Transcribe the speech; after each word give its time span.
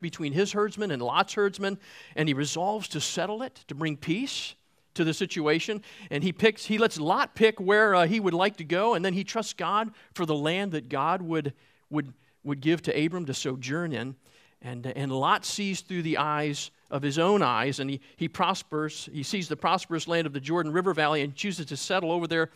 between 0.00 0.32
his 0.32 0.52
herdsmen 0.52 0.90
and 0.90 1.02
Lot's 1.02 1.34
herdsmen, 1.34 1.78
and 2.16 2.28
he 2.28 2.34
resolves 2.34 2.88
to 2.88 3.00
settle 3.00 3.42
it, 3.42 3.64
to 3.68 3.74
bring 3.74 3.96
peace 3.96 4.54
to 4.94 5.04
the 5.04 5.14
situation. 5.14 5.82
And 6.10 6.22
he 6.22 6.32
picks, 6.32 6.64
he 6.64 6.78
lets 6.78 6.98
Lot 6.98 7.34
pick 7.34 7.60
where 7.60 7.94
uh, 7.94 8.06
he 8.06 8.20
would 8.20 8.34
like 8.34 8.56
to 8.58 8.64
go, 8.64 8.94
and 8.94 9.04
then 9.04 9.14
he 9.14 9.24
trusts 9.24 9.52
God 9.52 9.90
for 10.14 10.26
the 10.26 10.34
land 10.34 10.72
that 10.72 10.88
God 10.88 11.22
would, 11.22 11.54
would, 11.90 12.12
would 12.44 12.60
give 12.60 12.82
to 12.82 13.04
Abram 13.04 13.26
to 13.26 13.34
sojourn 13.34 13.92
in. 13.92 14.16
And, 14.60 14.86
and 14.86 15.12
Lot 15.12 15.44
sees 15.44 15.82
through 15.82 16.02
the 16.02 16.18
eyes 16.18 16.70
of 16.90 17.02
his 17.02 17.18
own 17.18 17.42
eyes, 17.42 17.78
and 17.78 17.90
he, 17.90 18.00
he 18.16 18.28
prospers. 18.28 19.08
He 19.12 19.22
sees 19.22 19.48
the 19.48 19.56
prosperous 19.56 20.08
land 20.08 20.26
of 20.26 20.32
the 20.32 20.40
Jordan 20.40 20.72
River 20.72 20.94
Valley 20.94 21.22
and 21.22 21.34
chooses 21.34 21.66
to 21.66 21.76
settle 21.76 22.10
over 22.10 22.26
there 22.26 22.50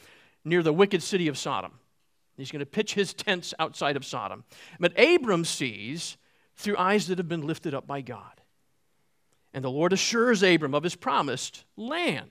near 0.45 0.63
the 0.63 0.73
wicked 0.73 1.03
city 1.03 1.29
of 1.29 1.39
Sodom. 1.39 1.73
He's 2.37 2.51
going 2.51 2.61
to 2.61 2.67
pitch 2.67 2.95
his 2.95 3.15
tents 3.15 3.55
outside 3.61 3.97
of 3.97 4.05
Sodom. 4.05 4.43
But 4.81 4.99
Abram 4.99 5.45
sees 5.45 6.17
through 6.63 6.79
eyes 6.79 7.09
that 7.09 7.19
have 7.19 7.29
been 7.29 7.47
lifted 7.47 7.75
up 7.75 7.87
by 7.87 8.01
God. 8.01 8.41
And 9.53 9.65
the 9.65 9.71
Lord 9.71 9.93
assures 9.93 10.43
Abram 10.43 10.75
of 10.75 10.83
his 10.83 10.95
promised 10.95 11.65
land, 11.77 12.31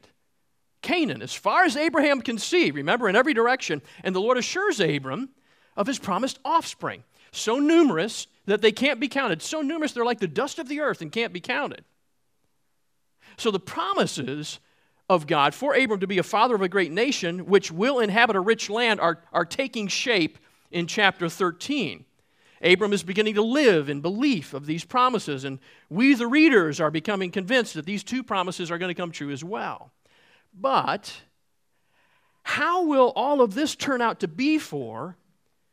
Canaan, 0.81 1.21
as 1.21 1.33
far 1.33 1.63
as 1.63 1.77
Abraham 1.77 2.21
can 2.21 2.37
see, 2.39 2.71
remember, 2.71 3.07
in 3.07 3.15
every 3.15 3.33
direction. 3.33 3.81
And 4.03 4.15
the 4.15 4.21
Lord 4.21 4.37
assures 4.37 4.79
Abram 4.79 5.29
of 5.77 5.85
his 5.85 5.99
promised 5.99 6.39
offspring, 6.43 7.03
so 7.31 7.59
numerous 7.59 8.27
that 8.45 8.61
they 8.61 8.71
can't 8.71 8.99
be 8.99 9.07
counted, 9.07 9.41
so 9.41 9.61
numerous 9.61 9.91
they're 9.91 10.05
like 10.05 10.19
the 10.19 10.27
dust 10.27 10.57
of 10.57 10.67
the 10.67 10.79
earth 10.79 11.01
and 11.01 11.11
can't 11.11 11.33
be 11.33 11.39
counted. 11.39 11.85
So 13.37 13.51
the 13.51 13.59
promises 13.59 14.59
of 15.09 15.27
God 15.27 15.53
for 15.53 15.75
Abram 15.75 15.99
to 15.99 16.07
be 16.07 16.17
a 16.17 16.23
father 16.23 16.55
of 16.55 16.61
a 16.61 16.69
great 16.69 16.91
nation, 16.91 17.45
which 17.45 17.71
will 17.71 17.99
inhabit 17.99 18.35
a 18.35 18.39
rich 18.39 18.69
land, 18.69 18.99
are, 18.99 19.21
are 19.31 19.45
taking 19.45 19.87
shape 19.87 20.39
in 20.71 20.87
chapter 20.87 21.29
13. 21.29 22.05
Abram 22.63 22.93
is 22.93 23.03
beginning 23.03 23.35
to 23.35 23.41
live 23.41 23.89
in 23.89 24.01
belief 24.01 24.53
of 24.53 24.65
these 24.65 24.85
promises, 24.85 25.43
and 25.43 25.59
we, 25.89 26.13
the 26.13 26.27
readers, 26.27 26.79
are 26.79 26.91
becoming 26.91 27.31
convinced 27.31 27.73
that 27.73 27.85
these 27.85 28.03
two 28.03 28.23
promises 28.23 28.69
are 28.69 28.77
going 28.77 28.93
to 28.93 29.01
come 29.01 29.11
true 29.11 29.31
as 29.31 29.43
well. 29.43 29.91
But 30.53 31.21
how 32.43 32.85
will 32.85 33.13
all 33.15 33.41
of 33.41 33.53
this 33.53 33.75
turn 33.75 34.01
out 34.01 34.19
to 34.19 34.27
be 34.27 34.57
for 34.57 35.17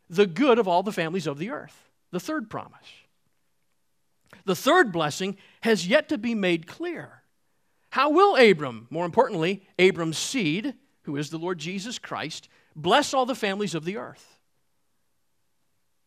the 0.09 0.27
good 0.27 0.59
of 0.59 0.67
all 0.67 0.83
the 0.83 0.93
families 0.93 1.27
of 1.27 1.39
the 1.39 1.51
earth? 1.51 1.91
The 2.11 2.21
third 2.21 2.49
promise. 2.49 2.89
The 4.45 4.57
third 4.57 4.93
blessing 4.93 5.37
has 5.61 5.87
yet 5.87 6.09
to 6.09 6.19
be 6.19 6.35
made 6.35 6.67
clear. 6.67 7.23
How 7.91 8.11
will 8.11 8.37
Abram, 8.37 8.87
more 8.91 9.05
importantly, 9.05 9.67
Abram's 9.79 10.19
seed, 10.19 10.75
who 11.03 11.17
is 11.17 11.31
the 11.31 11.39
Lord 11.39 11.59
Jesus 11.59 11.99
Christ, 11.99 12.49
bless 12.77 13.13
all 13.13 13.27
the 13.27 13.35
families 13.35 13.75
of 13.75 13.85
the 13.85 13.97
earth? 13.97 14.38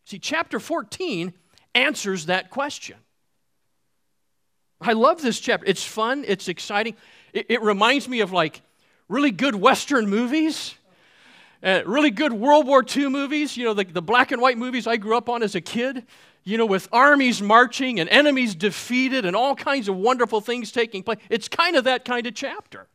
See, 0.04 0.18
chapter 0.18 0.58
14 0.58 1.32
answers 1.74 2.26
that 2.26 2.50
question. 2.50 2.96
I 4.80 4.92
love 4.94 5.22
this 5.22 5.38
chapter. 5.38 5.66
It's 5.66 5.84
fun, 5.84 6.24
it's 6.26 6.48
exciting. 6.48 6.96
It, 7.32 7.46
it 7.48 7.62
reminds 7.62 8.08
me 8.08 8.20
of 8.20 8.32
like 8.32 8.62
really 9.08 9.30
good 9.30 9.54
Western 9.54 10.08
movies, 10.08 10.74
uh, 11.62 11.82
really 11.86 12.10
good 12.10 12.32
World 12.32 12.66
War 12.66 12.84
II 12.84 13.08
movies, 13.08 13.56
you 13.56 13.64
know, 13.64 13.74
the, 13.74 13.84
the 13.84 14.02
black 14.02 14.32
and 14.32 14.42
white 14.42 14.58
movies 14.58 14.86
I 14.86 14.96
grew 14.96 15.16
up 15.16 15.28
on 15.28 15.42
as 15.42 15.54
a 15.54 15.60
kid, 15.60 16.04
you 16.44 16.58
know, 16.58 16.66
with 16.66 16.88
armies 16.92 17.40
marching 17.40 18.00
and 18.00 18.08
enemies 18.08 18.54
defeated 18.54 19.24
and 19.24 19.36
all 19.36 19.54
kinds 19.54 19.88
of 19.88 19.96
wonderful 19.96 20.40
things 20.40 20.72
taking 20.72 21.04
place. 21.04 21.18
It's 21.30 21.46
kind 21.46 21.76
of 21.76 21.84
that 21.84 22.04
kind 22.04 22.26
of 22.26 22.34
chapter. 22.34 22.88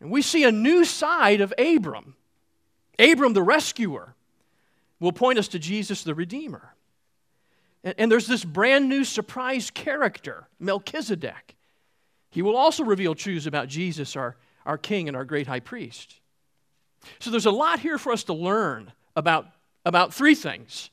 And 0.00 0.10
we 0.10 0.20
see 0.20 0.44
a 0.44 0.52
new 0.52 0.84
side 0.84 1.40
of 1.40 1.54
Abram, 1.58 2.14
Abram 2.98 3.32
the 3.32 3.42
rescuer 3.42 4.14
will 5.00 5.12
point 5.12 5.38
us 5.38 5.48
to 5.48 5.58
Jesus 5.58 6.02
the 6.02 6.14
Redeemer. 6.14 6.74
And, 7.84 7.94
and 7.98 8.12
there's 8.12 8.26
this 8.26 8.44
brand 8.44 8.88
new 8.88 9.04
surprise 9.04 9.70
character, 9.70 10.48
Melchizedek. 10.58 11.56
He 12.30 12.42
will 12.42 12.56
also 12.56 12.84
reveal 12.84 13.14
truths 13.14 13.46
about 13.46 13.68
Jesus, 13.68 14.16
our, 14.16 14.36
our 14.66 14.78
King 14.78 15.08
and 15.08 15.16
our 15.16 15.24
great 15.24 15.46
high 15.46 15.60
priest. 15.60 16.20
So 17.20 17.30
there's 17.30 17.46
a 17.46 17.50
lot 17.50 17.80
here 17.80 17.98
for 17.98 18.12
us 18.12 18.24
to 18.24 18.34
learn 18.34 18.92
about, 19.16 19.46
about 19.84 20.12
three 20.12 20.34
things 20.34 20.90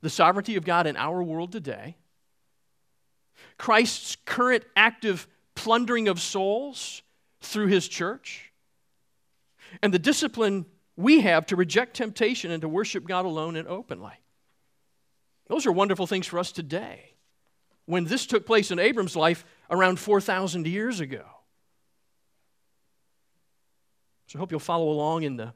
the 0.00 0.10
sovereignty 0.10 0.54
of 0.54 0.64
God 0.64 0.86
in 0.86 0.96
our 0.96 1.20
world 1.24 1.50
today, 1.50 1.96
Christ's 3.56 4.16
current 4.24 4.64
active 4.76 5.26
plundering 5.56 6.06
of 6.06 6.20
souls 6.20 7.02
through 7.40 7.66
his 7.66 7.88
church, 7.88 8.52
and 9.82 9.92
the 9.92 9.98
discipline 9.98 10.66
we 10.98 11.20
have 11.20 11.46
to 11.46 11.54
reject 11.54 11.94
temptation 11.94 12.50
and 12.50 12.60
to 12.60 12.68
worship 12.68 13.06
God 13.06 13.24
alone 13.24 13.54
and 13.54 13.68
openly. 13.68 14.14
Those 15.46 15.64
are 15.64 15.70
wonderful 15.70 16.08
things 16.08 16.26
for 16.26 16.40
us 16.40 16.50
today. 16.50 17.14
When 17.86 18.04
this 18.04 18.26
took 18.26 18.44
place 18.44 18.72
in 18.72 18.80
Abram's 18.80 19.14
life 19.14 19.44
around 19.70 20.00
4,000 20.00 20.66
years 20.66 20.98
ago. 20.98 21.24
So 24.26 24.38
I 24.38 24.40
hope 24.40 24.50
you'll 24.50 24.58
follow 24.58 24.90
along 24.90 25.22
in 25.22 25.36
the 25.36 25.54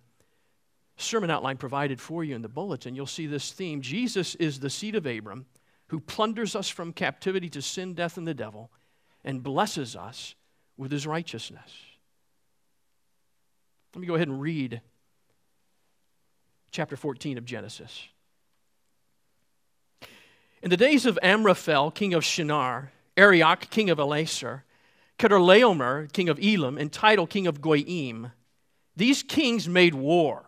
sermon 0.97 1.29
outline 1.29 1.57
provided 1.57 2.01
for 2.01 2.23
you 2.23 2.37
in 2.37 2.43
the 2.43 2.49
bulletin. 2.49 2.95
You'll 2.95 3.07
see 3.07 3.27
this 3.27 3.51
theme 3.51 3.81
Jesus 3.81 4.37
is 4.37 4.61
the 4.61 4.71
seed 4.71 4.95
of 4.95 5.07
Abram 5.07 5.47
who 5.89 5.99
plunders 5.99 6.55
us 6.55 6.69
from 6.69 6.93
captivity 6.93 7.49
to 7.49 7.61
sin, 7.61 7.95
death, 7.95 8.17
and 8.17 8.29
the 8.29 8.33
devil 8.33 8.71
and 9.25 9.43
blesses 9.43 9.97
us 9.97 10.37
with 10.77 10.93
his 10.93 11.05
righteousness. 11.05 11.73
Let 13.93 14.01
me 14.01 14.07
go 14.07 14.15
ahead 14.15 14.29
and 14.29 14.41
read 14.41 14.81
chapter 16.73 16.97
14 16.97 17.37
of 17.37 17.45
Genesis. 17.45 18.09
In 20.63 20.71
the 20.71 20.77
days 20.77 21.05
of 21.05 21.19
Amraphel, 21.23 21.91
king 21.91 22.15
of 22.15 22.25
Shinar, 22.25 22.93
Arioch, 23.17 23.69
king 23.69 23.91
of 23.91 23.99
Ellasar, 23.99 24.63
Chedorlaomer, 25.19 26.11
king 26.13 26.31
of 26.31 26.41
Elam, 26.43 26.79
and 26.79 26.91
Tidal, 26.91 27.27
king 27.27 27.47
of 27.47 27.61
Goyim, 27.61 28.33
these 28.97 29.23
kings 29.23 29.69
made 29.69 29.95
war 29.95 30.47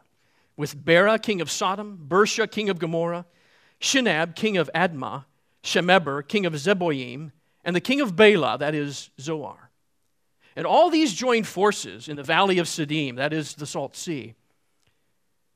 with 0.56 0.82
Bera, 0.82 1.18
king 1.18 1.40
of 1.40 1.50
Sodom, 1.50 2.06
Birsha, 2.08 2.50
king 2.50 2.70
of 2.70 2.78
Gomorrah, 2.78 3.26
Shinab, 3.80 4.34
king 4.34 4.56
of 4.56 4.70
Admah, 4.74 5.26
Shemeber, 5.62 6.26
king 6.26 6.46
of 6.46 6.54
Zeboim, 6.54 7.32
and 7.64 7.76
the 7.76 7.80
king 7.80 8.00
of 8.00 8.16
Bela, 8.16 8.56
that 8.58 8.74
is 8.74 9.10
Zoar. 9.20 9.70
And 10.56 10.66
all 10.66 10.88
these 10.88 11.12
joined 11.12 11.46
forces 11.46 12.08
in 12.08 12.16
the 12.16 12.22
valley 12.22 12.58
of 12.58 12.66
Siddim, 12.66 13.16
that 13.16 13.32
is 13.32 13.54
the 13.54 13.66
Salt 13.66 13.94
Sea. 13.94 14.34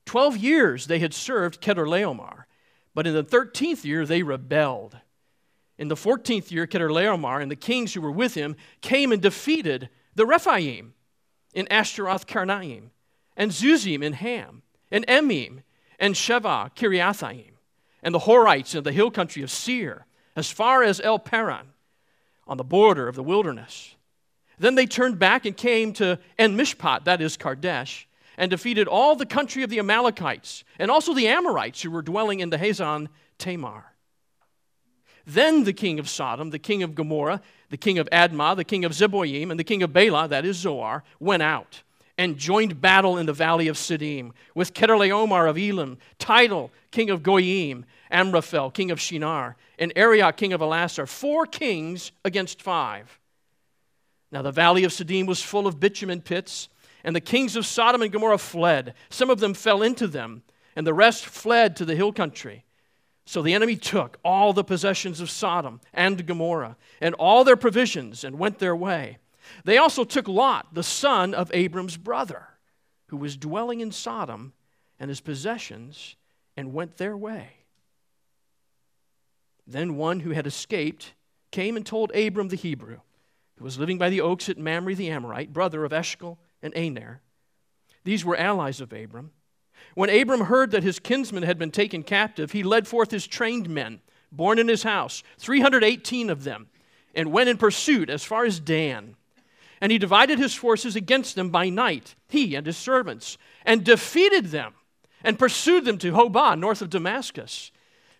Twelve 0.08 0.38
years 0.38 0.86
they 0.86 1.00
had 1.00 1.12
served 1.12 1.60
Chedorlaomer, 1.60 2.44
but 2.94 3.06
in 3.06 3.12
the 3.12 3.22
thirteenth 3.22 3.84
year 3.84 4.06
they 4.06 4.22
rebelled. 4.22 4.96
In 5.76 5.88
the 5.88 5.96
fourteenth 5.96 6.50
year, 6.50 6.66
Chedorlaomer 6.66 7.42
and 7.42 7.50
the 7.50 7.56
kings 7.56 7.92
who 7.92 8.00
were 8.00 8.10
with 8.10 8.32
him 8.32 8.56
came 8.80 9.12
and 9.12 9.20
defeated 9.20 9.90
the 10.14 10.24
Rephaim 10.24 10.94
in 11.52 11.68
Ashtaroth 11.70 12.26
Karnaim, 12.26 12.88
and 13.36 13.50
Zuzim 13.50 14.02
in 14.02 14.14
Ham, 14.14 14.62
and 14.90 15.06
Emim, 15.06 15.62
and 15.98 16.14
Sheva 16.14 16.74
Kiriathaim, 16.74 17.50
and 18.02 18.14
the 18.14 18.20
Horites 18.20 18.74
in 18.74 18.84
the 18.84 18.92
hill 18.92 19.10
country 19.10 19.42
of 19.42 19.50
Seir, 19.50 20.06
as 20.34 20.50
far 20.50 20.82
as 20.82 21.02
El 21.02 21.18
Paran, 21.18 21.74
on 22.46 22.56
the 22.56 22.64
border 22.64 23.08
of 23.08 23.14
the 23.14 23.22
wilderness. 23.22 23.94
Then 24.58 24.74
they 24.74 24.86
turned 24.86 25.18
back 25.18 25.44
and 25.44 25.54
came 25.54 25.92
to 25.92 26.18
En 26.38 26.56
Mishpat, 26.56 27.04
that 27.04 27.20
is 27.20 27.36
Kadesh, 27.36 28.07
and 28.38 28.50
defeated 28.50 28.88
all 28.88 29.16
the 29.16 29.26
country 29.26 29.62
of 29.64 29.68
the 29.68 29.80
Amalekites 29.80 30.64
and 30.78 30.90
also 30.90 31.12
the 31.12 31.26
Amorites 31.28 31.82
who 31.82 31.90
were 31.90 32.00
dwelling 32.00 32.40
in 32.40 32.48
the 32.48 32.56
Hazan 32.56 33.08
Tamar. 33.36 33.84
Then 35.26 35.64
the 35.64 35.74
king 35.74 35.98
of 35.98 36.08
Sodom, 36.08 36.50
the 36.50 36.58
king 36.58 36.82
of 36.82 36.94
Gomorrah, 36.94 37.42
the 37.68 37.76
king 37.76 37.98
of 37.98 38.08
Admah, 38.10 38.56
the 38.56 38.64
king 38.64 38.86
of 38.86 38.92
Zeboim, 38.92 39.50
and 39.50 39.60
the 39.60 39.64
king 39.64 39.82
of 39.82 39.92
Bela, 39.92 40.26
that 40.28 40.46
is 40.46 40.56
Zoar, 40.56 41.04
went 41.20 41.42
out 41.42 41.82
and 42.16 42.38
joined 42.38 42.80
battle 42.80 43.18
in 43.18 43.26
the 43.26 43.32
valley 43.32 43.68
of 43.68 43.76
Siddim 43.76 44.30
with 44.54 44.72
Chedorlaomer 44.72 45.50
of 45.50 45.58
Elam, 45.58 45.98
Tidal, 46.18 46.70
king 46.90 47.10
of 47.10 47.22
Goyim, 47.22 47.84
Amraphel, 48.10 48.70
king 48.70 48.90
of 48.90 49.00
Shinar, 49.00 49.56
and 49.78 49.92
Arioch, 49.94 50.36
king 50.36 50.52
of 50.52 50.60
Ellasar, 50.60 51.06
four 51.06 51.44
kings 51.44 52.12
against 52.24 52.62
five. 52.62 53.18
Now 54.32 54.42
the 54.42 54.52
valley 54.52 54.84
of 54.84 54.92
Siddim 54.92 55.26
was 55.26 55.42
full 55.42 55.66
of 55.66 55.78
bitumen 55.78 56.22
pits 56.22 56.68
and 57.04 57.14
the 57.14 57.20
kings 57.20 57.56
of 57.56 57.66
Sodom 57.66 58.02
and 58.02 58.12
Gomorrah 58.12 58.38
fled. 58.38 58.94
Some 59.10 59.30
of 59.30 59.40
them 59.40 59.54
fell 59.54 59.82
into 59.82 60.06
them, 60.06 60.42
and 60.76 60.86
the 60.86 60.94
rest 60.94 61.26
fled 61.26 61.76
to 61.76 61.84
the 61.84 61.96
hill 61.96 62.12
country. 62.12 62.64
So 63.24 63.42
the 63.42 63.52
enemy 63.52 63.76
took 63.76 64.18
all 64.24 64.52
the 64.52 64.64
possessions 64.64 65.20
of 65.20 65.28
Sodom 65.28 65.80
and 65.92 66.26
Gomorrah 66.26 66.76
and 67.00 67.14
all 67.16 67.44
their 67.44 67.56
provisions 67.56 68.24
and 68.24 68.38
went 68.38 68.58
their 68.58 68.74
way. 68.74 69.18
They 69.64 69.76
also 69.76 70.04
took 70.04 70.28
Lot, 70.28 70.72
the 70.72 70.82
son 70.82 71.34
of 71.34 71.50
Abram's 71.52 71.96
brother, 71.96 72.46
who 73.08 73.16
was 73.16 73.36
dwelling 73.36 73.80
in 73.80 73.92
Sodom, 73.92 74.54
and 74.98 75.10
his 75.10 75.20
possessions 75.20 76.16
and 76.56 76.72
went 76.72 76.96
their 76.96 77.16
way. 77.16 77.50
Then 79.66 79.96
one 79.96 80.20
who 80.20 80.30
had 80.30 80.46
escaped 80.46 81.12
came 81.50 81.76
and 81.76 81.84
told 81.84 82.14
Abram 82.16 82.48
the 82.48 82.56
Hebrew, 82.56 83.00
who 83.58 83.64
was 83.64 83.78
living 83.78 83.98
by 83.98 84.08
the 84.08 84.22
oaks 84.22 84.48
at 84.48 84.56
Mamre 84.56 84.94
the 84.94 85.10
Amorite, 85.10 85.52
brother 85.52 85.84
of 85.84 85.92
Eshcol 85.92 86.38
and 86.62 86.72
Aner. 86.76 87.20
These 88.04 88.24
were 88.24 88.36
allies 88.36 88.80
of 88.80 88.92
Abram. 88.92 89.32
When 89.94 90.10
Abram 90.10 90.42
heard 90.42 90.70
that 90.70 90.82
his 90.82 90.98
kinsman 90.98 91.42
had 91.42 91.58
been 91.58 91.70
taken 91.70 92.02
captive, 92.02 92.52
he 92.52 92.62
led 92.62 92.86
forth 92.86 93.10
his 93.10 93.26
trained 93.26 93.68
men, 93.68 94.00
born 94.32 94.58
in 94.58 94.68
his 94.68 94.82
house, 94.82 95.22
318 95.38 96.30
of 96.30 96.44
them, 96.44 96.68
and 97.14 97.32
went 97.32 97.48
in 97.48 97.56
pursuit 97.56 98.10
as 98.10 98.24
far 98.24 98.44
as 98.44 98.60
Dan. 98.60 99.16
And 99.80 99.92
he 99.92 99.98
divided 99.98 100.38
his 100.38 100.54
forces 100.54 100.96
against 100.96 101.34
them 101.34 101.50
by 101.50 101.68
night, 101.68 102.14
he 102.28 102.54
and 102.54 102.66
his 102.66 102.76
servants, 102.76 103.38
and 103.64 103.84
defeated 103.84 104.46
them 104.46 104.74
and 105.22 105.38
pursued 105.38 105.84
them 105.84 105.98
to 105.98 106.12
Hobah, 106.12 106.58
north 106.58 106.82
of 106.82 106.90
Damascus. 106.90 107.70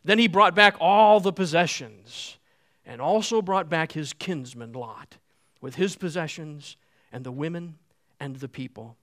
Then 0.04 0.18
he 0.18 0.28
brought 0.28 0.54
back 0.54 0.76
all 0.80 1.20
the 1.20 1.32
possessions 1.32 2.38
and 2.86 3.00
also 3.00 3.42
brought 3.42 3.68
back 3.68 3.92
his 3.92 4.12
kinsman 4.12 4.72
Lot 4.72 5.16
with 5.60 5.74
his 5.74 5.96
possessions 5.96 6.76
and 7.12 7.24
the 7.24 7.32
women 7.32 7.76
and 8.20 8.36
the 8.36 8.48
people. 8.48 8.96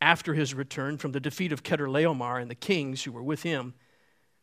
After 0.00 0.34
his 0.34 0.54
return 0.54 0.98
from 0.98 1.12
the 1.12 1.20
defeat 1.20 1.52
of 1.52 1.62
Chedorlaomer 1.62 2.40
and 2.40 2.50
the 2.50 2.54
kings 2.54 3.04
who 3.04 3.12
were 3.12 3.22
with 3.22 3.42
him, 3.42 3.74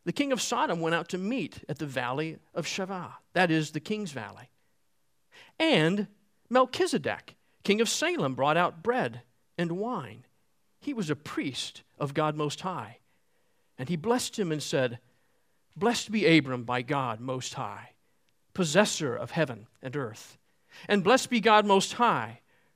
the 0.05 0.13
king 0.13 0.31
of 0.31 0.41
Sodom 0.41 0.79
went 0.79 0.95
out 0.95 1.09
to 1.09 1.17
meet 1.17 1.63
at 1.69 1.79
the 1.79 1.85
valley 1.85 2.37
of 2.53 2.65
Shaveh, 2.65 3.11
that 3.33 3.51
is, 3.51 3.71
the 3.71 3.79
king's 3.79 4.11
valley. 4.11 4.49
And 5.59 6.07
Melchizedek, 6.49 7.35
king 7.63 7.81
of 7.81 7.89
Salem, 7.89 8.33
brought 8.33 8.57
out 8.57 8.81
bread 8.81 9.21
and 9.57 9.73
wine. 9.73 10.25
He 10.79 10.93
was 10.93 11.09
a 11.09 11.15
priest 11.15 11.83
of 11.99 12.13
God 12.13 12.35
Most 12.35 12.61
High. 12.61 12.99
And 13.77 13.89
he 13.89 13.95
blessed 13.95 14.39
him 14.39 14.51
and 14.51 14.63
said, 14.63 14.99
Blessed 15.75 16.11
be 16.11 16.37
Abram 16.37 16.63
by 16.63 16.81
God 16.81 17.19
Most 17.19 17.53
High, 17.53 17.91
possessor 18.53 19.15
of 19.15 19.31
heaven 19.31 19.67
and 19.81 19.95
earth. 19.95 20.37
And 20.87 21.03
blessed 21.03 21.29
be 21.29 21.39
God 21.39 21.65
Most 21.65 21.93
High, 21.93 22.41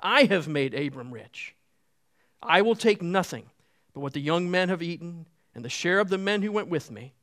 I 0.00 0.24
have 0.24 0.48
made 0.48 0.74
Abram 0.74 1.12
rich. 1.12 1.54
I 2.42 2.62
will 2.62 2.76
take 2.76 3.02
nothing 3.02 3.50
but 3.92 4.00
what 4.00 4.12
the 4.12 4.20
young 4.20 4.50
men 4.50 4.68
have 4.68 4.82
eaten 4.82 5.26
and 5.54 5.64
the 5.64 5.68
share 5.68 5.98
of 5.98 6.08
the 6.08 6.18
men 6.18 6.42
who 6.42 6.52
went 6.52 6.68
with 6.68 6.90
me. 6.90 7.14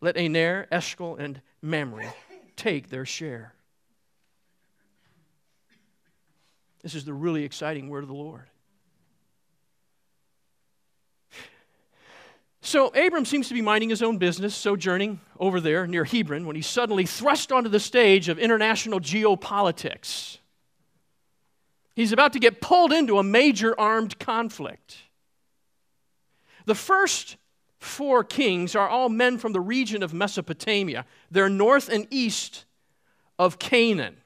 Let 0.00 0.16
Aner, 0.16 0.66
Eshcol, 0.72 1.16
and 1.16 1.40
Mamre 1.60 2.12
take 2.56 2.90
their 2.90 3.04
share. 3.04 3.54
This 6.82 6.96
is 6.96 7.04
the 7.04 7.14
really 7.14 7.44
exciting 7.44 7.88
word 7.88 8.02
of 8.02 8.08
the 8.08 8.14
Lord. 8.14 8.48
So 12.64 12.88
Abram 12.88 13.24
seems 13.24 13.48
to 13.48 13.54
be 13.54 13.62
minding 13.62 13.90
his 13.90 14.02
own 14.02 14.18
business, 14.18 14.54
sojourning 14.54 15.20
over 15.38 15.60
there 15.60 15.86
near 15.86 16.04
Hebron, 16.04 16.46
when 16.46 16.56
he's 16.56 16.66
suddenly 16.66 17.06
thrust 17.06 17.50
onto 17.50 17.68
the 17.68 17.80
stage 17.80 18.28
of 18.28 18.38
international 18.38 19.00
geopolitics. 19.00 20.38
He's 21.94 22.12
about 22.12 22.32
to 22.32 22.38
get 22.38 22.60
pulled 22.60 22.92
into 22.92 23.18
a 23.18 23.22
major 23.22 23.78
armed 23.78 24.18
conflict. 24.18 24.98
The 26.64 26.74
first 26.74 27.36
four 27.78 28.24
kings 28.24 28.74
are 28.74 28.88
all 28.88 29.08
men 29.08 29.38
from 29.38 29.52
the 29.52 29.60
region 29.60 30.02
of 30.02 30.14
Mesopotamia. 30.14 31.04
They're 31.30 31.48
north 31.48 31.88
and 31.88 32.06
east 32.10 32.64
of 33.38 33.58
Canaan, 33.58 34.16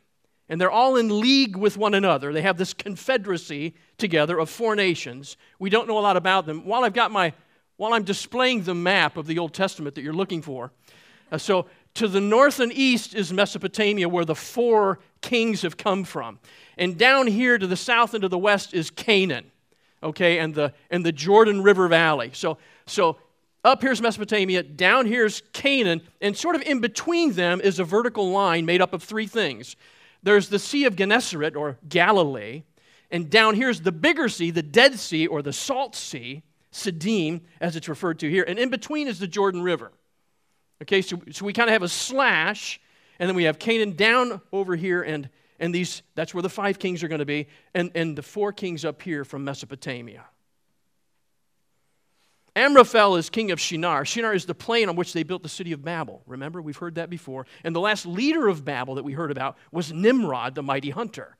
and 0.48 0.60
they're 0.60 0.70
all 0.70 0.96
in 0.96 1.20
league 1.20 1.56
with 1.56 1.76
one 1.76 1.94
another. 1.94 2.32
They 2.32 2.42
have 2.42 2.58
this 2.58 2.74
confederacy 2.74 3.74
together 3.98 4.38
of 4.38 4.50
four 4.50 4.76
nations. 4.76 5.36
We 5.58 5.70
don't 5.70 5.88
know 5.88 5.98
a 5.98 6.00
lot 6.00 6.16
about 6.16 6.46
them. 6.46 6.64
While 6.66 6.84
I've 6.84 6.92
got 6.92 7.10
my 7.10 7.32
while 7.76 7.92
I'm 7.92 8.04
displaying 8.04 8.62
the 8.62 8.74
map 8.74 9.16
of 9.16 9.26
the 9.26 9.38
Old 9.38 9.52
Testament 9.52 9.94
that 9.96 10.02
you're 10.02 10.14
looking 10.14 10.40
for. 10.40 10.72
Uh, 11.30 11.38
so, 11.38 11.66
to 11.94 12.08
the 12.08 12.20
north 12.20 12.60
and 12.60 12.72
east 12.72 13.14
is 13.14 13.32
Mesopotamia, 13.32 14.08
where 14.08 14.24
the 14.24 14.34
four 14.34 14.98
kings 15.26 15.62
have 15.62 15.76
come 15.76 16.04
from. 16.04 16.38
And 16.78 16.96
down 16.96 17.26
here 17.26 17.58
to 17.58 17.66
the 17.66 17.76
south 17.76 18.14
and 18.14 18.22
to 18.22 18.28
the 18.28 18.38
west 18.38 18.72
is 18.72 18.90
Canaan, 18.90 19.50
okay, 20.02 20.38
and 20.38 20.54
the, 20.54 20.72
and 20.90 21.04
the 21.04 21.12
Jordan 21.12 21.62
River 21.62 21.88
Valley. 21.88 22.30
So, 22.32 22.58
so 22.86 23.18
up 23.64 23.82
here's 23.82 24.00
Mesopotamia, 24.00 24.62
down 24.62 25.06
here's 25.06 25.42
Canaan, 25.52 26.00
and 26.20 26.36
sort 26.36 26.54
of 26.54 26.62
in 26.62 26.80
between 26.80 27.32
them 27.32 27.60
is 27.60 27.78
a 27.78 27.84
vertical 27.84 28.30
line 28.30 28.64
made 28.64 28.80
up 28.80 28.92
of 28.92 29.02
three 29.02 29.26
things. 29.26 29.74
There's 30.22 30.48
the 30.48 30.58
Sea 30.58 30.84
of 30.84 30.94
Gennesaret, 30.94 31.56
or 31.56 31.76
Galilee, 31.88 32.62
and 33.10 33.28
down 33.28 33.54
here's 33.54 33.80
the 33.80 33.92
bigger 33.92 34.28
sea, 34.28 34.50
the 34.50 34.62
Dead 34.62 34.98
Sea, 34.98 35.26
or 35.26 35.42
the 35.42 35.52
Salt 35.52 35.96
Sea. 35.96 36.42
Siddim, 36.72 37.40
as 37.58 37.74
it's 37.74 37.88
referred 37.88 38.18
to 38.18 38.28
here, 38.28 38.44
and 38.46 38.58
in 38.58 38.68
between 38.68 39.08
is 39.08 39.18
the 39.18 39.26
Jordan 39.26 39.62
River. 39.62 39.92
Okay, 40.82 41.00
so, 41.00 41.18
so 41.32 41.46
we 41.46 41.54
kind 41.54 41.70
of 41.70 41.72
have 41.72 41.82
a 41.82 41.88
slash, 41.88 42.78
and 43.18 43.28
then 43.28 43.36
we 43.36 43.44
have 43.44 43.58
Canaan 43.58 43.96
down 43.96 44.40
over 44.52 44.76
here, 44.76 45.02
and, 45.02 45.28
and 45.58 45.74
these, 45.74 46.02
that's 46.14 46.34
where 46.34 46.42
the 46.42 46.48
five 46.48 46.78
kings 46.78 47.02
are 47.02 47.08
going 47.08 47.20
to 47.20 47.26
be, 47.26 47.48
and, 47.74 47.90
and 47.94 48.16
the 48.16 48.22
four 48.22 48.52
kings 48.52 48.84
up 48.84 49.02
here 49.02 49.24
from 49.24 49.44
Mesopotamia. 49.44 50.24
Amraphel 52.56 53.16
is 53.16 53.28
king 53.28 53.50
of 53.50 53.60
Shinar. 53.60 54.06
Shinar 54.06 54.32
is 54.32 54.46
the 54.46 54.54
plain 54.54 54.88
on 54.88 54.96
which 54.96 55.12
they 55.12 55.22
built 55.22 55.42
the 55.42 55.48
city 55.48 55.72
of 55.72 55.84
Babel. 55.84 56.22
Remember, 56.26 56.62
we've 56.62 56.76
heard 56.76 56.94
that 56.94 57.10
before. 57.10 57.46
And 57.62 57.76
the 57.76 57.80
last 57.80 58.06
leader 58.06 58.48
of 58.48 58.64
Babel 58.64 58.94
that 58.94 59.04
we 59.04 59.12
heard 59.12 59.30
about 59.30 59.58
was 59.70 59.92
Nimrod, 59.92 60.54
the 60.54 60.62
mighty 60.62 60.88
hunter. 60.88 61.36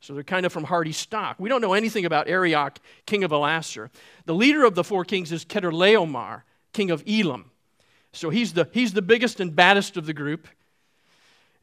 So 0.00 0.14
they're 0.14 0.22
kind 0.22 0.46
of 0.46 0.52
from 0.52 0.64
hardy 0.64 0.92
stock. 0.92 1.36
We 1.38 1.50
don't 1.50 1.60
know 1.60 1.74
anything 1.74 2.06
about 2.06 2.28
Arioch, 2.28 2.78
king 3.04 3.24
of 3.24 3.30
Ellasar. 3.30 3.90
The 4.24 4.34
leader 4.34 4.64
of 4.64 4.74
the 4.74 4.84
four 4.84 5.04
kings 5.04 5.32
is 5.32 5.44
Chedorlaomer, 5.44 6.42
king 6.72 6.90
of 6.90 7.02
Elam. 7.06 7.50
So 8.12 8.30
he's 8.30 8.54
the, 8.54 8.68
he's 8.72 8.94
the 8.94 9.02
biggest 9.02 9.40
and 9.40 9.54
baddest 9.54 9.98
of 9.98 10.06
the 10.06 10.14
group. 10.14 10.48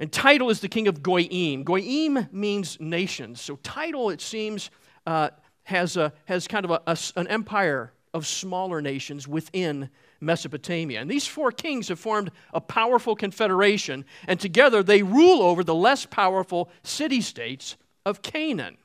And 0.01 0.11
Tidal 0.11 0.49
is 0.49 0.61
the 0.61 0.67
king 0.67 0.87
of 0.87 1.03
Goyim. 1.03 1.63
Goyim 1.63 2.27
means 2.31 2.75
nations. 2.79 3.39
So 3.39 3.57
Tidal, 3.57 4.09
it 4.09 4.19
seems, 4.19 4.71
uh, 5.05 5.29
has, 5.61 5.95
a, 5.95 6.11
has 6.25 6.47
kind 6.47 6.65
of 6.65 6.71
a, 6.71 6.81
a, 6.87 6.97
an 7.17 7.27
empire 7.27 7.93
of 8.11 8.25
smaller 8.25 8.81
nations 8.81 9.27
within 9.27 9.91
Mesopotamia. 10.19 11.01
And 11.01 11.09
these 11.09 11.27
four 11.27 11.51
kings 11.51 11.89
have 11.89 11.99
formed 11.99 12.31
a 12.51 12.59
powerful 12.59 13.15
confederation, 13.15 14.03
and 14.27 14.39
together 14.39 14.81
they 14.81 15.03
rule 15.03 15.43
over 15.43 15.63
the 15.63 15.75
less 15.75 16.03
powerful 16.07 16.71
city 16.81 17.21
states 17.21 17.77
of 18.03 18.23
Canaan. 18.23 18.77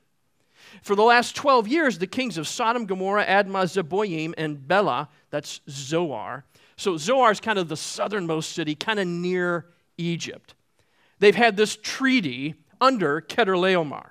For 0.82 0.94
the 0.94 1.02
last 1.02 1.34
12 1.34 1.66
years, 1.66 1.96
the 1.96 2.06
kings 2.06 2.36
of 2.36 2.46
Sodom, 2.46 2.84
Gomorrah, 2.84 3.24
Admah, 3.24 3.64
Zeboim, 3.64 4.34
and 4.36 4.68
Bela, 4.68 5.08
that's 5.30 5.62
Zoar. 5.70 6.44
So 6.76 6.98
Zoar 6.98 7.30
is 7.30 7.40
kind 7.40 7.58
of 7.58 7.70
the 7.70 7.76
southernmost 7.76 8.52
city, 8.52 8.74
kind 8.74 9.00
of 9.00 9.06
near 9.06 9.64
Egypt. 9.96 10.52
They've 11.18 11.34
had 11.34 11.56
this 11.56 11.76
treaty 11.76 12.54
under 12.80 13.20
Chedorlaomer. 13.20 14.10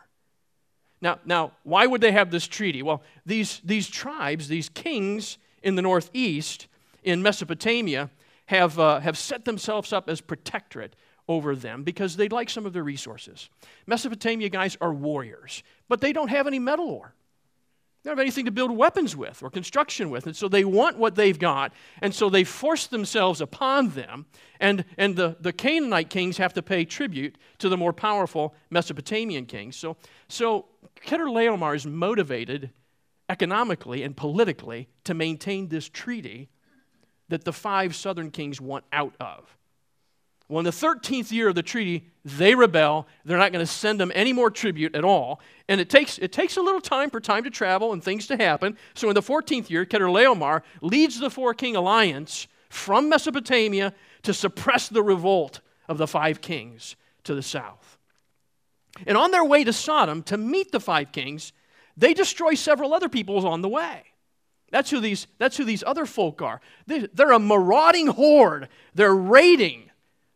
Now, 1.01 1.19
now, 1.25 1.51
why 1.63 1.85
would 1.85 2.01
they 2.01 2.11
have 2.11 2.31
this 2.31 2.47
treaty? 2.47 2.81
Well, 2.81 3.03
these, 3.25 3.61
these 3.63 3.87
tribes, 3.87 4.47
these 4.47 4.69
kings 4.69 5.37
in 5.61 5.75
the 5.75 5.81
northeast, 5.81 6.67
in 7.03 7.21
Mesopotamia, 7.21 8.09
have, 8.47 8.79
uh, 8.79 8.99
have 8.99 9.17
set 9.17 9.45
themselves 9.45 9.93
up 9.93 10.09
as 10.09 10.21
protectorate 10.21 10.95
over 11.27 11.55
them 11.55 11.83
because 11.83 12.15
they'd 12.15 12.31
like 12.31 12.49
some 12.49 12.65
of 12.65 12.73
their 12.73 12.83
resources. 12.83 13.49
Mesopotamia 13.87 14.49
guys 14.49 14.77
are 14.81 14.93
warriors, 14.93 15.63
but 15.87 16.01
they 16.01 16.13
don't 16.13 16.29
have 16.29 16.47
any 16.47 16.59
metal 16.59 16.89
ore. 16.89 17.13
They 18.05 18.11
don't 18.11 18.19
have 18.19 18.23
anything 18.23 18.45
to 18.45 18.51
build 18.51 18.69
weapons 18.69 19.15
with 19.15 19.41
or 19.41 19.49
construction 19.49 20.11
with. 20.11 20.27
And 20.27 20.37
so 20.37 20.47
they 20.47 20.63
want 20.63 20.99
what 20.99 21.15
they've 21.15 21.39
got. 21.39 21.73
And 22.03 22.13
so 22.13 22.29
they 22.29 22.43
force 22.43 22.85
themselves 22.85 23.41
upon 23.41 23.89
them. 23.89 24.27
And, 24.59 24.85
and 24.99 25.15
the, 25.15 25.37
the 25.39 25.51
Canaanite 25.51 26.11
kings 26.11 26.37
have 26.37 26.53
to 26.53 26.61
pay 26.61 26.85
tribute 26.85 27.39
to 27.57 27.67
the 27.67 27.77
more 27.77 27.93
powerful 27.93 28.53
Mesopotamian 28.69 29.47
kings. 29.47 29.75
So, 29.75 29.97
so 30.27 30.67
Chedorlaomer 31.03 31.75
is 31.75 31.87
motivated 31.87 32.69
economically 33.27 34.03
and 34.03 34.15
politically 34.15 34.87
to 35.05 35.15
maintain 35.15 35.69
this 35.69 35.89
treaty 35.89 36.49
that 37.29 37.43
the 37.43 37.53
five 37.53 37.95
southern 37.95 38.29
kings 38.29 38.61
want 38.61 38.85
out 38.93 39.15
of. 39.19 39.57
Well, 40.47 40.59
in 40.59 40.65
the 40.65 40.69
13th 40.69 41.31
year 41.31 41.47
of 41.47 41.55
the 41.55 41.63
treaty, 41.63 42.11
they 42.25 42.55
rebel. 42.55 43.07
They're 43.23 43.37
not 43.37 43.51
going 43.51 43.63
to 43.63 43.71
send 43.71 43.99
them 43.99 44.11
any 44.15 44.33
more 44.33 44.49
tribute 44.49 44.95
at 44.95 45.05
all. 45.05 45.39
And 45.69 45.79
it 45.79 45.89
takes, 45.89 46.17
it 46.17 46.31
takes 46.31 46.57
a 46.57 46.61
little 46.61 46.81
time 46.81 47.11
for 47.11 47.19
time 47.19 47.43
to 47.43 47.51
travel 47.51 47.93
and 47.93 48.03
things 48.03 48.25
to 48.27 48.35
happen. 48.35 48.77
So 48.95 49.07
in 49.09 49.13
the 49.13 49.21
14th 49.21 49.69
year, 49.69 49.85
Chedorlaomer 49.85 50.63
leads 50.81 51.19
the 51.19 51.29
four 51.29 51.53
king 51.53 51.75
alliance 51.75 52.47
from 52.69 53.09
Mesopotamia 53.09 53.93
to 54.23 54.33
suppress 54.33 54.89
the 54.89 55.03
revolt 55.03 55.61
of 55.87 55.99
the 55.99 56.07
five 56.07 56.41
kings 56.41 56.95
to 57.25 57.35
the 57.35 57.43
south. 57.43 57.99
And 59.05 59.17
on 59.17 59.29
their 59.29 59.45
way 59.45 59.63
to 59.63 59.73
Sodom 59.73 60.23
to 60.23 60.37
meet 60.37 60.71
the 60.71 60.79
five 60.79 61.11
kings, 61.11 61.53
they 61.95 62.13
destroy 62.13 62.55
several 62.55 62.93
other 62.93 63.09
peoples 63.09 63.45
on 63.45 63.61
the 63.61 63.69
way. 63.69 64.03
That's 64.71 64.89
who 64.89 64.99
these, 64.99 65.27
that's 65.37 65.57
who 65.57 65.63
these 65.63 65.83
other 65.85 66.07
folk 66.07 66.41
are. 66.41 66.59
They're 66.87 67.31
a 67.31 67.39
marauding 67.39 68.07
horde. 68.07 68.67
They're 68.95 69.15
raiding 69.15 69.91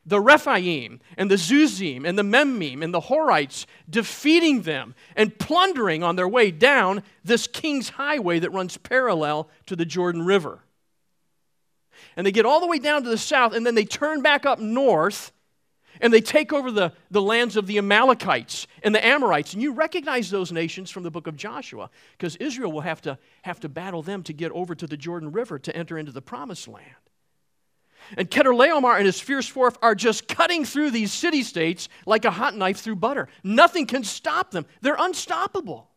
the 0.10 0.20
Rephaim 0.20 1.00
and 1.18 1.30
the 1.30 1.36
Zuzim 1.36 2.06
and 2.06 2.18
the 2.18 2.24
Emim 2.24 2.84
and 2.84 2.94
the 2.94 3.00
Horites, 3.00 3.66
defeating 3.89 4.63
them 4.63 4.96
and 5.16 5.38
plundering 5.38 6.04
on 6.04 6.16
their 6.16 6.28
way 6.28 6.51
down 6.51 7.04
this 7.24 7.48
king's 7.48 7.89
highway 7.89 8.39
that 8.39 8.50
runs 8.51 8.75
parallel 8.78 9.50
to 9.68 9.75
the 9.75 9.86
Jordan 9.86 10.25
River. 10.25 10.60
And 12.16 12.25
they 12.25 12.32
get 12.32 12.46
all 12.46 12.60
the 12.60 12.68
way 12.68 12.80
down 12.80 13.04
to 13.04 13.10
the 13.10 13.18
south, 13.18 13.54
and 13.54 13.66
then 13.66 13.75
they 13.75 13.86
turn 13.86 14.22
back 14.22 14.46
up 14.46 14.60
north 14.60 15.32
and 16.01 16.13
they 16.13 16.22
take 16.22 16.54
over 16.54 16.72
the, 16.72 16.94
the 17.12 17.22
lands 17.22 17.58
of 17.58 17.68
the 17.68 17.78
Amalekites 17.78 18.68
and 18.84 18.96
the 18.96 19.06
Amorites. 19.06 19.54
And 19.54 19.62
you 19.62 19.74
recognize 19.74 20.30
those 20.30 20.51
nations 20.51 20.89
from 20.89 21.04
the 21.04 21.12
book 21.12 21.28
of 21.28 21.36
Joshua 21.36 21.89
because 22.18 22.36
Israel 22.38 22.72
will 22.72 22.82
have 22.82 23.01
to, 23.01 23.18
have 23.42 23.60
to 23.60 23.70
battle 23.70 24.01
them 24.01 24.24
to 24.24 24.34
get 24.34 24.51
over 24.54 24.75
to 24.75 24.88
the 24.88 24.96
Jordan 24.96 25.32
River 25.32 25.60
to 25.60 25.75
enter 25.75 25.98
into 25.98 26.12
the 26.12 26.22
promised 26.22 26.68
land. 26.68 26.86
And 28.18 28.30
Chedorlaomer 28.30 28.98
and 28.98 29.06
his 29.06 29.20
fierce 29.20 29.48
force 29.48 29.75
are 29.82 29.96
just 29.96 30.28
cutting 30.28 30.66
through 30.66 30.92
these 30.92 31.13
city 31.13 31.44
states 31.44 31.89
like 32.06 32.25
a 32.25 32.32
hot 32.32 32.56
knife 32.56 32.80
through 32.80 32.96
butter. 32.96 33.28
Nothing 33.44 33.86
can 33.86 34.04
stop 34.04 34.51
them, 34.51 34.66
they're 34.82 34.98
unstoppable. 34.98 35.89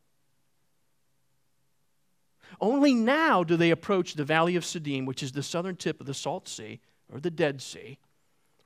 Only 2.61 2.95
now 2.95 3.42
do 3.42 3.57
they 3.57 3.71
approach 3.71 4.14
the 4.14 4.25
valley 4.25 4.54
of 4.54 4.62
Siddim, 4.62 5.04
which 5.04 5.23
is 5.23 5.33
the 5.33 5.42
southern 5.42 5.75
tip 5.75 6.00
of 6.00 6.07
the 6.07 6.14
Salt 6.14 6.47
Sea 6.47 6.81
or 7.12 7.19
the 7.19 7.31
Dead 7.31 7.61
Sea, 7.61 7.99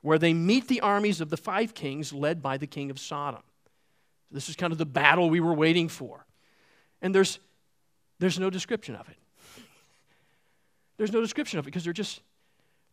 where 0.01 0.19
they 0.19 0.33
meet 0.33 0.67
the 0.67 0.81
armies 0.81 1.19
of 1.19 1.29
the 1.29 1.37
five 1.37 1.73
kings 1.73 2.13
led 2.13 2.41
by 2.41 2.57
the 2.57 2.67
king 2.67 2.91
of 2.91 2.99
Sodom. 2.99 3.41
This 4.29 4.49
is 4.49 4.55
kind 4.55 4.71
of 4.71 4.77
the 4.77 4.85
battle 4.85 5.29
we 5.29 5.39
were 5.39 5.53
waiting 5.53 5.87
for. 5.87 6.25
And 7.01 7.15
there's, 7.15 7.39
there's 8.19 8.37
no 8.37 8.49
description 8.49 8.95
of 8.95 9.07
it. 9.09 9.17
There's 10.97 11.11
no 11.11 11.21
description 11.21 11.57
of 11.59 11.65
it 11.65 11.67
because 11.67 11.83
there 11.83 11.93
just, 11.93 12.21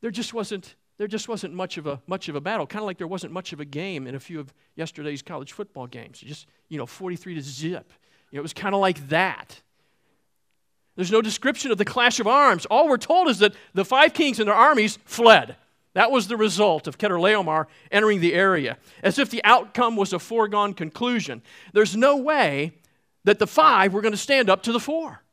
there 0.05 0.11
just 0.11 0.35
wasn't, 0.35 0.75
there 0.99 1.07
just 1.07 1.31
wasn't 1.31 1.55
much 1.55 1.79
of 1.79 1.87
a, 1.87 1.99
much 2.07 2.29
of 2.29 2.37
a 2.37 2.41
battle, 2.43 2.67
kind 2.67 2.83
of 2.83 2.87
like 2.87 2.99
there 2.99 3.07
wasn't 3.07 3.33
much 3.33 3.55
of 3.55 3.61
a 3.61 3.65
game 3.65 4.07
in 4.07 4.15
a 4.15 4.21
few 4.21 4.39
of 4.39 4.53
yesterday's 4.77 5.23
college 5.23 5.53
football 5.53 5.87
games. 5.87 6.19
Just, 6.19 6.47
you 6.69 6.77
know, 6.77 6.85
43 6.85 7.37
to 7.37 7.41
zip. 7.41 7.91
You 8.31 8.37
know, 8.37 8.41
it 8.41 8.43
was 8.43 8.53
kind 8.53 8.75
of 8.75 8.83
like 8.83 9.09
that. 9.09 9.63
There's 10.95 11.11
no 11.11 11.23
description 11.23 11.71
of 11.71 11.79
the 11.79 11.87
clash 11.87 12.21
of 12.21 12.27
arms. 12.27 12.67
All 12.67 12.87
we're 12.87 12.99
told 12.99 13.29
is 13.29 13.39
that 13.39 13.55
the 13.73 13.83
five 13.83 14.13
kings 14.13 14.39
and 14.39 14.47
their 14.47 14.55
armies 14.55 14.99
fled. 15.07 15.57
That 15.95 16.11
was 16.11 16.29
the 16.29 16.37
result 16.37 16.87
of 16.87 16.99
Chedorlaomer 16.99 17.65
entering 17.91 18.21
the 18.21 18.35
area, 18.35 18.77
as 19.03 19.19
if 19.19 19.31
the 19.31 19.43
outcome 19.43 19.97
was 19.97 20.13
a 20.13 20.19
foregone 20.19 20.75
conclusion. 20.75 21.41
There's 21.73 21.97
no 21.97 22.19
way 22.19 22.75
that 23.25 23.39
the 23.39 23.47
five 23.47 23.95
were 23.95 24.03
going 24.03 24.13
to 24.13 24.19
stand 24.19 24.51
up 24.51 24.65
to 24.65 24.73
the 24.73 24.81
four. 24.81 25.24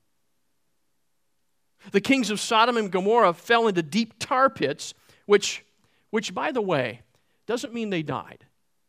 The 1.92 2.02
kings 2.02 2.30
of 2.30 2.40
Sodom 2.40 2.78
and 2.78 2.92
Gomorrah 2.92 3.34
fell 3.34 3.68
into 3.68 3.82
deep 3.82 4.14
tar 4.20 4.50
pits, 4.50 4.94
which, 5.26 5.66
which 6.12 6.34
by 6.34 6.52
the 6.52 6.62
way, 6.62 7.02
doesn't 7.48 7.74
mean 7.74 7.90
they 7.90 8.04
died. 8.04 8.46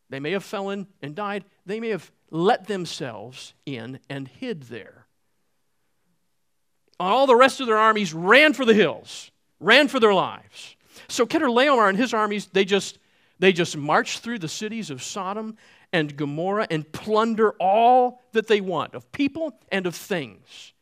They 0.09 0.19
may 0.19 0.31
have 0.31 0.43
fallen 0.43 0.87
and 1.01 1.15
died. 1.15 1.43
They 1.65 1.79
may 1.79 1.89
have 1.89 2.11
let 2.29 2.67
themselves 2.67 3.53
in 3.65 3.99
and 4.09 4.27
hid 4.27 4.63
there. 4.63 5.07
All 6.99 7.25
the 7.25 7.35
rest 7.35 7.59
of 7.59 7.67
their 7.67 7.77
armies 7.77 8.13
ran 8.13 8.53
for 8.53 8.65
the 8.65 8.73
hills, 8.73 9.31
ran 9.59 9.87
for 9.87 9.99
their 9.99 10.13
lives. 10.13 10.75
So 11.07 11.25
Chedorlaomer 11.25 11.89
and 11.89 11.97
his 11.97 12.13
armies, 12.13 12.47
they 12.47 12.65
just, 12.65 12.99
they 13.39 13.51
just 13.51 13.75
march 13.75 14.19
through 14.19 14.39
the 14.39 14.47
cities 14.47 14.89
of 14.89 15.01
Sodom 15.01 15.57
and 15.91 16.15
Gomorrah 16.15 16.67
and 16.69 16.89
plunder 16.91 17.51
all 17.59 18.21
that 18.31 18.47
they 18.47 18.61
want 18.61 18.93
of 18.93 19.11
people 19.11 19.59
and 19.71 19.85
of 19.85 19.95
things, 19.95 20.73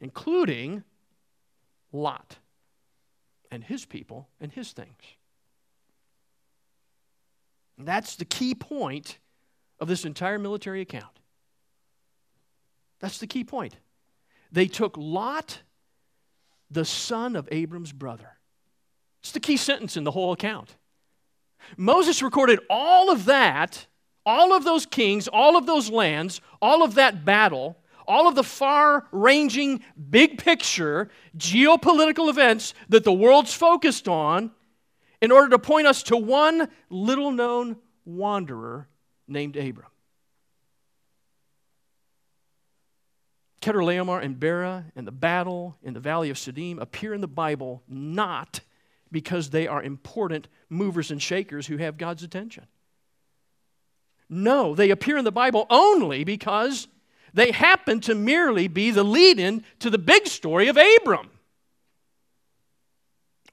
including 0.00 0.84
Lot 1.92 2.36
and 3.50 3.64
his 3.64 3.84
people 3.84 4.28
and 4.40 4.52
his 4.52 4.72
things. 4.72 5.02
That's 7.78 8.16
the 8.16 8.24
key 8.24 8.54
point 8.54 9.18
of 9.80 9.88
this 9.88 10.04
entire 10.04 10.38
military 10.38 10.80
account. 10.80 11.20
That's 13.00 13.18
the 13.18 13.26
key 13.26 13.44
point. 13.44 13.76
They 14.50 14.66
took 14.66 14.96
Lot, 14.96 15.62
the 16.70 16.84
son 16.84 17.36
of 17.36 17.48
Abram's 17.52 17.92
brother. 17.92 18.38
It's 19.20 19.32
the 19.32 19.40
key 19.40 19.56
sentence 19.56 19.96
in 19.96 20.04
the 20.04 20.10
whole 20.10 20.32
account. 20.32 20.76
Moses 21.76 22.22
recorded 22.22 22.60
all 22.68 23.10
of 23.10 23.26
that, 23.26 23.86
all 24.24 24.52
of 24.52 24.64
those 24.64 24.86
kings, 24.86 25.28
all 25.28 25.56
of 25.56 25.66
those 25.66 25.90
lands, 25.90 26.40
all 26.60 26.82
of 26.82 26.94
that 26.94 27.24
battle, 27.24 27.76
all 28.08 28.26
of 28.26 28.34
the 28.34 28.42
far 28.42 29.06
ranging, 29.12 29.84
big 30.10 30.38
picture 30.42 31.10
geopolitical 31.36 32.28
events 32.28 32.74
that 32.88 33.04
the 33.04 33.12
world's 33.12 33.54
focused 33.54 34.08
on 34.08 34.50
in 35.20 35.30
order 35.30 35.50
to 35.50 35.58
point 35.58 35.86
us 35.86 36.02
to 36.04 36.16
one 36.16 36.68
little 36.90 37.30
known 37.30 37.76
wanderer 38.04 38.88
named 39.28 39.56
Abram. 39.56 39.90
Chedorlaomer 43.60 44.22
and 44.22 44.38
Bera 44.38 44.86
and 44.96 45.06
the 45.06 45.12
battle 45.12 45.76
in 45.82 45.92
the 45.92 46.00
valley 46.00 46.30
of 46.30 46.36
Siddim 46.36 46.80
appear 46.80 47.12
in 47.12 47.20
the 47.20 47.28
Bible 47.28 47.82
not 47.88 48.60
because 49.10 49.50
they 49.50 49.66
are 49.66 49.82
important 49.82 50.48
movers 50.68 51.10
and 51.10 51.20
shakers 51.20 51.66
who 51.66 51.76
have 51.76 51.98
God's 51.98 52.22
attention. 52.22 52.66
No, 54.28 54.74
they 54.74 54.90
appear 54.90 55.16
in 55.16 55.24
the 55.24 55.32
Bible 55.32 55.66
only 55.70 56.22
because 56.22 56.86
they 57.38 57.52
happen 57.52 58.00
to 58.00 58.16
merely 58.16 58.66
be 58.66 58.90
the 58.90 59.04
lead 59.04 59.38
in 59.38 59.62
to 59.78 59.90
the 59.90 59.98
big 59.98 60.26
story 60.26 60.66
of 60.66 60.76
Abram. 60.76 61.30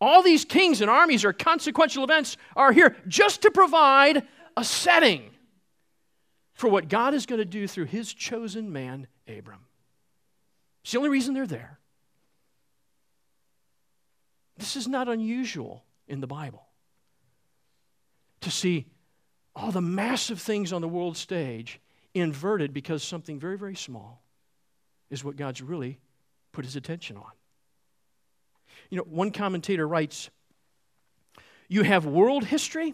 All 0.01 0.23
these 0.23 0.43
kings 0.43 0.81
and 0.81 0.89
armies 0.89 1.23
or 1.23 1.33
consequential 1.33 2.03
events 2.03 2.35
are 2.55 2.71
here 2.71 2.95
just 3.07 3.43
to 3.43 3.51
provide 3.51 4.27
a 4.57 4.63
setting 4.63 5.29
for 6.53 6.67
what 6.67 6.89
God 6.89 7.13
is 7.13 7.27
going 7.27 7.37
to 7.37 7.45
do 7.45 7.67
through 7.67 7.85
his 7.85 8.11
chosen 8.11 8.73
man, 8.73 9.05
Abram. 9.27 9.65
It's 10.83 10.91
the 10.93 10.97
only 10.97 11.11
reason 11.11 11.35
they're 11.35 11.45
there. 11.45 11.79
This 14.57 14.75
is 14.75 14.87
not 14.87 15.07
unusual 15.07 15.83
in 16.07 16.21
the 16.21 16.27
Bible 16.27 16.65
to 18.41 18.49
see 18.49 18.87
all 19.55 19.71
the 19.71 19.81
massive 19.81 20.41
things 20.41 20.73
on 20.73 20.81
the 20.81 20.87
world 20.87 21.17
stage 21.17 21.79
inverted 22.15 22.74
because 22.74 23.03
something 23.03 23.39
very, 23.39 23.57
very 23.57 23.75
small 23.75 24.24
is 25.10 25.24
what 25.24 25.36
God's 25.36 25.62
really 25.62 26.00
put 26.53 26.65
his 26.65 26.75
attention 26.75 27.17
on. 27.17 27.31
You 28.89 28.98
know, 28.98 29.03
one 29.03 29.31
commentator 29.31 29.88
writes 29.88 30.29
you 31.67 31.84
have 31.84 32.05
world 32.05 32.45
history 32.45 32.93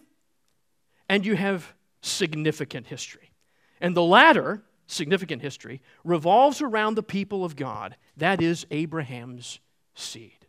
and 1.07 1.25
you 1.25 1.35
have 1.35 1.73
significant 2.01 2.87
history. 2.87 3.31
And 3.79 3.95
the 3.95 4.03
latter, 4.03 4.63
significant 4.87 5.41
history, 5.41 5.81
revolves 6.03 6.61
around 6.61 6.95
the 6.95 7.03
people 7.03 7.43
of 7.43 7.55
God, 7.55 7.97
that 8.17 8.41
is, 8.41 8.65
Abraham's 8.71 9.59
seed. 9.93 10.45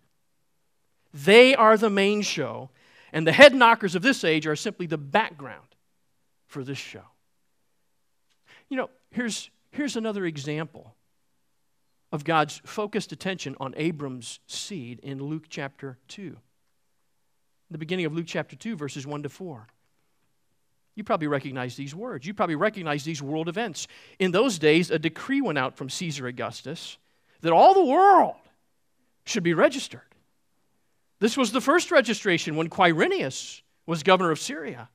They 1.12 1.54
are 1.54 1.76
the 1.76 1.90
main 1.90 2.22
show, 2.22 2.70
and 3.12 3.26
the 3.26 3.32
head 3.32 3.54
knockers 3.54 3.94
of 3.94 4.02
this 4.02 4.24
age 4.24 4.46
are 4.46 4.56
simply 4.56 4.86
the 4.86 4.98
background 4.98 5.66
for 6.46 6.62
this 6.62 6.78
show. 6.78 7.04
You 8.72 8.78
know, 8.78 8.90
here's, 9.10 9.50
here's 9.70 9.96
another 9.96 10.24
example 10.24 10.94
of 12.10 12.24
God's 12.24 12.62
focused 12.64 13.12
attention 13.12 13.54
on 13.60 13.74
Abram's 13.76 14.40
seed 14.46 14.98
in 15.00 15.22
Luke 15.22 15.44
chapter 15.50 15.98
2. 16.08 16.34
The 17.70 17.76
beginning 17.76 18.06
of 18.06 18.14
Luke 18.14 18.24
chapter 18.26 18.56
2, 18.56 18.74
verses 18.76 19.06
1 19.06 19.24
to 19.24 19.28
4. 19.28 19.66
You 20.94 21.04
probably 21.04 21.26
recognize 21.26 21.76
these 21.76 21.94
words. 21.94 22.26
You 22.26 22.32
probably 22.32 22.54
recognize 22.54 23.04
these 23.04 23.20
world 23.20 23.50
events. 23.50 23.88
In 24.18 24.30
those 24.30 24.58
days, 24.58 24.90
a 24.90 24.98
decree 24.98 25.42
went 25.42 25.58
out 25.58 25.76
from 25.76 25.90
Caesar 25.90 26.26
Augustus 26.26 26.96
that 27.42 27.52
all 27.52 27.74
the 27.74 27.84
world 27.84 28.36
should 29.26 29.42
be 29.42 29.52
registered. 29.52 30.00
This 31.18 31.36
was 31.36 31.52
the 31.52 31.60
first 31.60 31.90
registration 31.90 32.56
when 32.56 32.70
Quirinius 32.70 33.60
was 33.84 34.02
governor 34.02 34.30
of 34.30 34.40
Syria. 34.40 34.88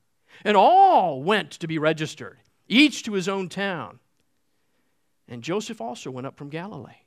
And 0.43 0.57
all 0.57 1.21
went 1.21 1.51
to 1.51 1.67
be 1.67 1.77
registered, 1.77 2.39
each 2.67 3.03
to 3.03 3.13
his 3.13 3.27
own 3.27 3.49
town. 3.49 3.99
And 5.27 5.43
Joseph 5.43 5.81
also 5.81 6.09
went 6.09 6.27
up 6.27 6.37
from 6.37 6.49
Galilee, 6.49 7.03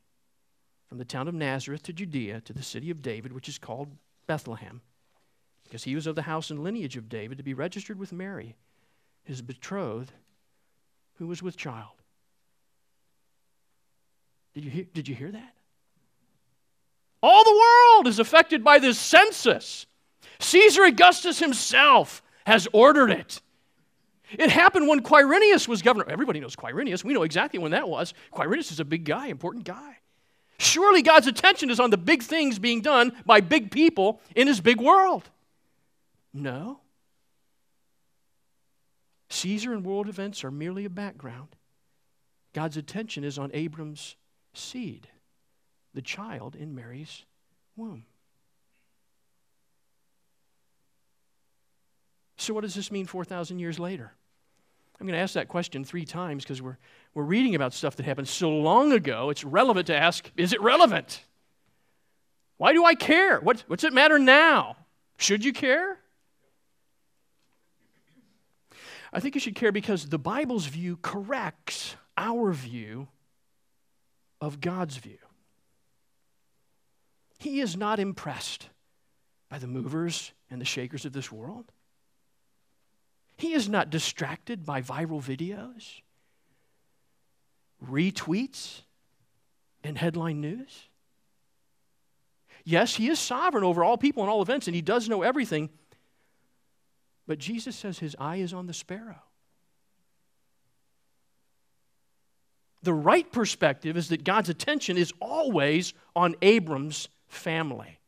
from 0.89 0.99
the 0.99 1.05
town 1.05 1.29
of 1.29 1.35
Nazareth 1.35 1.83
to 1.85 1.93
Judea, 1.93 2.43
to 2.43 2.53
the 2.53 2.63
city 2.63 2.91
of 2.91 3.03
David, 3.03 3.33
which 3.33 3.49
is 3.49 3.59
called 3.59 3.89
Bethlehem, 4.27 4.83
because 5.65 5.85
he 5.85 5.95
was 5.95 6.07
of 6.07 6.17
the 6.17 6.23
house 6.23 6.51
and 6.51 6.63
lineage 6.63 6.97
of 6.97 7.09
David, 7.09 7.39
to 7.39 7.45
be 7.45 7.55
registered 7.55 7.99
with 7.99 8.13
Mary, 8.13 8.57
his 9.25 9.41
betrothed, 9.43 10.13
who 11.15 11.27
was 11.27 11.43
with 11.43 11.57
child. 11.57 12.03
Did 14.55 14.65
you 14.65 14.71
hear, 14.71 14.87
did 14.93 15.09
you 15.09 15.15
hear 15.15 15.31
that? 15.31 15.55
All 17.23 17.45
the 17.45 17.51
world 17.51 18.07
is 18.07 18.19
affected 18.19 18.65
by 18.65 18.79
this 18.79 18.99
census. 18.99 19.87
Caesar 20.39 20.85
Augustus 20.85 21.39
himself 21.39 22.23
has 22.47 22.67
ordered 22.73 23.11
it. 23.11 23.41
It 24.33 24.51
happened 24.51 24.89
when 24.89 25.01
Quirinius 25.01 25.67
was 25.67 25.83
governor. 25.83 26.07
Everybody 26.09 26.41
knows 26.41 26.57
Quirinius. 26.57 27.05
We 27.05 27.15
know 27.15 27.23
exactly 27.23 27.59
when 27.59 27.73
that 27.73 27.89
was. 27.89 28.15
Quirinius 28.33 28.71
is 28.71 28.81
a 28.81 28.85
big 28.85 29.05
guy, 29.05 29.27
important 29.27 29.65
guy. 29.65 29.99
Surely 30.59 31.03
God's 31.03 31.27
attention 31.27 31.71
is 31.71 31.81
on 31.81 31.91
the 31.91 31.97
big 31.97 32.23
things 32.23 32.59
being 32.59 32.83
done 32.83 33.13
by 33.25 33.41
big 33.41 33.71
people 33.71 34.21
in 34.37 34.47
his 34.47 34.61
big 34.61 34.81
world. 34.81 35.29
No. 36.33 36.81
Caesar 39.31 39.73
and 39.73 39.85
world 39.85 40.09
events 40.09 40.45
are 40.45 40.51
merely 40.51 40.85
a 40.85 40.91
background. 40.91 41.49
God's 42.53 42.77
attention 42.77 43.25
is 43.25 43.39
on 43.39 43.51
Abram's 43.55 44.17
seed, 44.53 45.09
the 45.95 46.03
child 46.03 46.57
in 46.57 46.75
Mary's 46.75 47.25
womb. 47.77 48.05
So, 52.37 52.55
what 52.55 52.63
does 52.63 52.75
this 52.75 52.91
mean 52.91 53.07
4,000 53.07 53.59
years 53.59 53.79
later? 53.79 54.13
I'm 55.01 55.07
going 55.07 55.17
to 55.17 55.23
ask 55.23 55.35
that 55.35 55.49
question 55.49 55.83
three 55.83 56.05
times 56.05 56.45
because 56.45 56.61
we're, 56.61 56.77
we're 57.15 57.25
reading 57.25 57.55
about 57.55 57.73
stuff 57.73 57.97
that 57.97 58.05
happened 58.05 58.29
so 58.29 58.51
long 58.51 58.93
ago, 58.93 59.31
it's 59.31 59.45
relevant 59.45 59.87
to 59.87 59.97
ask 59.97 60.31
is 60.37 60.53
it 60.53 60.61
relevant? 60.61 61.25
Why 62.59 62.75
do 62.75 62.85
I 62.85 62.95
care? 62.95 63.41
What, 63.41 63.65
what's 63.67 63.85
it 63.85 63.95
matter 63.95 64.19
now? 64.19 64.77
Should 65.17 65.43
you 65.43 65.55
care? 65.55 65.99
I 69.13 69.21
think 69.21 69.35
you 69.35 69.41
should 69.41 69.55
care 69.55 69.73
because 69.73 70.07
the 70.07 70.19
Bible's 70.19 70.67
view 70.67 70.99
corrects 71.01 71.97
our 72.19 72.53
view 72.53 73.09
of 74.41 74.61
God's 74.61 74.99
view. 74.99 75.19
He 77.39 77.61
is 77.61 77.77
not 77.77 77.99
impressed 77.99 78.69
by 79.49 79.59
the 79.59 79.67
movers 79.67 80.33
and 80.51 80.61
the 80.61 80.67
shakers 80.67 81.07
of 81.07 81.15
this 81.15 81.33
world. 81.33 81.73
He 83.41 83.55
is 83.55 83.71
not 83.71 83.89
distracted 83.89 84.67
by 84.67 84.83
viral 84.83 85.23
videos, 85.23 86.03
retweets, 87.89 88.83
and 89.83 89.97
headline 89.97 90.43
news. 90.43 90.89
Yes, 92.65 92.97
He 92.97 93.09
is 93.09 93.19
sovereign 93.19 93.65
over 93.65 93.83
all 93.83 93.97
people 93.97 94.23
and 94.23 94.31
all 94.31 94.43
events, 94.43 94.69
and 94.69 94.75
He 94.75 94.83
does 94.83 95.09
know 95.09 95.23
everything. 95.23 95.71
But 97.27 97.39
Jesus 97.39 97.75
says 97.75 97.99
His 97.99 98.15
eye 98.19 98.37
is 98.37 98.53
on 98.53 98.67
the 98.67 98.75
sparrow. 98.75 99.23
The 102.83 102.93
right 102.93 103.31
perspective 103.33 103.97
is 103.97 104.11
that 104.11 104.23
God's 104.23 104.51
attention 104.51 104.99
is 104.99 105.15
always 105.19 105.95
on 106.15 106.35
Abram's 106.43 107.09
family. 107.29 108.01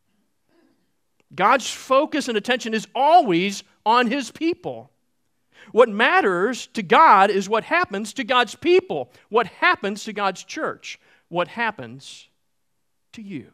God's 1.35 1.71
focus 1.71 2.29
and 2.29 2.37
attention 2.37 2.75
is 2.75 2.87
always 2.95 3.65
on 3.87 4.09
his 4.09 4.31
people. 4.31 4.92
What 5.71 5.89
matters 5.89 6.67
to 6.69 6.83
God 6.83 7.31
is 7.31 7.49
what 7.49 7.65
happens 7.65 8.13
to 8.15 8.25
God's 8.25 8.55
people, 8.55 9.11
what 9.29 9.47
happens 9.47 10.05
to 10.05 10.13
God's 10.13 10.43
church, 10.43 10.99
what 11.29 11.49
happens 11.49 12.29
to 13.13 13.23
you. 13.23 13.47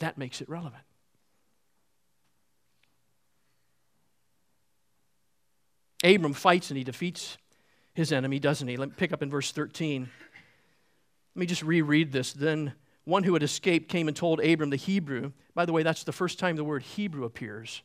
That 0.00 0.18
makes 0.18 0.40
it 0.40 0.48
relevant. 0.48 0.82
Abram 6.04 6.32
fights 6.32 6.70
and 6.70 6.76
he 6.76 6.82
defeats 6.82 7.38
his 7.94 8.10
enemy, 8.10 8.40
doesn't 8.40 8.66
he? 8.66 8.76
Let 8.76 8.88
me 8.88 8.94
pick 8.96 9.12
up 9.12 9.22
in 9.22 9.30
verse 9.30 9.52
13. 9.52 10.08
Let 11.34 11.40
me 11.40 11.46
just 11.46 11.62
reread 11.62 12.10
this. 12.10 12.32
Then 12.32 12.72
one 13.04 13.22
who 13.22 13.34
had 13.34 13.42
escaped 13.42 13.88
came 13.88 14.08
and 14.08 14.16
told 14.16 14.40
Abram 14.40 14.70
the 14.70 14.76
Hebrew. 14.76 15.32
By 15.54 15.66
the 15.66 15.72
way, 15.72 15.82
that's 15.82 16.04
the 16.04 16.12
first 16.12 16.38
time 16.38 16.56
the 16.56 16.64
word 16.64 16.82
Hebrew 16.82 17.24
appears 17.24 17.82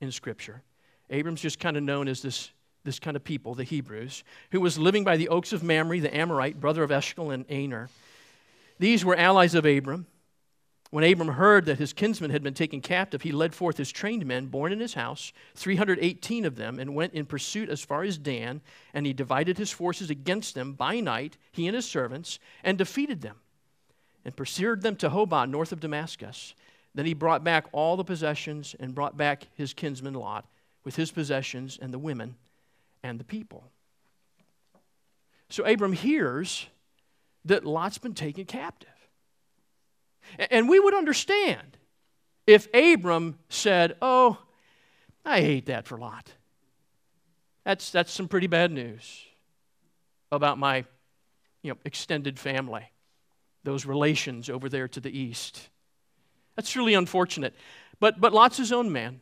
in 0.00 0.10
Scripture. 0.10 0.62
Abram's 1.10 1.40
just 1.40 1.60
kind 1.60 1.76
of 1.76 1.82
known 1.82 2.08
as 2.08 2.22
this, 2.22 2.50
this 2.84 2.98
kind 2.98 3.16
of 3.16 3.24
people, 3.24 3.54
the 3.54 3.64
Hebrews, 3.64 4.24
who 4.52 4.60
was 4.60 4.78
living 4.78 5.04
by 5.04 5.16
the 5.16 5.28
oaks 5.28 5.52
of 5.52 5.62
Mamre, 5.62 6.00
the 6.00 6.14
Amorite, 6.14 6.60
brother 6.60 6.82
of 6.82 6.90
Eshcol 6.90 7.30
and 7.30 7.44
Aner. 7.48 7.88
These 8.78 9.04
were 9.04 9.16
allies 9.16 9.54
of 9.54 9.66
Abram. 9.66 10.06
When 10.90 11.04
Abram 11.04 11.28
heard 11.28 11.64
that 11.66 11.78
his 11.78 11.92
kinsman 11.92 12.30
had 12.30 12.44
been 12.44 12.54
taken 12.54 12.80
captive, 12.80 13.22
he 13.22 13.32
led 13.32 13.52
forth 13.52 13.78
his 13.78 13.90
trained 13.90 14.24
men, 14.26 14.46
born 14.46 14.70
in 14.72 14.78
his 14.78 14.94
house, 14.94 15.32
318 15.56 16.44
of 16.44 16.54
them, 16.54 16.78
and 16.78 16.94
went 16.94 17.14
in 17.14 17.26
pursuit 17.26 17.68
as 17.68 17.80
far 17.80 18.04
as 18.04 18.16
Dan. 18.16 18.60
And 18.92 19.04
he 19.04 19.12
divided 19.12 19.58
his 19.58 19.72
forces 19.72 20.08
against 20.08 20.54
them 20.54 20.74
by 20.74 21.00
night, 21.00 21.36
he 21.50 21.66
and 21.66 21.74
his 21.74 21.88
servants, 21.88 22.38
and 22.62 22.78
defeated 22.78 23.22
them, 23.22 23.40
and 24.24 24.36
pursued 24.36 24.82
them 24.82 24.94
to 24.96 25.10
Hobah, 25.10 25.50
north 25.50 25.72
of 25.72 25.80
Damascus. 25.80 26.54
Then 26.94 27.06
he 27.06 27.14
brought 27.14 27.42
back 27.42 27.66
all 27.72 27.96
the 27.96 28.04
possessions 28.04 28.74
and 28.78 28.94
brought 28.94 29.16
back 29.16 29.48
his 29.54 29.74
kinsman 29.74 30.14
Lot 30.14 30.46
with 30.84 30.96
his 30.96 31.10
possessions 31.10 31.78
and 31.80 31.92
the 31.92 31.98
women 31.98 32.36
and 33.02 33.18
the 33.18 33.24
people. 33.24 33.64
So 35.48 35.64
Abram 35.64 35.92
hears 35.92 36.66
that 37.44 37.64
Lot's 37.64 37.98
been 37.98 38.14
taken 38.14 38.44
captive. 38.44 38.88
And 40.50 40.68
we 40.68 40.80
would 40.80 40.94
understand 40.94 41.76
if 42.46 42.68
Abram 42.72 43.38
said, 43.48 43.96
Oh, 44.00 44.38
I 45.24 45.40
hate 45.40 45.66
that 45.66 45.86
for 45.86 45.98
Lot. 45.98 46.32
That's, 47.64 47.90
that's 47.90 48.12
some 48.12 48.28
pretty 48.28 48.46
bad 48.46 48.70
news 48.70 49.24
about 50.30 50.58
my 50.58 50.84
you 51.62 51.70
know, 51.70 51.78
extended 51.84 52.38
family, 52.38 52.90
those 53.64 53.86
relations 53.86 54.50
over 54.50 54.68
there 54.68 54.88
to 54.88 55.00
the 55.00 55.18
east. 55.18 55.68
That's 56.56 56.70
truly 56.70 56.94
unfortunate. 56.94 57.54
But, 58.00 58.20
but 58.20 58.32
Lot's 58.32 58.56
his 58.56 58.72
own 58.72 58.92
man, 58.92 59.20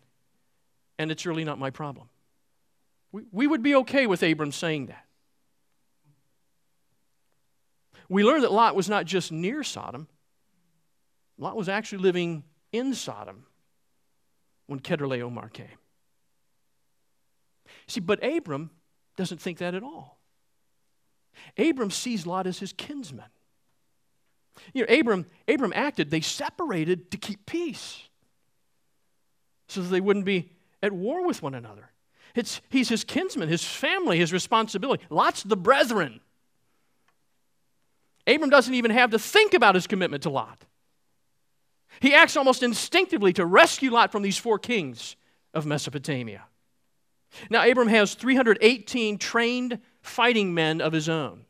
and 0.99 1.11
it's 1.11 1.27
really 1.27 1.45
not 1.45 1.59
my 1.59 1.71
problem. 1.71 2.09
We, 3.11 3.23
we 3.31 3.47
would 3.47 3.63
be 3.63 3.75
okay 3.77 4.07
with 4.07 4.23
Abram 4.23 4.53
saying 4.53 4.87
that. 4.87 5.05
We 8.09 8.25
learn 8.25 8.43
that 8.43 8.53
Lot 8.53 8.75
was 8.77 8.89
not 8.89 9.07
just 9.07 9.33
near 9.33 9.63
Sodom, 9.63 10.09
Lot 11.39 11.57
was 11.57 11.69
actually 11.69 12.03
living 12.03 12.45
in 12.73 12.95
Sodom 12.95 13.47
when 14.67 14.81
Chedorlaomer 14.81 15.53
came. 15.53 15.67
See, 17.87 18.01
but 18.01 18.23
Abram 18.23 18.71
doesn't 19.17 19.41
think 19.41 19.59
that 19.59 19.75
at 19.75 19.83
all. 19.83 20.21
Abram 21.59 21.91
sees 21.91 22.27
Lot 22.27 22.47
as 22.47 22.59
his 22.59 22.73
kinsman. 22.73 23.25
You 24.73 24.87
know, 24.87 24.99
Abram, 24.99 25.27
Abram 25.49 25.73
acted, 25.75 26.11
they 26.11 26.21
separated 26.21 27.11
to 27.11 27.17
keep 27.17 27.47
peace 27.47 28.03
so 29.69 29.83
that 29.83 29.89
they 29.89 30.01
wouldn't 30.01 30.25
be 30.25 30.53
at 30.83 30.93
war 30.93 31.27
with 31.27 31.43
one 31.43 31.55
another. 31.55 31.91
It's, 32.35 32.61
he's 32.71 32.89
his 32.89 33.05
kinsman, 33.05 33.49
his 33.49 33.65
family, 33.65 34.19
his 34.19 34.33
responsibility. 34.33 35.05
Lot's 35.11 35.43
the 35.43 35.57
brethren. 35.57 36.21
Abram 38.27 38.51
doesn't 38.51 38.75
even 38.75 38.91
have 38.91 39.11
to 39.11 39.19
think 39.19 39.55
about 39.55 39.75
his 39.75 39.87
commitment 39.87 40.23
to 40.25 40.31
Lot. 40.31 40.65
He 42.01 42.15
acts 42.15 42.37
almost 42.37 42.63
instinctively 42.63 43.33
to 43.35 43.45
rescue 43.45 43.91
Lot 43.91 44.13
from 44.13 44.23
these 44.23 44.39
four 44.39 44.59
kings 44.59 45.17
of 45.53 45.67
Mesopotamia. 45.67 46.45
Now, 47.51 47.69
Abram 47.69 47.89
has 47.89 48.15
318 48.15 49.19
trained 49.19 49.79
fighting 50.01 50.55
men 50.55 50.81
of 50.81 50.93
his 50.93 51.09
own 51.09 51.45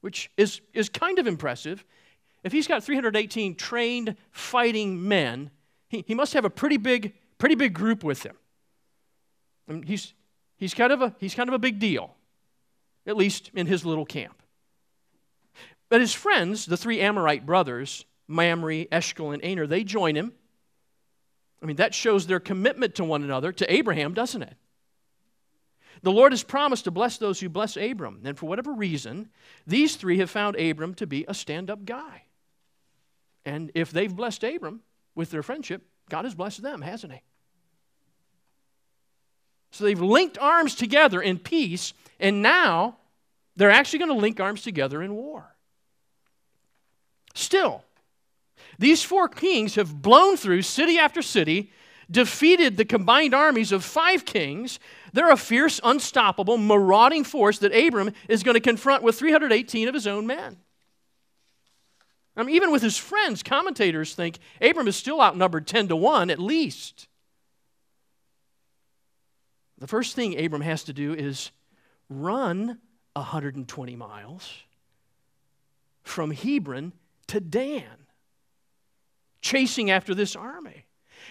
which 0.00 0.30
is, 0.36 0.60
is 0.72 0.88
kind 0.88 1.18
of 1.18 1.26
impressive. 1.26 1.84
If 2.42 2.52
he's 2.52 2.66
got 2.66 2.82
318 2.82 3.54
trained 3.54 4.16
fighting 4.30 5.06
men, 5.06 5.50
he, 5.88 6.04
he 6.06 6.14
must 6.14 6.32
have 6.34 6.44
a 6.44 6.50
pretty 6.50 6.76
big, 6.76 7.14
pretty 7.38 7.54
big 7.54 7.74
group 7.74 8.02
with 8.02 8.22
him. 8.22 8.36
I 9.68 9.72
mean, 9.72 9.82
he's, 9.82 10.14
he's, 10.56 10.74
kind 10.74 10.92
of 10.92 11.02
a, 11.02 11.14
he's 11.18 11.34
kind 11.34 11.48
of 11.48 11.54
a 11.54 11.58
big 11.58 11.78
deal, 11.78 12.14
at 13.06 13.16
least 13.16 13.50
in 13.54 13.66
his 13.66 13.84
little 13.84 14.06
camp. 14.06 14.42
But 15.88 16.00
his 16.00 16.14
friends, 16.14 16.66
the 16.66 16.76
three 16.76 17.00
Amorite 17.00 17.44
brothers, 17.44 18.04
Mamre, 18.28 18.86
Eshcol, 18.92 19.32
and 19.32 19.44
Aner, 19.44 19.66
they 19.66 19.84
join 19.84 20.14
him. 20.14 20.32
I 21.62 21.66
mean, 21.66 21.76
that 21.76 21.94
shows 21.94 22.26
their 22.26 22.40
commitment 22.40 22.94
to 22.94 23.04
one 23.04 23.22
another, 23.22 23.52
to 23.52 23.72
Abraham, 23.72 24.14
doesn't 24.14 24.42
it? 24.42 24.54
The 26.02 26.12
Lord 26.12 26.32
has 26.32 26.42
promised 26.42 26.84
to 26.84 26.90
bless 26.90 27.18
those 27.18 27.40
who 27.40 27.48
bless 27.48 27.76
Abram. 27.76 28.20
And 28.24 28.38
for 28.38 28.46
whatever 28.46 28.72
reason, 28.72 29.28
these 29.66 29.96
three 29.96 30.18
have 30.18 30.30
found 30.30 30.56
Abram 30.56 30.94
to 30.94 31.06
be 31.06 31.24
a 31.28 31.34
stand 31.34 31.70
up 31.70 31.84
guy. 31.84 32.22
And 33.44 33.70
if 33.74 33.90
they've 33.90 34.14
blessed 34.14 34.44
Abram 34.44 34.80
with 35.14 35.30
their 35.30 35.42
friendship, 35.42 35.82
God 36.08 36.24
has 36.24 36.34
blessed 36.34 36.62
them, 36.62 36.82
hasn't 36.82 37.12
He? 37.12 37.20
So 39.70 39.84
they've 39.84 40.00
linked 40.00 40.38
arms 40.38 40.74
together 40.74 41.20
in 41.20 41.38
peace, 41.38 41.92
and 42.18 42.42
now 42.42 42.96
they're 43.56 43.70
actually 43.70 44.00
going 44.00 44.10
to 44.10 44.16
link 44.16 44.40
arms 44.40 44.62
together 44.62 45.02
in 45.02 45.14
war. 45.14 45.54
Still, 47.34 47.84
these 48.78 49.02
four 49.02 49.28
kings 49.28 49.76
have 49.76 50.02
blown 50.02 50.36
through 50.36 50.62
city 50.62 50.98
after 50.98 51.22
city, 51.22 51.70
defeated 52.10 52.76
the 52.76 52.84
combined 52.84 53.34
armies 53.34 53.72
of 53.72 53.84
five 53.84 54.24
kings, 54.24 54.80
they're 55.12 55.30
a 55.30 55.36
fierce, 55.36 55.80
unstoppable, 55.84 56.58
marauding 56.58 57.24
force 57.24 57.58
that 57.58 57.74
Abram 57.74 58.12
is 58.28 58.42
going 58.42 58.54
to 58.54 58.60
confront 58.60 59.02
with 59.02 59.18
318 59.18 59.88
of 59.88 59.94
his 59.94 60.06
own 60.06 60.26
men. 60.26 60.56
I 62.36 62.42
mean, 62.42 62.54
even 62.56 62.70
with 62.70 62.82
his 62.82 62.96
friends, 62.96 63.42
commentators 63.42 64.14
think 64.14 64.38
Abram 64.60 64.88
is 64.88 64.96
still 64.96 65.20
outnumbered 65.20 65.66
10 65.66 65.88
to 65.88 65.96
1 65.96 66.30
at 66.30 66.38
least. 66.38 67.08
The 69.78 69.86
first 69.86 70.14
thing 70.14 70.42
Abram 70.42 70.62
has 70.62 70.84
to 70.84 70.92
do 70.92 71.14
is 71.14 71.50
run 72.08 72.78
120 73.14 73.96
miles 73.96 74.52
from 76.02 76.30
Hebron 76.30 76.92
to 77.28 77.40
Dan, 77.40 78.06
chasing 79.40 79.90
after 79.90 80.14
this 80.14 80.36
army. 80.36 80.86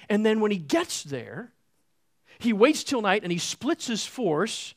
And 0.09 0.25
then 0.25 0.39
when 0.39 0.51
he 0.51 0.57
gets 0.57 1.03
there, 1.03 1.51
he 2.39 2.53
waits 2.53 2.83
till 2.83 3.01
night 3.01 3.23
and 3.23 3.31
he 3.31 3.37
splits 3.37 3.87
his 3.87 4.05
force 4.05 4.73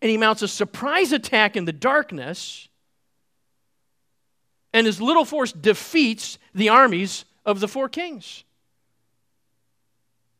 and 0.00 0.10
he 0.10 0.16
mounts 0.16 0.42
a 0.42 0.48
surprise 0.48 1.12
attack 1.12 1.56
in 1.56 1.64
the 1.64 1.72
darkness. 1.72 2.68
And 4.72 4.86
his 4.86 5.00
little 5.00 5.24
force 5.24 5.52
defeats 5.52 6.38
the 6.54 6.68
armies 6.68 7.24
of 7.44 7.60
the 7.60 7.68
four 7.68 7.88
kings. 7.88 8.44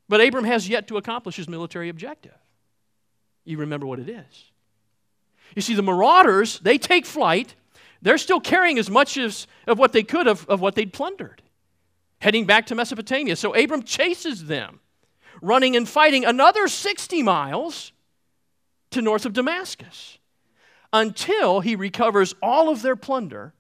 But 0.09 0.21
Abram 0.21 0.45
has 0.45 0.69
yet 0.69 0.89
to 0.89 0.99
accomplish 0.99 1.37
his 1.37 1.49
military 1.49 1.89
objective. 1.89 2.35
You 3.45 3.59
remember 3.59 3.87
what 3.87 3.99
it 3.99 4.09
is. 4.09 4.51
You 5.55 5.63
see, 5.63 5.75
the 5.75 5.83
marauders, 5.83 6.59
they 6.61 6.79
take 6.79 7.07
flight. 7.07 7.55
They're 8.03 8.19
still 8.19 8.41
carrying 8.41 8.79
as 8.79 8.91
much 8.91 9.17
as, 9.17 9.47
of 9.67 9.79
what 9.79 9.93
they 9.93 10.03
could 10.03 10.27
of, 10.27 10.47
of 10.49 10.61
what 10.61 10.75
they'd 10.75 10.93
plundered, 10.93 11.43
heading 12.21 12.45
back 12.45 12.67
to 12.67 12.75
Mesopotamia. 12.75 13.37
So 13.37 13.55
Abram 13.55 13.83
chases 13.83 14.47
them, 14.47 14.81
running 15.43 15.77
and 15.77 15.89
fighting 15.89 16.25
another 16.25 16.69
60 16.69 17.23
miles 17.23 17.93
to 18.91 19.03
north 19.03 19.27
of 19.27 19.33
Damascus 19.33 20.19
until 20.93 21.61
he 21.61 21.77
recovers 21.77 22.35
all 22.43 22.69
of 22.69 22.83
their 22.83 22.97
plunder, 22.97 23.53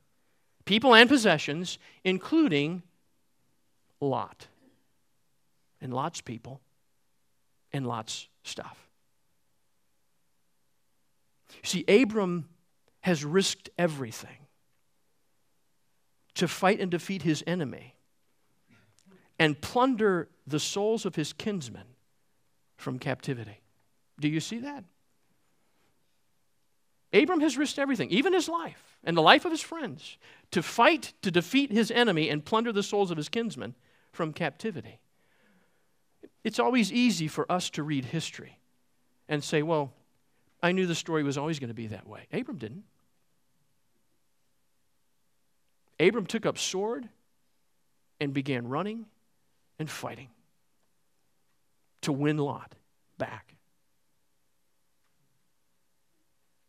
people 0.64 0.94
and 0.94 1.08
possessions, 1.08 1.78
including 2.04 2.82
Lot 4.00 4.46
and 5.80 5.92
Lot's 5.92 6.20
people 6.20 6.60
and 7.72 7.86
Lot's 7.86 8.28
stuff. 8.42 8.88
See, 11.62 11.84
Abram 11.88 12.48
has 13.00 13.24
risked 13.24 13.70
everything 13.76 14.46
to 16.34 16.48
fight 16.48 16.80
and 16.80 16.90
defeat 16.90 17.22
his 17.22 17.42
enemy 17.46 17.95
and 19.38 19.60
plunder 19.60 20.28
the 20.46 20.60
souls 20.60 21.04
of 21.04 21.14
his 21.14 21.32
kinsmen 21.32 21.86
from 22.76 22.98
captivity. 22.98 23.60
Do 24.20 24.28
you 24.28 24.40
see 24.40 24.58
that? 24.58 24.84
Abram 27.12 27.40
has 27.40 27.56
risked 27.56 27.78
everything, 27.78 28.10
even 28.10 28.32
his 28.32 28.48
life 28.48 28.98
and 29.04 29.16
the 29.16 29.22
life 29.22 29.44
of 29.44 29.50
his 29.50 29.62
friends, 29.62 30.18
to 30.50 30.62
fight 30.62 31.12
to 31.22 31.30
defeat 31.30 31.70
his 31.70 31.90
enemy 31.90 32.28
and 32.28 32.44
plunder 32.44 32.72
the 32.72 32.82
souls 32.82 33.10
of 33.10 33.16
his 33.16 33.28
kinsmen 33.28 33.74
from 34.12 34.32
captivity. 34.32 35.00
It's 36.44 36.58
always 36.58 36.92
easy 36.92 37.28
for 37.28 37.50
us 37.50 37.70
to 37.70 37.82
read 37.82 38.04
history 38.04 38.58
and 39.28 39.42
say, 39.42 39.62
well, 39.62 39.92
I 40.62 40.72
knew 40.72 40.86
the 40.86 40.94
story 40.94 41.22
was 41.22 41.38
always 41.38 41.58
going 41.58 41.68
to 41.68 41.74
be 41.74 41.88
that 41.88 42.06
way. 42.06 42.26
Abram 42.32 42.58
didn't. 42.58 42.84
Abram 45.98 46.26
took 46.26 46.44
up 46.44 46.58
sword 46.58 47.08
and 48.20 48.32
began 48.32 48.68
running 48.68 49.06
and 49.78 49.90
fighting 49.90 50.28
to 52.02 52.12
win 52.12 52.38
Lot 52.38 52.74
back. 53.18 53.56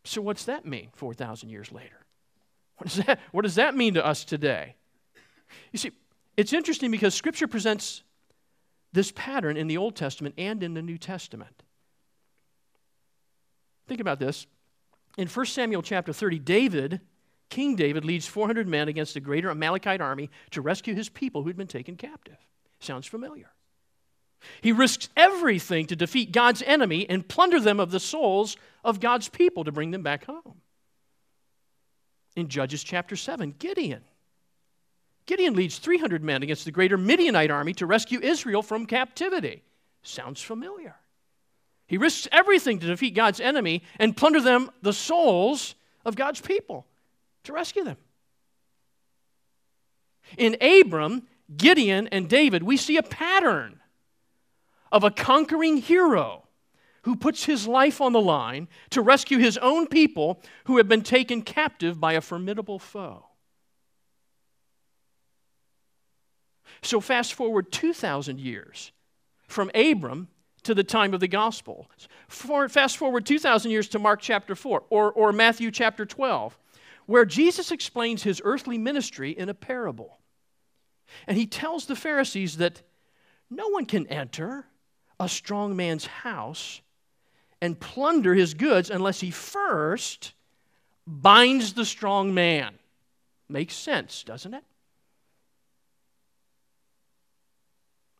So, 0.04 0.22
what's 0.22 0.44
that 0.44 0.64
mean 0.64 0.88
4,000 0.94 1.50
years 1.50 1.70
later? 1.70 2.06
What 2.78 2.88
does, 2.88 3.04
that, 3.04 3.20
what 3.32 3.42
does 3.42 3.56
that 3.56 3.76
mean 3.76 3.94
to 3.94 4.06
us 4.06 4.24
today? 4.24 4.76
You 5.72 5.78
see, 5.78 5.90
it's 6.36 6.52
interesting 6.52 6.90
because 6.90 7.14
Scripture 7.14 7.48
presents 7.48 8.02
this 8.92 9.12
pattern 9.12 9.56
in 9.56 9.66
the 9.66 9.76
Old 9.76 9.96
Testament 9.96 10.34
and 10.38 10.62
in 10.62 10.74
the 10.74 10.82
New 10.82 10.98
Testament. 10.98 11.62
Think 13.86 14.00
about 14.00 14.18
this. 14.18 14.46
In 15.16 15.28
1 15.28 15.46
Samuel 15.46 15.82
chapter 15.82 16.12
30, 16.12 16.38
David, 16.38 17.00
King 17.50 17.74
David, 17.74 18.04
leads 18.04 18.26
400 18.26 18.68
men 18.68 18.88
against 18.88 19.16
a 19.16 19.20
greater 19.20 19.50
Amalekite 19.50 20.00
army 20.00 20.30
to 20.52 20.60
rescue 20.60 20.94
his 20.94 21.08
people 21.08 21.42
who'd 21.42 21.56
been 21.56 21.66
taken 21.66 21.96
captive. 21.96 22.38
Sounds 22.80 23.06
familiar. 23.06 23.50
He 24.60 24.72
risks 24.72 25.08
everything 25.16 25.86
to 25.86 25.96
defeat 25.96 26.32
God's 26.32 26.62
enemy 26.62 27.08
and 27.08 27.26
plunder 27.26 27.60
them 27.60 27.80
of 27.80 27.90
the 27.90 28.00
souls 28.00 28.56
of 28.84 29.00
God's 29.00 29.28
people 29.28 29.64
to 29.64 29.72
bring 29.72 29.90
them 29.90 30.02
back 30.02 30.24
home. 30.24 30.60
In 32.36 32.48
Judges 32.48 32.84
chapter 32.84 33.16
7, 33.16 33.54
Gideon. 33.58 34.02
Gideon 35.26 35.54
leads 35.54 35.78
300 35.78 36.22
men 36.22 36.42
against 36.42 36.64
the 36.64 36.70
greater 36.70 36.96
Midianite 36.96 37.50
army 37.50 37.74
to 37.74 37.86
rescue 37.86 38.20
Israel 38.20 38.62
from 38.62 38.86
captivity. 38.86 39.62
Sounds 40.02 40.40
familiar. 40.40 40.94
He 41.86 41.98
risks 41.98 42.28
everything 42.30 42.78
to 42.78 42.86
defeat 42.86 43.14
God's 43.14 43.40
enemy 43.40 43.82
and 43.98 44.16
plunder 44.16 44.40
them, 44.40 44.70
the 44.82 44.92
souls 44.92 45.74
of 46.04 46.16
God's 46.16 46.40
people, 46.40 46.86
to 47.44 47.52
rescue 47.52 47.82
them. 47.82 47.96
In 50.36 50.56
Abram, 50.60 51.26
Gideon, 51.56 52.08
and 52.08 52.28
David, 52.28 52.62
we 52.62 52.76
see 52.76 52.96
a 52.96 53.02
pattern 53.02 53.80
of 54.92 55.04
a 55.04 55.10
conquering 55.10 55.78
hero 55.78 56.44
who 57.02 57.16
puts 57.16 57.44
his 57.44 57.66
life 57.66 58.00
on 58.00 58.12
the 58.12 58.20
line 58.20 58.68
to 58.90 59.00
rescue 59.00 59.38
his 59.38 59.56
own 59.58 59.86
people 59.86 60.42
who 60.64 60.76
have 60.76 60.88
been 60.88 61.02
taken 61.02 61.42
captive 61.42 61.98
by 62.00 62.14
a 62.14 62.20
formidable 62.20 62.78
foe. 62.78 63.24
So, 66.82 67.00
fast 67.00 67.34
forward 67.34 67.72
2,000 67.72 68.38
years 68.38 68.92
from 69.46 69.70
Abram 69.74 70.28
to 70.64 70.74
the 70.74 70.84
time 70.84 71.14
of 71.14 71.20
the 71.20 71.28
gospel. 71.28 71.90
For, 72.28 72.68
fast 72.68 72.98
forward 72.98 73.24
2,000 73.24 73.70
years 73.70 73.88
to 73.88 73.98
Mark 73.98 74.20
chapter 74.20 74.54
4 74.54 74.84
or, 74.90 75.12
or 75.12 75.32
Matthew 75.32 75.70
chapter 75.70 76.04
12, 76.04 76.58
where 77.06 77.24
Jesus 77.24 77.72
explains 77.72 78.22
his 78.22 78.42
earthly 78.44 78.76
ministry 78.76 79.30
in 79.30 79.48
a 79.48 79.54
parable. 79.54 80.17
And 81.26 81.36
he 81.36 81.46
tells 81.46 81.86
the 81.86 81.96
Pharisees 81.96 82.58
that 82.58 82.82
no 83.50 83.68
one 83.68 83.86
can 83.86 84.06
enter 84.08 84.66
a 85.18 85.28
strong 85.28 85.76
man's 85.76 86.06
house 86.06 86.80
and 87.60 87.78
plunder 87.78 88.34
his 88.34 88.54
goods 88.54 88.90
unless 88.90 89.20
he 89.20 89.30
first 89.30 90.32
binds 91.06 91.72
the 91.72 91.84
strong 91.84 92.34
man. 92.34 92.78
Makes 93.48 93.74
sense, 93.74 94.22
doesn't 94.22 94.54
it? 94.54 94.64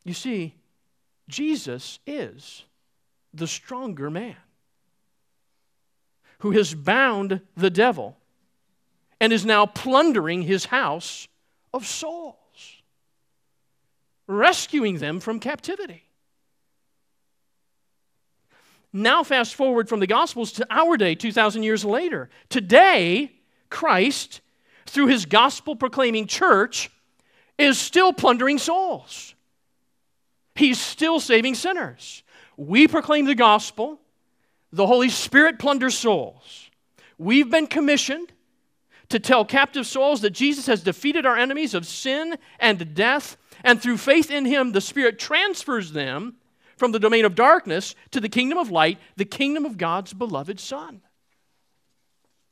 You 0.05 0.14
see, 0.14 0.55
Jesus 1.29 1.98
is 2.07 2.64
the 3.35 3.46
stronger 3.46 4.11
man 4.11 4.37
who 6.38 6.53
has 6.53 6.74
bound 6.74 7.40
the 7.57 7.70
devil 7.70 8.16
and 9.20 9.33
is 9.33 9.44
now 9.44 9.66
plundering 9.66 10.42
his 10.42 10.66
house 10.66 11.29
of 11.74 11.87
souls, 11.87 12.37
rescuing 14.29 14.99
them 14.99 15.19
from 15.19 15.41
captivity. 15.41 16.05
Now, 18.93 19.23
fast 19.23 19.55
forward 19.55 19.88
from 19.88 20.01
the 20.01 20.07
Gospels 20.07 20.53
to 20.53 20.67
our 20.71 20.97
day, 20.97 21.14
2,000 21.14 21.62
years 21.62 21.85
later. 21.85 22.31
Today, 22.49 23.33
Christ, 23.71 24.41
through 24.87 25.09
his 25.09 25.27
gospel 25.27 25.77
proclaiming 25.77 26.27
church, 26.27 26.91
is 27.59 27.79
still 27.79 28.12
plundering 28.12 28.59
souls. 28.59 29.35
He's 30.55 30.81
still 30.81 31.21
saving 31.21 31.55
sinners. 31.55 32.23
We 32.57 32.88
proclaim 32.88 33.27
the 33.27 33.35
gospel, 33.35 34.01
the 34.73 34.87
Holy 34.87 35.09
Spirit 35.09 35.59
plunders 35.59 35.97
souls. 35.97 36.71
We've 37.19 37.51
been 37.51 37.67
commissioned 37.67 38.33
to 39.09 39.18
tell 39.18 39.44
captive 39.44 39.87
souls 39.87 40.21
that 40.21 40.31
Jesus 40.31 40.66
has 40.66 40.83
defeated 40.83 41.25
our 41.25 41.37
enemies 41.37 41.75
of 41.75 41.87
sin 41.87 42.37
and 42.59 42.94
death, 42.94 43.37
and 43.64 43.81
through 43.81 43.97
faith 43.97 44.31
in 44.31 44.44
him, 44.44 44.73
the 44.73 44.81
Spirit 44.81 45.18
transfers 45.18 45.92
them 45.92 46.37
from 46.77 46.92
the 46.92 47.01
domain 47.01 47.25
of 47.25 47.35
darkness 47.35 47.94
to 48.12 48.21
the 48.21 48.29
kingdom 48.29 48.59
of 48.59 48.71
light, 48.71 48.99
the 49.16 49.25
kingdom 49.25 49.64
of 49.64 49.79
God's 49.79 50.12
beloved 50.12 50.61
Son. 50.61 51.01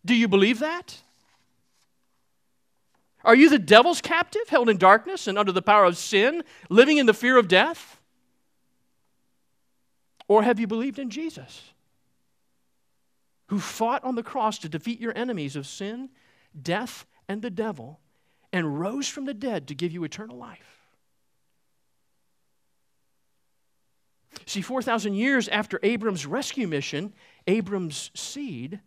Do 0.04 0.14
you 0.14 0.28
believe 0.28 0.60
that? 0.60 0.98
Are 3.24 3.34
you 3.34 3.50
the 3.50 3.58
devil's 3.58 4.00
captive, 4.00 4.48
held 4.48 4.68
in 4.68 4.78
darkness 4.78 5.26
and 5.26 5.36
under 5.36 5.52
the 5.52 5.62
power 5.62 5.84
of 5.84 5.96
sin, 5.96 6.42
living 6.70 6.96
in 6.96 7.06
the 7.06 7.14
fear 7.14 7.36
of 7.36 7.48
death? 7.48 7.98
Or 10.28 10.42
have 10.42 10.58
you 10.60 10.66
believed 10.66 10.98
in 10.98 11.10
Jesus, 11.10 11.62
who 13.48 13.58
fought 13.58 14.02
on 14.04 14.14
the 14.14 14.22
cross 14.22 14.58
to 14.58 14.68
defeat 14.68 15.00
your 15.00 15.16
enemies 15.16 15.56
of 15.56 15.66
sin, 15.66 16.08
death, 16.62 17.06
and 17.28 17.42
the 17.42 17.50
devil, 17.50 18.00
and 18.52 18.80
rose 18.80 19.08
from 19.08 19.24
the 19.24 19.34
dead 19.34 19.68
to 19.68 19.74
give 19.74 19.92
you 19.92 20.04
eternal 20.04 20.36
life? 20.36 20.76
See, 24.46 24.62
4,000 24.62 25.14
years 25.14 25.48
after 25.48 25.80
Abram's 25.82 26.26
rescue 26.26 26.68
mission, 26.68 27.12
Abram's 27.46 28.10
seed, 28.14 28.80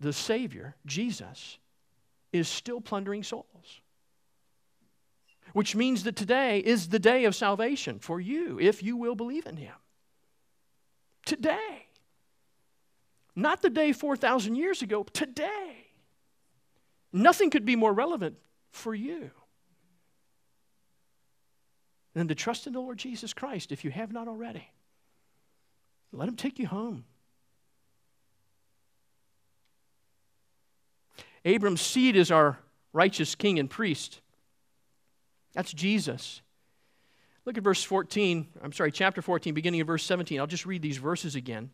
the 0.00 0.12
Savior, 0.12 0.74
Jesus, 0.84 1.58
is 2.32 2.48
still 2.48 2.80
plundering 2.80 3.22
souls. 3.22 3.80
Which 5.52 5.76
means 5.76 6.04
that 6.04 6.16
today 6.16 6.58
is 6.58 6.88
the 6.88 6.98
day 6.98 7.24
of 7.24 7.36
salvation 7.36 7.98
for 7.98 8.20
you 8.20 8.58
if 8.58 8.82
you 8.82 8.96
will 8.96 9.14
believe 9.14 9.46
in 9.46 9.56
Him. 9.56 9.74
Today. 11.26 11.86
Not 13.36 13.62
the 13.62 13.70
day 13.70 13.92
4,000 13.92 14.56
years 14.56 14.82
ago, 14.82 15.04
today. 15.04 15.81
Nothing 17.12 17.50
could 17.50 17.64
be 17.64 17.76
more 17.76 17.92
relevant 17.92 18.36
for 18.70 18.94
you 18.94 19.30
than 22.14 22.28
to 22.28 22.34
trust 22.34 22.66
in 22.66 22.72
the 22.72 22.80
Lord 22.80 22.98
Jesus 22.98 23.32
Christ 23.32 23.72
if 23.72 23.84
you 23.84 23.90
have 23.90 24.12
not 24.12 24.28
already. 24.28 24.68
Let 26.12 26.28
him 26.28 26.36
take 26.36 26.58
you 26.58 26.66
home. 26.66 27.04
Abram's 31.44 31.80
seed 31.80 32.16
is 32.16 32.30
our 32.30 32.58
righteous 32.92 33.34
king 33.34 33.58
and 33.58 33.68
priest. 33.68 34.20
That's 35.54 35.72
Jesus. 35.72 36.40
Look 37.44 37.58
at 37.58 37.64
verse 37.64 37.82
14. 37.82 38.46
I'm 38.62 38.72
sorry, 38.72 38.92
chapter 38.92 39.22
14, 39.22 39.52
beginning 39.54 39.80
of 39.80 39.86
verse 39.86 40.04
17. 40.04 40.38
I'll 40.38 40.46
just 40.46 40.66
read 40.66 40.82
these 40.82 40.98
verses 40.98 41.34
again. 41.34 41.70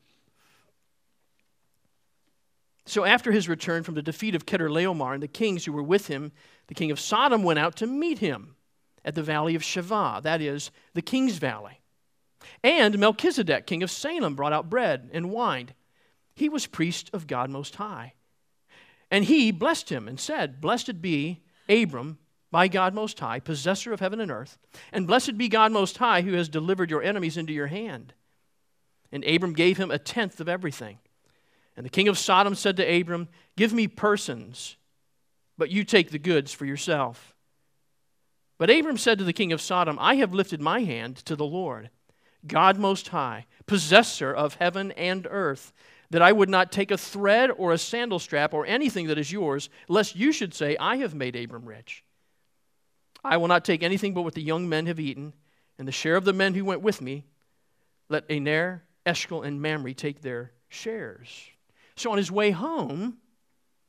So 2.88 3.04
after 3.04 3.32
his 3.32 3.50
return 3.50 3.82
from 3.82 3.96
the 3.96 4.02
defeat 4.02 4.34
of 4.34 4.46
Chedorlaomer 4.46 5.12
and 5.12 5.22
the 5.22 5.28
kings 5.28 5.66
who 5.66 5.72
were 5.72 5.82
with 5.82 6.06
him, 6.06 6.32
the 6.68 6.74
king 6.74 6.90
of 6.90 6.98
Sodom 6.98 7.42
went 7.42 7.58
out 7.58 7.76
to 7.76 7.86
meet 7.86 8.20
him 8.20 8.56
at 9.04 9.14
the 9.14 9.22
valley 9.22 9.54
of 9.54 9.62
Shaveh, 9.62 10.22
that 10.22 10.40
is, 10.40 10.70
the 10.94 11.02
king's 11.02 11.36
valley. 11.36 11.80
And 12.64 12.98
Melchizedek, 12.98 13.66
king 13.66 13.82
of 13.82 13.90
Salem, 13.90 14.34
brought 14.34 14.54
out 14.54 14.70
bread 14.70 15.10
and 15.12 15.30
wine. 15.30 15.74
He 16.34 16.48
was 16.48 16.66
priest 16.66 17.10
of 17.12 17.26
God 17.26 17.50
Most 17.50 17.76
High. 17.76 18.14
And 19.10 19.26
he 19.26 19.50
blessed 19.50 19.90
him 19.90 20.08
and 20.08 20.18
said, 20.18 20.58
Blessed 20.58 21.02
be 21.02 21.42
Abram 21.68 22.18
by 22.50 22.68
God 22.68 22.94
Most 22.94 23.20
High, 23.20 23.38
possessor 23.40 23.92
of 23.92 24.00
heaven 24.00 24.18
and 24.18 24.30
earth, 24.30 24.56
and 24.92 25.06
blessed 25.06 25.36
be 25.36 25.50
God 25.50 25.72
Most 25.72 25.98
High, 25.98 26.22
who 26.22 26.32
has 26.32 26.48
delivered 26.48 26.90
your 26.90 27.02
enemies 27.02 27.36
into 27.36 27.52
your 27.52 27.66
hand. 27.66 28.14
And 29.12 29.24
Abram 29.26 29.52
gave 29.52 29.76
him 29.76 29.90
a 29.90 29.98
tenth 29.98 30.40
of 30.40 30.48
everything. 30.48 30.98
And 31.78 31.84
the 31.84 31.90
king 31.90 32.08
of 32.08 32.18
Sodom 32.18 32.56
said 32.56 32.76
to 32.78 33.00
Abram, 33.00 33.28
Give 33.56 33.72
me 33.72 33.86
persons, 33.86 34.76
but 35.56 35.70
you 35.70 35.84
take 35.84 36.10
the 36.10 36.18
goods 36.18 36.52
for 36.52 36.64
yourself. 36.64 37.36
But 38.58 38.68
Abram 38.68 38.98
said 38.98 39.18
to 39.18 39.24
the 39.24 39.32
king 39.32 39.52
of 39.52 39.60
Sodom, 39.60 39.96
I 40.00 40.16
have 40.16 40.34
lifted 40.34 40.60
my 40.60 40.80
hand 40.80 41.18
to 41.18 41.36
the 41.36 41.44
Lord, 41.44 41.90
God 42.44 42.80
Most 42.80 43.06
High, 43.08 43.46
possessor 43.66 44.34
of 44.34 44.54
heaven 44.56 44.90
and 44.90 45.28
earth 45.30 45.72
that 46.10 46.20
I 46.20 46.32
would 46.32 46.48
not 46.48 46.72
take 46.72 46.90
a 46.90 46.98
thread 46.98 47.52
or 47.56 47.70
a 47.70 47.78
sandal 47.78 48.18
strap 48.18 48.52
or 48.52 48.66
anything 48.66 49.06
that 49.06 49.18
is 49.18 49.30
yours, 49.30 49.70
lest 49.86 50.16
you 50.16 50.32
should 50.32 50.54
say, 50.54 50.76
I 50.78 50.96
have 50.96 51.14
made 51.14 51.36
Abram 51.36 51.64
rich. 51.64 52.02
I 53.22 53.36
will 53.36 53.46
not 53.46 53.64
take 53.64 53.84
anything 53.84 54.14
but 54.14 54.22
what 54.22 54.34
the 54.34 54.42
young 54.42 54.68
men 54.68 54.86
have 54.86 54.98
eaten, 54.98 55.32
and 55.78 55.86
the 55.86 55.92
share 55.92 56.16
of 56.16 56.24
the 56.24 56.32
men 56.32 56.54
who 56.54 56.64
went 56.64 56.82
with 56.82 57.00
me. 57.00 57.24
Let 58.08 58.24
Aner, 58.28 58.82
Eshcol, 59.06 59.44
and 59.44 59.62
Mamre 59.62 59.94
take 59.94 60.22
their 60.22 60.50
shares. 60.68 61.50
So 61.98 62.12
on 62.12 62.16
his 62.18 62.30
way 62.30 62.52
home, 62.52 63.18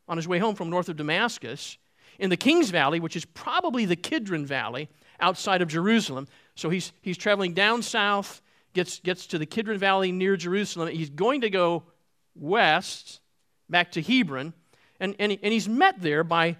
on 0.08 0.18
his 0.18 0.28
way 0.28 0.40
home 0.40 0.56
from 0.56 0.70
north 0.70 0.90
of 0.90 0.98
Damascus, 0.98 1.78
in 2.18 2.30
the 2.30 2.38
King's 2.38 2.72
Valley, 2.72 3.00
which 3.00 3.16
is 3.16 3.24
probably 3.24 3.86
the 3.86 3.96
Kidron 3.96 4.46
Valley 4.46 4.90
outside 5.20 5.62
of 5.62 5.68
Jerusalem. 5.68 6.28
So 6.56 6.70
he's, 6.70 6.92
he's 7.02 7.18
traveling 7.18 7.54
down 7.54 7.84
south, 7.84 8.42
gets, 8.74 9.00
gets 9.00 9.28
to 9.28 9.38
the 9.38 9.46
Kidron 9.46 9.78
Valley 9.78 10.12
near 10.12 10.36
Jerusalem. 10.36 10.90
He's 10.90 11.12
going 11.12 11.42
to 11.42 11.50
go 11.50 11.84
west 12.36 13.22
back 13.70 13.92
to 13.92 14.02
Hebron, 14.02 14.54
and, 15.00 15.16
and, 15.20 15.38
and 15.44 15.54
he's 15.54 15.70
met 15.70 16.02
there 16.02 16.24
by 16.24 16.58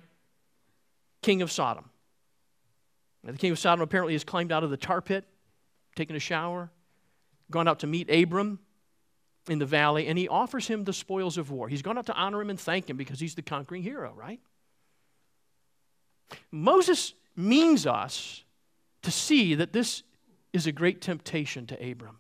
king 1.24 1.42
of 1.42 1.52
Sodom. 1.52 1.90
Now, 3.24 3.32
the 3.32 3.38
king 3.40 3.52
of 3.52 3.60
Sodom 3.60 3.82
apparently 3.82 4.14
has 4.14 4.24
climbed 4.24 4.52
out 4.52 4.64
of 4.64 4.70
the 4.70 4.78
tar 4.78 5.02
pit, 5.02 5.26
taken 5.96 6.16
a 6.16 6.20
shower, 6.20 6.70
gone 7.50 7.68
out 7.68 7.80
to 7.80 7.88
meet 7.88 8.10
Abram 8.10 8.60
in 9.52 9.60
the 9.60 9.66
valley, 9.66 10.08
and 10.08 10.18
he 10.18 10.28
offers 10.28 10.68
him 10.68 10.84
the 10.84 10.94
spoils 10.94 11.38
of 11.38 11.52
war. 11.52 11.68
He's 11.68 11.82
gone 11.82 11.98
out 11.98 12.06
to 12.08 12.14
honor 12.14 12.42
him 12.42 12.50
and 12.50 12.60
thank 12.60 12.90
him 12.90 12.98
because 12.98 13.20
he's 13.20 13.36
the 13.36 13.42
conquering 13.42 13.84
hero, 13.84 14.14
right? 14.16 14.40
Moses 16.52 17.14
means 17.36 17.88
us 17.88 18.44
to 19.02 19.12
see 19.12 19.56
that 19.56 19.74
this 19.74 20.04
is 20.54 20.68
a 20.68 20.72
great 20.72 21.02
temptation 21.02 21.66
to 21.68 21.92
Abram. 21.92 22.20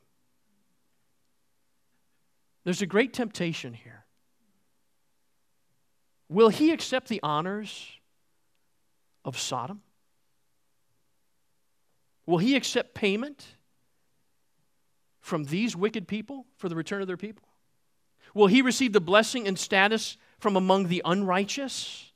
There's 2.64 2.82
a 2.82 2.86
great 2.86 3.14
temptation 3.14 3.74
here. 3.74 4.06
Will 6.30 6.50
he 6.50 6.72
accept 6.72 7.08
the 7.08 7.20
honors 7.24 7.88
of 9.26 9.38
Sodom? 9.38 9.82
Will 12.26 12.38
he 12.38 12.56
accept 12.56 12.94
payment 12.94 13.56
from 15.30 15.46
these 15.46 15.76
wicked 15.76 16.08
people 16.08 16.46
for 16.58 16.68
the 16.68 16.76
return 16.76 17.02
of 17.02 17.08
their 17.08 17.16
people? 17.16 17.48
Will 18.34 18.48
he 18.48 18.62
receive 18.62 18.92
the 18.92 19.00
blessing 19.00 19.48
and 19.48 19.58
status 19.58 20.18
from 20.40 20.56
among 20.56 20.88
the 20.88 21.02
unrighteous? 21.06 22.12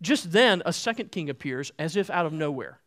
Just 0.00 0.32
then, 0.32 0.62
a 0.64 0.72
second 0.72 1.12
king 1.12 1.28
appears 1.28 1.72
as 1.78 1.96
if 1.96 2.08
out 2.08 2.26
of 2.26 2.32
nowhere. 2.32 2.80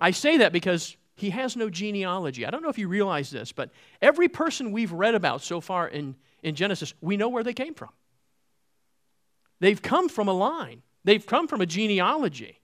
I 0.00 0.10
say 0.10 0.38
that 0.38 0.52
because 0.52 0.96
he 1.14 1.30
has 1.30 1.56
no 1.56 1.70
genealogy. 1.70 2.44
I 2.44 2.50
don't 2.50 2.62
know 2.62 2.68
if 2.68 2.78
you 2.78 2.88
realize 2.88 3.30
this, 3.30 3.52
but 3.52 3.70
every 4.02 4.28
person 4.28 4.72
we've 4.72 4.92
read 4.92 5.14
about 5.14 5.42
so 5.42 5.60
far 5.60 5.86
in, 5.86 6.16
in 6.42 6.54
Genesis, 6.54 6.92
we 7.00 7.16
know 7.16 7.28
where 7.28 7.44
they 7.44 7.54
came 7.54 7.74
from. 7.74 7.90
They've 9.60 9.80
come 9.80 10.08
from 10.08 10.28
a 10.28 10.32
line, 10.32 10.82
they've 11.04 11.24
come 11.24 11.46
from 11.48 11.60
a 11.60 11.66
genealogy. 11.66 12.60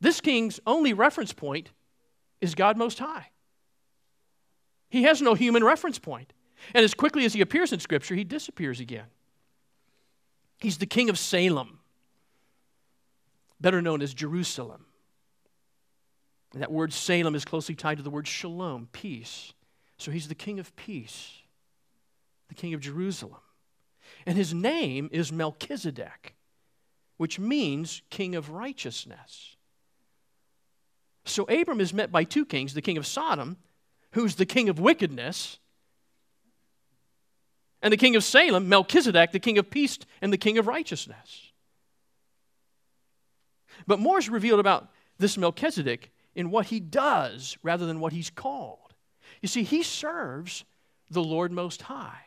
This 0.00 0.20
king's 0.20 0.60
only 0.66 0.92
reference 0.92 1.32
point 1.32 1.70
is 2.40 2.54
God 2.54 2.76
Most 2.76 2.98
High. 2.98 3.28
He 4.88 5.04
has 5.04 5.22
no 5.22 5.34
human 5.34 5.62
reference 5.62 5.98
point. 5.98 6.32
And 6.74 6.84
as 6.84 6.94
quickly 6.94 7.24
as 7.24 7.32
he 7.32 7.40
appears 7.40 7.72
in 7.72 7.80
Scripture, 7.80 8.14
he 8.14 8.24
disappears 8.24 8.80
again. 8.80 9.06
He's 10.58 10.78
the 10.78 10.86
king 10.86 11.08
of 11.08 11.18
Salem, 11.18 11.78
better 13.60 13.80
known 13.80 14.02
as 14.02 14.12
Jerusalem. 14.12 14.84
And 16.52 16.62
that 16.62 16.72
word 16.72 16.92
Salem 16.92 17.34
is 17.34 17.44
closely 17.44 17.74
tied 17.74 17.98
to 17.98 18.02
the 18.02 18.10
word 18.10 18.26
shalom, 18.26 18.88
peace. 18.92 19.52
So 19.96 20.10
he's 20.10 20.28
the 20.28 20.34
king 20.34 20.58
of 20.58 20.74
peace, 20.76 21.30
the 22.48 22.54
king 22.54 22.74
of 22.74 22.80
Jerusalem. 22.80 23.40
And 24.26 24.36
his 24.36 24.52
name 24.52 25.08
is 25.12 25.32
Melchizedek, 25.32 26.34
which 27.16 27.38
means 27.38 28.02
king 28.10 28.34
of 28.34 28.50
righteousness. 28.50 29.56
So 31.30 31.44
Abram 31.44 31.80
is 31.80 31.94
met 31.94 32.12
by 32.12 32.24
two 32.24 32.44
kings 32.44 32.74
the 32.74 32.82
king 32.82 32.96
of 32.96 33.06
Sodom, 33.06 33.56
who's 34.12 34.34
the 34.34 34.46
king 34.46 34.68
of 34.68 34.78
wickedness, 34.78 35.58
and 37.82 37.92
the 37.92 37.96
king 37.96 38.16
of 38.16 38.24
Salem, 38.24 38.68
Melchizedek, 38.68 39.32
the 39.32 39.38
king 39.38 39.58
of 39.58 39.70
peace 39.70 39.98
and 40.20 40.32
the 40.32 40.38
king 40.38 40.58
of 40.58 40.66
righteousness. 40.66 41.52
But 43.86 43.98
more 43.98 44.18
is 44.18 44.28
revealed 44.28 44.60
about 44.60 44.88
this 45.18 45.38
Melchizedek 45.38 46.10
in 46.34 46.50
what 46.50 46.66
he 46.66 46.80
does 46.80 47.56
rather 47.62 47.86
than 47.86 48.00
what 48.00 48.12
he's 48.12 48.30
called. 48.30 48.94
You 49.40 49.48
see, 49.48 49.62
he 49.62 49.82
serves 49.82 50.64
the 51.10 51.22
Lord 51.22 51.52
Most 51.52 51.82
High 51.82 52.24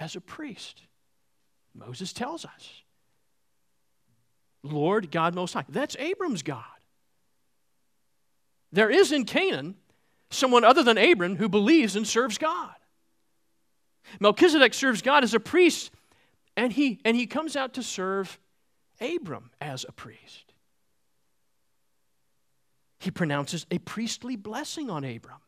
as 0.00 0.16
a 0.16 0.20
priest. 0.20 0.82
Moses 1.74 2.12
tells 2.12 2.44
us. 2.44 2.82
Lord 4.62 5.10
God 5.10 5.34
Most 5.34 5.52
High. 5.52 5.64
That's 5.68 5.96
Abram's 5.96 6.42
God. 6.42 6.64
There 8.74 8.90
is 8.90 9.10
in 9.10 9.24
Canaan 9.24 9.76
someone 10.30 10.64
other 10.64 10.82
than 10.82 10.98
Abram 10.98 11.36
who 11.36 11.48
believes 11.48 11.96
and 11.96 12.06
serves 12.06 12.36
God. 12.36 12.74
Melchizedek 14.20 14.74
serves 14.74 15.00
God 15.00 15.24
as 15.24 15.32
a 15.32 15.40
priest, 15.40 15.90
and 16.56 16.72
he, 16.72 17.00
and 17.04 17.16
he 17.16 17.26
comes 17.26 17.56
out 17.56 17.74
to 17.74 17.82
serve 17.82 18.38
Abram 19.00 19.50
as 19.60 19.86
a 19.88 19.92
priest 19.92 20.54
he 23.04 23.10
pronounces 23.10 23.66
a 23.70 23.78
priestly 23.78 24.34
blessing 24.34 24.90
on 24.90 25.04
Abram. 25.04 25.38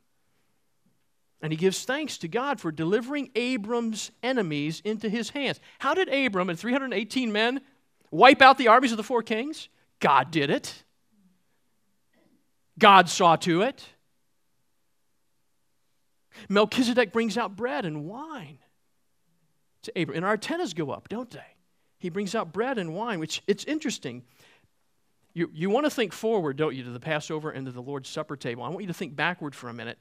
And 1.42 1.52
he 1.52 1.56
gives 1.56 1.84
thanks 1.84 2.18
to 2.18 2.28
God 2.28 2.60
for 2.60 2.70
delivering 2.70 3.30
Abram's 3.34 4.10
enemies 4.22 4.80
into 4.84 5.08
his 5.08 5.30
hands. 5.30 5.60
How 5.78 5.94
did 5.94 6.08
Abram 6.08 6.50
and 6.50 6.58
318 6.58 7.32
men 7.32 7.60
wipe 8.10 8.42
out 8.42 8.58
the 8.58 8.68
armies 8.68 8.92
of 8.92 8.96
the 8.96 9.02
four 9.02 9.22
kings? 9.22 9.68
God 10.00 10.30
did 10.30 10.50
it. 10.50 10.84
God 12.78 13.08
saw 13.08 13.36
to 13.36 13.62
it. 13.62 13.88
Melchizedek 16.48 17.12
brings 17.12 17.38
out 17.38 17.56
bread 17.56 17.84
and 17.84 18.04
wine 18.04 18.58
to 19.82 19.98
Abraham. 19.98 20.18
And 20.18 20.26
our 20.26 20.32
antennas 20.32 20.74
go 20.74 20.90
up, 20.90 21.08
don't 21.08 21.30
they? 21.30 21.56
He 21.98 22.10
brings 22.10 22.34
out 22.34 22.52
bread 22.52 22.78
and 22.78 22.94
wine, 22.94 23.18
which 23.18 23.42
it's 23.46 23.64
interesting. 23.64 24.22
You, 25.32 25.50
you 25.52 25.70
want 25.70 25.84
to 25.86 25.90
think 25.90 26.12
forward, 26.12 26.56
don't 26.56 26.74
you, 26.74 26.84
to 26.84 26.90
the 26.90 27.00
Passover 27.00 27.50
and 27.50 27.66
to 27.66 27.72
the 27.72 27.82
Lord's 27.82 28.08
Supper 28.08 28.36
table. 28.36 28.62
I 28.62 28.68
want 28.68 28.82
you 28.82 28.88
to 28.88 28.94
think 28.94 29.16
backward 29.16 29.54
for 29.54 29.68
a 29.68 29.74
minute. 29.74 29.98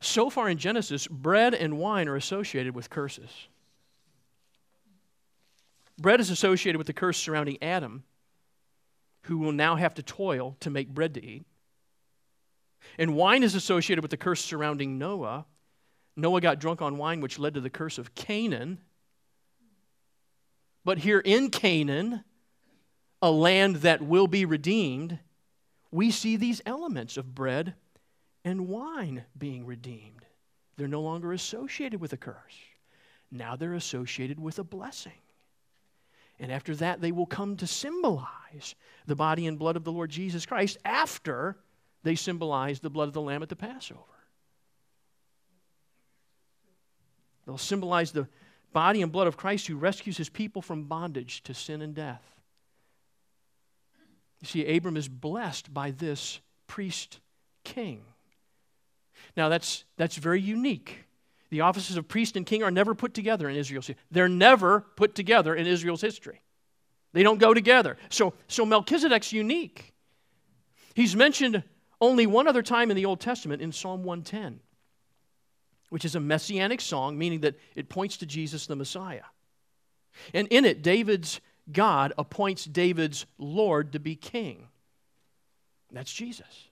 So 0.00 0.28
far 0.28 0.48
in 0.48 0.58
Genesis, 0.58 1.06
bread 1.06 1.54
and 1.54 1.78
wine 1.78 2.08
are 2.08 2.16
associated 2.16 2.74
with 2.74 2.90
curses. 2.90 3.30
Bread 5.98 6.20
is 6.20 6.30
associated 6.30 6.78
with 6.78 6.86
the 6.86 6.92
curse 6.92 7.16
surrounding 7.16 7.56
Adam, 7.62 8.04
who 9.22 9.38
will 9.38 9.52
now 9.52 9.76
have 9.76 9.94
to 9.94 10.02
toil 10.02 10.56
to 10.60 10.68
make 10.68 10.88
bread 10.88 11.14
to 11.14 11.24
eat. 11.24 11.44
And 12.98 13.16
wine 13.16 13.42
is 13.42 13.54
associated 13.54 14.02
with 14.02 14.10
the 14.10 14.16
curse 14.16 14.44
surrounding 14.44 14.98
Noah. 14.98 15.46
Noah 16.16 16.40
got 16.40 16.60
drunk 16.60 16.80
on 16.82 16.98
wine, 16.98 17.20
which 17.20 17.38
led 17.38 17.54
to 17.54 17.60
the 17.60 17.70
curse 17.70 17.98
of 17.98 18.14
Canaan. 18.14 18.78
But 20.84 20.98
here 20.98 21.20
in 21.20 21.50
Canaan, 21.50 22.24
a 23.22 23.30
land 23.30 23.76
that 23.76 24.02
will 24.02 24.26
be 24.26 24.44
redeemed, 24.44 25.18
we 25.90 26.10
see 26.10 26.36
these 26.36 26.60
elements 26.66 27.16
of 27.16 27.34
bread 27.34 27.74
and 28.44 28.68
wine 28.68 29.24
being 29.36 29.64
redeemed. 29.64 30.24
They're 30.76 30.88
no 30.88 31.00
longer 31.00 31.32
associated 31.32 32.00
with 32.00 32.12
a 32.12 32.16
curse. 32.16 32.36
Now 33.30 33.56
they're 33.56 33.74
associated 33.74 34.38
with 34.38 34.58
a 34.58 34.64
blessing. 34.64 35.12
And 36.38 36.50
after 36.50 36.74
that, 36.76 37.00
they 37.00 37.12
will 37.12 37.26
come 37.26 37.56
to 37.56 37.66
symbolize 37.66 38.74
the 39.06 39.14
body 39.14 39.46
and 39.46 39.58
blood 39.58 39.76
of 39.76 39.84
the 39.84 39.92
Lord 39.92 40.10
Jesus 40.10 40.46
Christ 40.46 40.78
after 40.84 41.56
they 42.04 42.14
symbolize 42.14 42.78
the 42.78 42.90
blood 42.90 43.08
of 43.08 43.14
the 43.14 43.20
Lamb 43.20 43.42
at 43.42 43.48
the 43.48 43.56
Passover. 43.56 44.00
They'll 47.44 47.58
symbolize 47.58 48.12
the 48.12 48.28
body 48.72 49.02
and 49.02 49.10
blood 49.10 49.26
of 49.26 49.36
Christ 49.36 49.66
who 49.66 49.76
rescues 49.76 50.16
his 50.16 50.28
people 50.28 50.62
from 50.62 50.84
bondage 50.84 51.42
to 51.44 51.54
sin 51.54 51.82
and 51.82 51.94
death. 51.94 52.22
You 54.40 54.46
see, 54.46 54.76
Abram 54.76 54.96
is 54.96 55.08
blessed 55.08 55.72
by 55.72 55.90
this 55.90 56.40
priest 56.66 57.20
king. 57.64 58.02
Now, 59.36 59.48
that's, 59.48 59.84
that's 59.96 60.16
very 60.16 60.40
unique. 60.40 61.04
The 61.50 61.62
offices 61.62 61.96
of 61.96 62.08
priest 62.08 62.36
and 62.36 62.44
king 62.44 62.62
are 62.62 62.70
never 62.70 62.94
put 62.94 63.14
together 63.14 63.48
in 63.48 63.56
Israel's 63.56 63.86
history. 63.86 64.02
They're 64.10 64.28
never 64.28 64.80
put 64.80 65.14
together 65.14 65.54
in 65.54 65.66
Israel's 65.66 66.00
history. 66.00 66.42
They 67.12 67.22
don't 67.22 67.38
go 67.38 67.54
together. 67.54 67.96
So, 68.10 68.34
so 68.48 68.66
Melchizedek's 68.66 69.32
unique. 69.32 69.94
He's 70.94 71.14
mentioned 71.16 71.62
only 72.00 72.26
one 72.26 72.46
other 72.46 72.62
time 72.62 72.90
in 72.90 72.96
the 72.96 73.06
Old 73.06 73.20
Testament 73.20 73.62
in 73.62 73.72
Psalm 73.72 74.04
110, 74.04 74.60
which 75.90 76.04
is 76.04 76.14
a 76.14 76.20
messianic 76.20 76.80
song, 76.80 77.16
meaning 77.18 77.40
that 77.40 77.56
it 77.74 77.88
points 77.88 78.16
to 78.18 78.26
Jesus 78.26 78.66
the 78.66 78.76
Messiah. 78.76 79.22
And 80.32 80.48
in 80.48 80.64
it, 80.64 80.82
David's 80.82 81.40
God 81.70 82.12
appoints 82.18 82.64
David's 82.64 83.26
Lord 83.38 83.92
to 83.92 83.98
be 83.98 84.16
king. 84.16 84.68
That's 85.90 86.12
Jesus. 86.12 86.68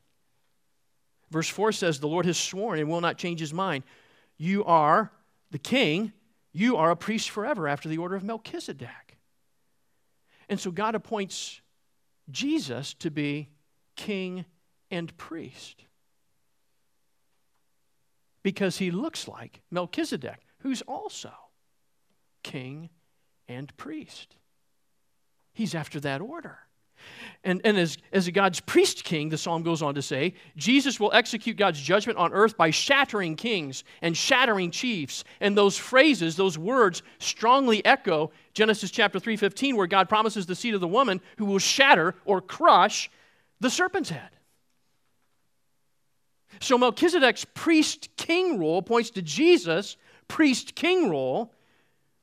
Verse 1.30 1.48
4 1.48 1.72
says, 1.72 1.98
The 1.98 2.08
Lord 2.08 2.26
has 2.26 2.36
sworn 2.36 2.78
and 2.78 2.88
will 2.88 3.00
not 3.00 3.16
change 3.16 3.40
his 3.40 3.54
mind. 3.54 3.84
You 4.36 4.64
are 4.64 5.12
the 5.50 5.58
king, 5.58 6.12
you 6.52 6.76
are 6.76 6.90
a 6.90 6.96
priest 6.96 7.30
forever 7.30 7.68
after 7.68 7.88
the 7.88 7.98
order 7.98 8.16
of 8.16 8.24
Melchizedek. 8.24 9.18
And 10.48 10.60
so 10.60 10.70
God 10.70 10.94
appoints 10.94 11.60
Jesus 12.30 12.94
to 12.94 13.10
be 13.10 13.48
king 13.96 14.44
and 14.92 15.16
priest 15.16 15.86
because 18.42 18.78
he 18.78 18.90
looks 18.90 19.26
like 19.26 19.62
Melchizedek, 19.70 20.38
who's 20.58 20.82
also 20.82 21.32
king 22.42 22.90
and 23.48 23.74
priest. 23.76 24.36
He's 25.54 25.74
after 25.74 25.98
that 26.00 26.20
order. 26.20 26.58
And, 27.42 27.60
and 27.64 27.76
as, 27.76 27.98
as 28.12 28.28
God's 28.28 28.60
priest 28.60 29.02
king, 29.02 29.28
the 29.28 29.38
psalm 29.38 29.64
goes 29.64 29.82
on 29.82 29.96
to 29.96 30.02
say, 30.02 30.34
Jesus 30.56 31.00
will 31.00 31.12
execute 31.12 31.56
God's 31.56 31.80
judgment 31.80 32.18
on 32.18 32.32
earth 32.32 32.56
by 32.56 32.70
shattering 32.70 33.34
kings 33.34 33.82
and 34.02 34.16
shattering 34.16 34.70
chiefs. 34.70 35.24
And 35.40 35.56
those 35.56 35.76
phrases, 35.76 36.36
those 36.36 36.56
words, 36.56 37.02
strongly 37.18 37.84
echo 37.84 38.30
Genesis 38.54 38.92
chapter 38.92 39.18
3:15, 39.18 39.74
where 39.74 39.88
God 39.88 40.08
promises 40.08 40.46
the 40.46 40.54
seed 40.54 40.74
of 40.74 40.80
the 40.80 40.86
woman 40.86 41.20
who 41.38 41.46
will 41.46 41.58
shatter 41.58 42.14
or 42.24 42.40
crush 42.40 43.10
the 43.58 43.70
serpent's 43.70 44.10
head. 44.10 44.30
So 46.60 46.78
Melchizedek's 46.78 47.44
priest 47.44 48.08
king 48.16 48.58
role 48.58 48.82
points 48.82 49.10
to 49.10 49.22
Jesus' 49.22 49.96
priest 50.28 50.74
king 50.74 51.10
role, 51.10 51.52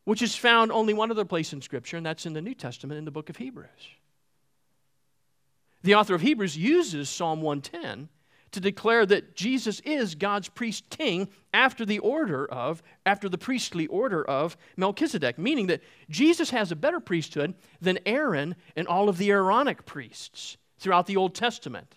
which 0.06 0.22
is 0.22 0.36
found 0.36 0.72
only 0.72 0.94
one 0.94 1.12
other 1.12 1.26
place 1.26 1.54
in 1.54 1.62
Scripture, 1.62 1.98
and 1.98 2.06
that's 2.06 2.26
in 2.26 2.34
the 2.34 2.42
New 2.42 2.56
Testament 2.56 2.98
in 2.98 3.06
the 3.06 3.12
book 3.12 3.30
of 3.30 3.38
Hebrews. 3.38 3.68
The 5.84 5.96
author 5.96 6.16
of 6.16 6.22
Hebrews 6.22 6.58
uses 6.58 7.10
Psalm 7.10 7.42
110 7.42 8.10
to 8.52 8.60
declare 8.60 9.06
that 9.06 9.36
Jesus 9.36 9.80
is 9.82 10.16
God's 10.16 10.50
priest 10.50 10.90
king 10.90 11.30
after 11.54 11.86
the 11.86 12.00
order 12.00 12.46
of, 12.48 12.82
after 13.06 13.30
the 13.30 13.38
priestly 13.38 13.88
order 13.88 14.24
of 14.24 14.58
Melchizedek, 14.76 15.38
meaning 15.38 15.68
that 15.68 15.84
Jesus 16.10 16.50
has 16.50 16.72
a 16.72 16.76
better 16.76 17.00
priesthood 17.00 17.54
than 17.80 18.00
Aaron 18.06 18.56
and 18.76 18.88
all 18.88 19.08
of 19.08 19.18
the 19.18 19.30
Aaronic 19.32 19.86
priests 19.86 20.58
throughout 20.80 21.06
the 21.06 21.18
Old 21.18 21.36
Testament. 21.36 21.96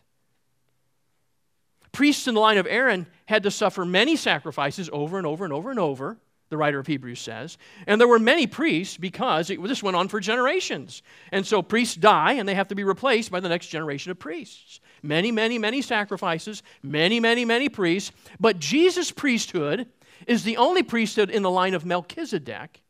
Priests 1.92 2.26
in 2.26 2.34
the 2.34 2.40
line 2.40 2.58
of 2.58 2.66
Aaron 2.66 3.06
had 3.26 3.42
to 3.42 3.50
suffer 3.50 3.84
many 3.84 4.16
sacrifices 4.16 4.88
over 4.92 5.18
and 5.18 5.26
over 5.26 5.44
and 5.44 5.52
over 5.52 5.70
and 5.70 5.78
over 5.78 6.18
the 6.48 6.56
writer 6.58 6.78
of 6.78 6.86
Hebrews 6.86 7.20
says. 7.20 7.56
And 7.86 7.98
there 7.98 8.06
were 8.06 8.18
many 8.18 8.46
priests 8.46 8.98
because 8.98 9.48
it, 9.48 9.62
this 9.62 9.82
went 9.82 9.96
on 9.96 10.08
for 10.08 10.20
generations. 10.20 11.02
And 11.32 11.46
so 11.46 11.62
priests 11.62 11.96
die 11.96 12.34
and 12.34 12.46
they 12.46 12.54
have 12.54 12.68
to 12.68 12.74
be 12.74 12.84
replaced 12.84 13.30
by 13.30 13.40
the 13.40 13.48
next 13.48 13.68
generation 13.68 14.10
of 14.10 14.18
priests. 14.18 14.80
Many, 15.02 15.32
many, 15.32 15.58
many 15.58 15.80
sacrifices, 15.80 16.62
many, 16.82 17.20
many, 17.20 17.46
many 17.46 17.70
priests. 17.70 18.12
But 18.38 18.58
Jesus' 18.58 19.10
priesthood 19.10 19.88
is 20.26 20.44
the 20.44 20.58
only 20.58 20.82
priesthood 20.82 21.30
in 21.30 21.42
the 21.42 21.50
line 21.50 21.72
of 21.72 21.86
Melchizedek, 21.86 22.82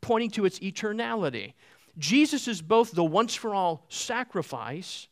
pointing 0.00 0.30
to 0.30 0.44
its 0.44 0.60
eternality. 0.60 1.54
Jesus 1.98 2.46
is 2.46 2.62
both 2.62 2.92
the 2.92 3.04
once 3.04 3.34
for 3.34 3.52
all 3.52 3.84
sacrifice 3.88 5.08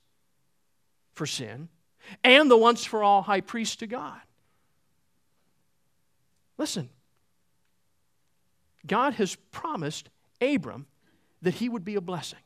for 1.13 1.27
sin 1.27 1.69
and 2.23 2.51
the 2.51 2.57
once 2.57 2.85
for 2.85 3.03
all 3.03 3.23
high 3.23 3.41
priest 3.41 3.81
to 3.81 3.87
God. 3.87 4.21
Listen, 6.59 6.89
God 8.87 9.15
has 9.15 9.37
promised 9.51 10.09
Abram 10.41 10.87
that 11.43 11.55
he 11.55 11.69
would 11.69 11.85
be 11.85 11.97
a 11.97 12.01
blessing. 12.01 12.39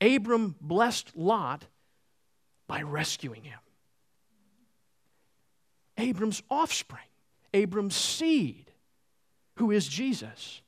Abram 0.00 0.54
blessed 0.60 1.16
Lot 1.16 1.64
by 2.66 2.82
rescuing 2.82 3.44
him. 3.44 3.58
Abram's 5.98 6.42
offspring, 6.50 7.04
Abram's 7.52 7.94
seed, 7.96 8.70
who 9.56 9.70
is 9.70 9.86
Jesus, 9.86 10.62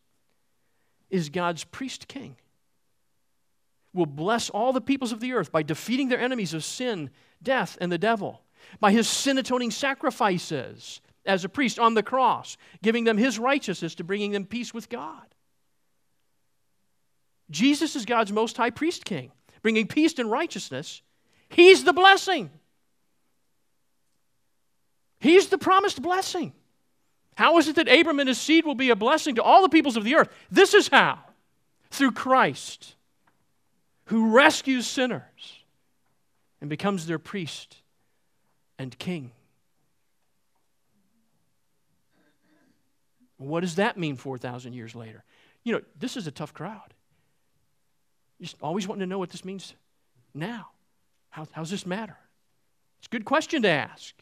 is 1.09 1.31
God's 1.31 1.65
priest 1.65 2.09
king. 2.09 2.37
Will 3.95 4.07
bless 4.07 4.49
all 4.51 4.73
the 4.73 4.81
peoples 4.81 5.13
of 5.13 5.21
the 5.21 5.33
earth 5.33 5.53
by 5.53 5.63
defeating 5.63 6.09
their 6.09 6.21
enemies 6.21 6.55
of 6.55 6.65
sin, 6.65 7.11
death, 7.43 7.77
and 7.81 7.93
the 7.93 7.99
devil, 7.99 8.43
by 8.81 8.93
his 8.93 9.09
sin 9.09 9.39
atoning 9.39 9.71
sacrifices 9.71 11.01
as 11.27 11.45
a 11.45 11.49
priest 11.49 11.79
on 11.79 11.95
the 11.95 12.03
cross, 12.03 12.57
giving 12.83 13.05
them 13.05 13.19
his 13.19 13.39
righteousness 13.39 13.95
to 13.97 14.05
bringing 14.05 14.33
them 14.33 14.47
peace 14.47 14.73
with 14.73 14.89
God. 14.89 15.27
Jesus 17.51 17.95
is 17.95 18.07
God's 18.07 18.33
most 18.33 18.57
high 18.57 18.71
priest 18.71 19.05
king, 19.05 19.31
bringing 19.63 19.87
peace 19.87 20.19
and 20.19 20.31
righteousness. 20.31 21.03
He's 21.49 21.85
the 21.85 21.93
blessing. 21.93 22.51
He's 25.21 25.49
the 25.49 25.59
promised 25.59 26.03
blessing. 26.03 26.53
How 27.37 27.59
is 27.59 27.69
it 27.69 27.77
that 27.77 27.89
Abram 27.89 28.21
and 28.21 28.29
his 28.29 28.41
seed 28.41 28.65
will 28.65 28.75
be 28.75 28.91
a 28.91 28.97
blessing 28.97 29.37
to 29.37 29.43
all 29.43 29.63
the 29.63 29.69
peoples 29.69 29.97
of 29.97 30.05
the 30.05 30.17
earth? 30.17 30.29
This 30.51 30.75
is 30.75 30.89
how 30.89 31.19
through 31.91 32.13
Christ, 32.13 32.97
who 34.07 34.31
rescues 34.31 34.87
sinners 34.87 35.61
and 36.61 36.69
becomes 36.69 37.07
their 37.07 37.19
priest 37.19 37.77
and 38.79 38.97
king. 38.99 39.33
What 43.39 43.61
does 43.61 43.77
that 43.77 43.99
mean 43.99 44.17
4,000 44.17 44.73
years 44.73 44.95
later? 44.95 45.25
You 45.65 45.75
know, 45.75 45.81
this 45.99 46.17
is 46.17 46.27
a 46.27 46.31
tough 46.31 46.55
crowd. 46.55 46.95
Just 48.41 48.57
always 48.61 48.87
wanting 48.89 49.01
to 49.01 49.07
know 49.07 49.19
what 49.19 49.31
this 49.31 49.45
means 49.45 49.75
now. 50.35 50.69
How, 51.31 51.47
how's 51.53 51.71
this 51.71 51.87
matter? 51.87 52.17
It's 52.99 53.07
a 53.07 53.11
good 53.11 53.25
question 53.25 53.63
to 53.63 53.69
ask. 53.69 54.15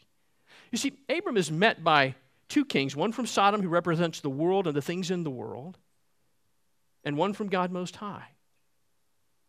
You 0.71 0.77
see, 0.77 0.93
Abram 1.09 1.37
is 1.37 1.51
met 1.51 1.83
by 1.83 2.15
two 2.49 2.65
kings 2.65 2.95
one 2.95 3.11
from 3.11 3.25
Sodom, 3.25 3.61
who 3.61 3.69
represents 3.69 4.19
the 4.19 4.29
world 4.29 4.67
and 4.67 4.75
the 4.75 4.81
things 4.81 5.11
in 5.11 5.23
the 5.23 5.29
world, 5.29 5.77
and 7.03 7.17
one 7.17 7.33
from 7.33 7.47
God 7.47 7.71
Most 7.71 7.95
High, 7.97 8.29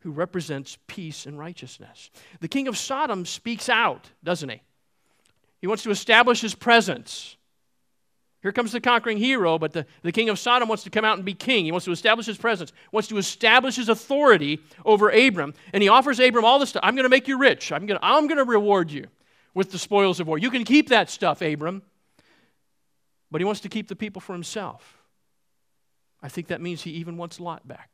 who 0.02 0.10
represents 0.10 0.78
peace 0.86 1.26
and 1.26 1.38
righteousness. 1.38 2.10
The 2.40 2.48
king 2.48 2.68
of 2.68 2.76
Sodom 2.76 3.24
speaks 3.24 3.68
out, 3.68 4.10
doesn't 4.22 4.48
he? 4.48 4.60
He 5.60 5.66
wants 5.66 5.84
to 5.84 5.90
establish 5.90 6.40
his 6.40 6.54
presence. 6.54 7.36
Here 8.42 8.50
comes 8.50 8.72
the 8.72 8.80
conquering 8.80 9.18
hero, 9.18 9.58
but 9.58 9.72
the, 9.72 9.86
the 10.02 10.10
king 10.10 10.28
of 10.28 10.38
Sodom 10.38 10.68
wants 10.68 10.82
to 10.82 10.90
come 10.90 11.04
out 11.04 11.16
and 11.16 11.24
be 11.24 11.34
king. 11.34 11.64
He 11.64 11.70
wants 11.70 11.84
to 11.84 11.92
establish 11.92 12.26
his 12.26 12.36
presence, 12.36 12.72
wants 12.90 13.08
to 13.08 13.18
establish 13.18 13.76
his 13.76 13.88
authority 13.88 14.58
over 14.84 15.10
Abram. 15.10 15.54
And 15.72 15.82
he 15.82 15.88
offers 15.88 16.18
Abram 16.18 16.44
all 16.44 16.58
this 16.58 16.70
stuff. 16.70 16.82
I'm 16.84 16.96
going 16.96 17.04
to 17.04 17.08
make 17.08 17.28
you 17.28 17.38
rich. 17.38 17.70
I'm 17.70 17.86
going 17.86 18.00
I'm 18.02 18.26
going 18.26 18.38
to 18.38 18.44
reward 18.44 18.90
you 18.90 19.06
with 19.54 19.70
the 19.70 19.78
spoils 19.78 20.18
of 20.18 20.26
war. 20.26 20.38
You 20.38 20.50
can 20.50 20.64
keep 20.64 20.88
that 20.88 21.08
stuff, 21.08 21.40
Abram. 21.40 21.82
But 23.30 23.40
he 23.40 23.44
wants 23.44 23.60
to 23.60 23.68
keep 23.68 23.86
the 23.86 23.96
people 23.96 24.20
for 24.20 24.32
himself. 24.32 24.98
I 26.20 26.28
think 26.28 26.48
that 26.48 26.60
means 26.60 26.82
he 26.82 26.90
even 26.92 27.16
wants 27.16 27.38
Lot 27.38 27.66
back. 27.66 27.91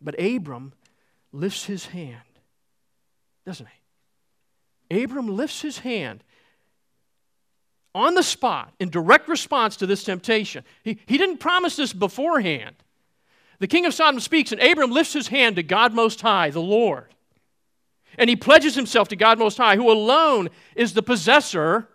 But 0.00 0.20
Abram 0.20 0.72
lifts 1.32 1.64
his 1.64 1.86
hand, 1.86 2.20
doesn't 3.44 3.66
he? 3.66 5.02
Abram 5.02 5.28
lifts 5.28 5.62
his 5.62 5.78
hand 5.78 6.24
on 7.94 8.14
the 8.14 8.22
spot 8.22 8.72
in 8.78 8.88
direct 8.88 9.28
response 9.28 9.76
to 9.76 9.86
this 9.86 10.04
temptation. 10.04 10.64
He, 10.82 10.98
he 11.06 11.18
didn't 11.18 11.38
promise 11.38 11.76
this 11.76 11.92
beforehand. 11.92 12.76
The 13.58 13.66
king 13.66 13.84
of 13.84 13.94
Sodom 13.94 14.20
speaks, 14.20 14.52
and 14.52 14.60
Abram 14.60 14.90
lifts 14.90 15.12
his 15.12 15.28
hand 15.28 15.56
to 15.56 15.62
God 15.62 15.92
Most 15.92 16.20
High, 16.20 16.50
the 16.50 16.60
Lord. 16.60 17.14
And 18.16 18.30
he 18.30 18.36
pledges 18.36 18.74
himself 18.74 19.08
to 19.08 19.16
God 19.16 19.38
Most 19.38 19.58
High, 19.58 19.76
who 19.76 19.90
alone 19.90 20.48
is 20.74 20.94
the 20.94 21.02
possessor 21.02 21.88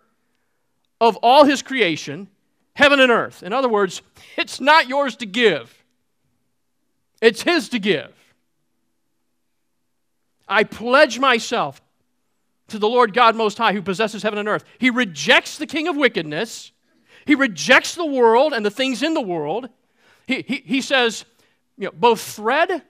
of 1.00 1.16
all 1.22 1.44
his 1.44 1.62
creation, 1.62 2.28
heaven 2.74 3.00
and 3.00 3.10
earth. 3.10 3.42
In 3.42 3.52
other 3.52 3.68
words, 3.68 4.00
it's 4.36 4.60
not 4.60 4.88
yours 4.88 5.16
to 5.16 5.26
give, 5.26 5.84
it's 7.20 7.42
his 7.42 7.68
to 7.70 7.78
give. 7.78 8.12
I 10.48 10.64
pledge 10.64 11.18
myself 11.18 11.80
to 12.68 12.78
the 12.78 12.88
Lord 12.88 13.14
God 13.14 13.36
Most 13.36 13.58
High, 13.58 13.72
who 13.72 13.82
possesses 13.82 14.22
heaven 14.22 14.38
and 14.38 14.48
earth. 14.48 14.64
He 14.78 14.90
rejects 14.90 15.58
the 15.58 15.66
king 15.66 15.88
of 15.88 15.96
wickedness, 15.96 16.72
he 17.24 17.34
rejects 17.34 17.94
the 17.94 18.06
world 18.06 18.52
and 18.52 18.64
the 18.64 18.70
things 18.70 19.02
in 19.02 19.14
the 19.14 19.20
world. 19.20 19.68
He, 20.26 20.42
he, 20.42 20.62
he 20.64 20.80
says, 20.80 21.24
you 21.76 21.86
know, 21.86 21.92
both 21.92 22.20
thread 22.20 22.82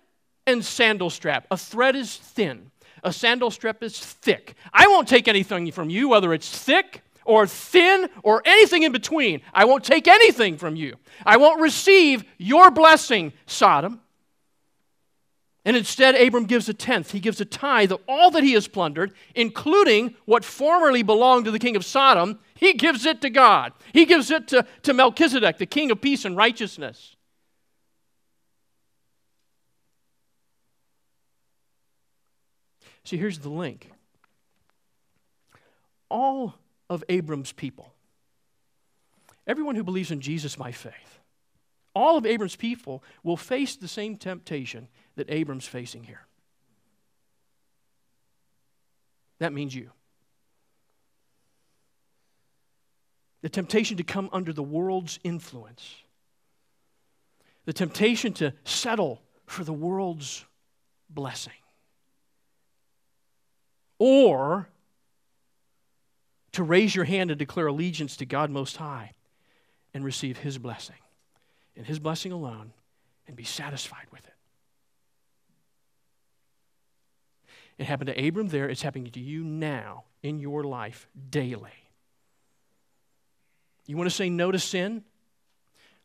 and 0.46 0.64
sandal 0.64 1.10
strap. 1.10 1.46
A 1.50 1.56
thread 1.56 1.96
is 1.96 2.16
thin, 2.16 2.70
a 3.02 3.12
sandal 3.12 3.50
strap 3.50 3.82
is 3.82 3.98
thick. 3.98 4.54
I 4.72 4.86
won't 4.88 5.08
take 5.08 5.28
anything 5.28 5.70
from 5.72 5.90
you, 5.90 6.08
whether 6.08 6.32
it's 6.32 6.48
thick 6.48 7.02
or 7.24 7.46
thin 7.46 8.08
or 8.22 8.42
anything 8.44 8.82
in 8.84 8.92
between. 8.92 9.40
I 9.52 9.64
won't 9.64 9.84
take 9.84 10.06
anything 10.08 10.56
from 10.56 10.76
you. 10.76 10.96
I 11.24 11.36
won't 11.36 11.60
receive 11.60 12.24
your 12.38 12.70
blessing, 12.70 13.32
Sodom. 13.46 14.00
And 15.66 15.76
instead, 15.76 16.14
Abram 16.14 16.44
gives 16.44 16.68
a 16.68 16.74
tenth. 16.74 17.10
He 17.10 17.18
gives 17.18 17.40
a 17.40 17.44
tithe 17.44 17.90
of 17.90 18.00
all 18.06 18.30
that 18.30 18.44
he 18.44 18.52
has 18.52 18.68
plundered, 18.68 19.12
including 19.34 20.14
what 20.24 20.44
formerly 20.44 21.02
belonged 21.02 21.44
to 21.46 21.50
the 21.50 21.58
king 21.58 21.74
of 21.74 21.84
Sodom. 21.84 22.38
He 22.54 22.72
gives 22.72 23.04
it 23.04 23.20
to 23.22 23.30
God. 23.30 23.72
He 23.92 24.06
gives 24.06 24.30
it 24.30 24.46
to, 24.48 24.64
to 24.84 24.94
Melchizedek, 24.94 25.58
the 25.58 25.66
king 25.66 25.90
of 25.90 26.00
peace 26.00 26.24
and 26.24 26.36
righteousness. 26.36 27.16
See, 33.02 33.16
here's 33.16 33.40
the 33.40 33.50
link. 33.50 33.90
All 36.08 36.54
of 36.88 37.02
Abram's 37.08 37.50
people, 37.50 37.92
everyone 39.48 39.74
who 39.74 39.82
believes 39.82 40.12
in 40.12 40.20
Jesus 40.20 40.54
by 40.54 40.70
faith, 40.70 41.18
all 41.92 42.16
of 42.16 42.24
Abram's 42.24 42.54
people 42.54 43.02
will 43.24 43.36
face 43.36 43.74
the 43.74 43.88
same 43.88 44.16
temptation 44.16 44.86
that 45.16 45.30
Abram's 45.30 45.66
facing 45.66 46.04
here. 46.04 46.26
That 49.38 49.52
means 49.52 49.74
you. 49.74 49.90
The 53.42 53.48
temptation 53.48 53.96
to 53.98 54.02
come 54.02 54.28
under 54.32 54.52
the 54.52 54.62
world's 54.62 55.18
influence, 55.22 55.96
the 57.64 57.72
temptation 57.72 58.32
to 58.34 58.52
settle 58.64 59.22
for 59.46 59.62
the 59.62 59.72
world's 59.72 60.44
blessing, 61.10 61.52
or 63.98 64.68
to 66.52 66.62
raise 66.62 66.94
your 66.94 67.04
hand 67.04 67.30
and 67.30 67.38
declare 67.38 67.66
allegiance 67.66 68.16
to 68.16 68.26
God 68.26 68.50
Most 68.50 68.78
High 68.78 69.12
and 69.92 70.04
receive 70.04 70.38
His 70.38 70.58
blessing 70.58 70.96
and 71.76 71.86
His 71.86 71.98
blessing 71.98 72.32
alone 72.32 72.72
and 73.28 73.36
be 73.36 73.44
satisfied 73.44 74.06
with 74.10 74.26
it. 74.26 74.35
It 77.78 77.84
happened 77.84 78.08
to 78.08 78.26
Abram 78.26 78.48
there, 78.48 78.68
it's 78.68 78.82
happening 78.82 79.10
to 79.12 79.20
you 79.20 79.44
now 79.44 80.04
in 80.22 80.40
your 80.40 80.64
life 80.64 81.08
daily. 81.30 81.72
You 83.86 83.96
want 83.96 84.08
to 84.10 84.14
say 84.14 84.30
no 84.30 84.50
to 84.50 84.58
sin? 84.58 85.04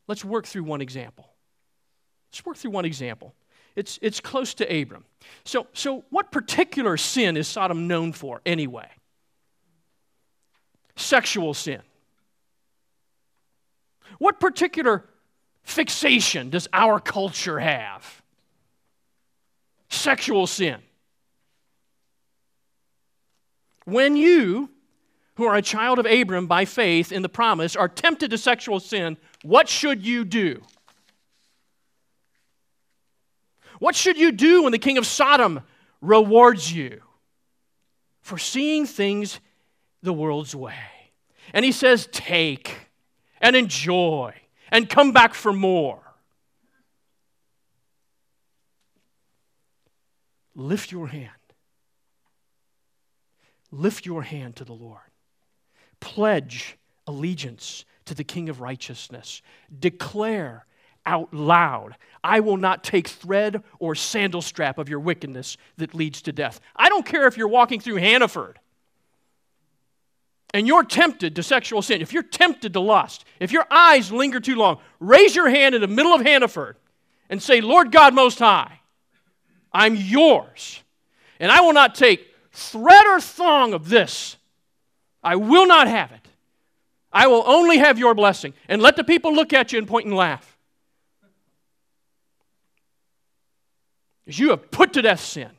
Let's 0.07 0.25
work 0.25 0.45
through 0.45 0.63
one 0.63 0.81
example. 0.81 1.29
Let's 2.31 2.45
work 2.45 2.57
through 2.57 2.71
one 2.71 2.85
example. 2.85 3.33
It's, 3.75 3.97
it's 4.01 4.19
close 4.19 4.53
to 4.55 4.81
Abram. 4.81 5.05
So, 5.45 5.67
so, 5.73 6.03
what 6.09 6.31
particular 6.31 6.97
sin 6.97 7.37
is 7.37 7.47
Sodom 7.47 7.87
known 7.87 8.11
for 8.11 8.41
anyway? 8.45 8.89
Sexual 10.97 11.53
sin. 11.53 11.81
What 14.19 14.39
particular 14.39 15.05
fixation 15.63 16.49
does 16.49 16.67
our 16.73 16.99
culture 16.99 17.59
have? 17.59 18.21
Sexual 19.89 20.47
sin. 20.47 20.81
When 23.85 24.15
you, 24.15 24.69
who 25.35 25.45
are 25.45 25.55
a 25.55 25.61
child 25.61 25.99
of 25.99 26.05
Abram 26.05 26.47
by 26.47 26.65
faith 26.65 27.11
in 27.11 27.21
the 27.21 27.29
promise, 27.29 27.75
are 27.75 27.87
tempted 27.87 28.31
to 28.31 28.37
sexual 28.37 28.79
sin, 28.79 29.17
what 29.43 29.67
should 29.67 30.05
you 30.05 30.23
do? 30.23 30.61
What 33.79 33.95
should 33.95 34.17
you 34.17 34.31
do 34.31 34.63
when 34.63 34.71
the 34.71 34.77
king 34.77 34.99
of 34.99 35.07
Sodom 35.07 35.61
rewards 36.01 36.71
you 36.71 37.01
for 38.21 38.37
seeing 38.37 38.85
things 38.85 39.39
the 40.03 40.13
world's 40.13 40.55
way? 40.55 40.75
And 41.53 41.65
he 41.65 41.71
says, 41.71 42.07
Take 42.11 42.75
and 43.39 43.55
enjoy 43.55 44.35
and 44.69 44.87
come 44.87 45.11
back 45.11 45.33
for 45.33 45.51
more. 45.51 45.99
Lift 50.53 50.91
your 50.91 51.07
hand 51.07 51.31
lift 53.71 54.05
your 54.05 54.23
hand 54.23 54.57
to 54.57 54.65
the 54.65 54.73
Lord. 54.73 54.99
Pledge 55.99 56.77
allegiance 57.07 57.85
to 58.05 58.13
the 58.13 58.23
King 58.23 58.49
of 58.49 58.61
righteousness. 58.61 59.41
Declare 59.79 60.65
out 61.05 61.33
loud, 61.33 61.95
I 62.23 62.41
will 62.41 62.57
not 62.57 62.83
take 62.83 63.07
thread 63.07 63.63
or 63.79 63.95
sandal 63.95 64.41
strap 64.41 64.77
of 64.77 64.89
your 64.89 64.99
wickedness 64.99 65.57
that 65.77 65.95
leads 65.95 66.21
to 66.23 66.31
death. 66.31 66.59
I 66.75 66.89
don't 66.89 67.05
care 67.05 67.27
if 67.27 67.37
you're 67.37 67.47
walking 67.47 67.79
through 67.79 67.95
Hannaford 67.95 68.59
and 70.53 70.67
you're 70.67 70.83
tempted 70.83 71.35
to 71.37 71.43
sexual 71.43 71.81
sin, 71.81 72.01
if 72.01 72.13
you're 72.13 72.23
tempted 72.23 72.73
to 72.73 72.79
lust, 72.79 73.25
if 73.39 73.51
your 73.51 73.65
eyes 73.71 74.11
linger 74.11 74.39
too 74.39 74.55
long, 74.55 74.79
raise 74.99 75.35
your 75.35 75.49
hand 75.49 75.73
in 75.73 75.81
the 75.81 75.87
middle 75.87 76.13
of 76.13 76.21
Hannaford 76.21 76.75
and 77.29 77.41
say, 77.41 77.61
Lord 77.61 77.91
God 77.91 78.13
Most 78.13 78.39
High, 78.39 78.79
I'm 79.71 79.95
yours. 79.95 80.83
And 81.39 81.51
I 81.51 81.61
will 81.61 81.73
not 81.73 81.95
take 81.95 82.27
thread 82.51 83.05
or 83.07 83.19
thong 83.19 83.73
of 83.73 83.89
this. 83.89 84.37
I 85.23 85.35
will 85.35 85.67
not 85.67 85.87
have 85.87 86.11
it. 86.11 86.27
I 87.11 87.27
will 87.27 87.43
only 87.45 87.77
have 87.77 87.99
your 87.99 88.15
blessing. 88.15 88.53
And 88.67 88.81
let 88.81 88.95
the 88.95 89.03
people 89.03 89.33
look 89.33 89.53
at 89.53 89.71
you 89.71 89.79
and 89.79 89.87
point 89.87 90.05
and 90.05 90.15
laugh. 90.15 90.57
As 94.27 94.39
you 94.39 94.51
have 94.51 94.71
put 94.71 94.93
to 94.93 95.01
death 95.01 95.19
sin, 95.19 95.49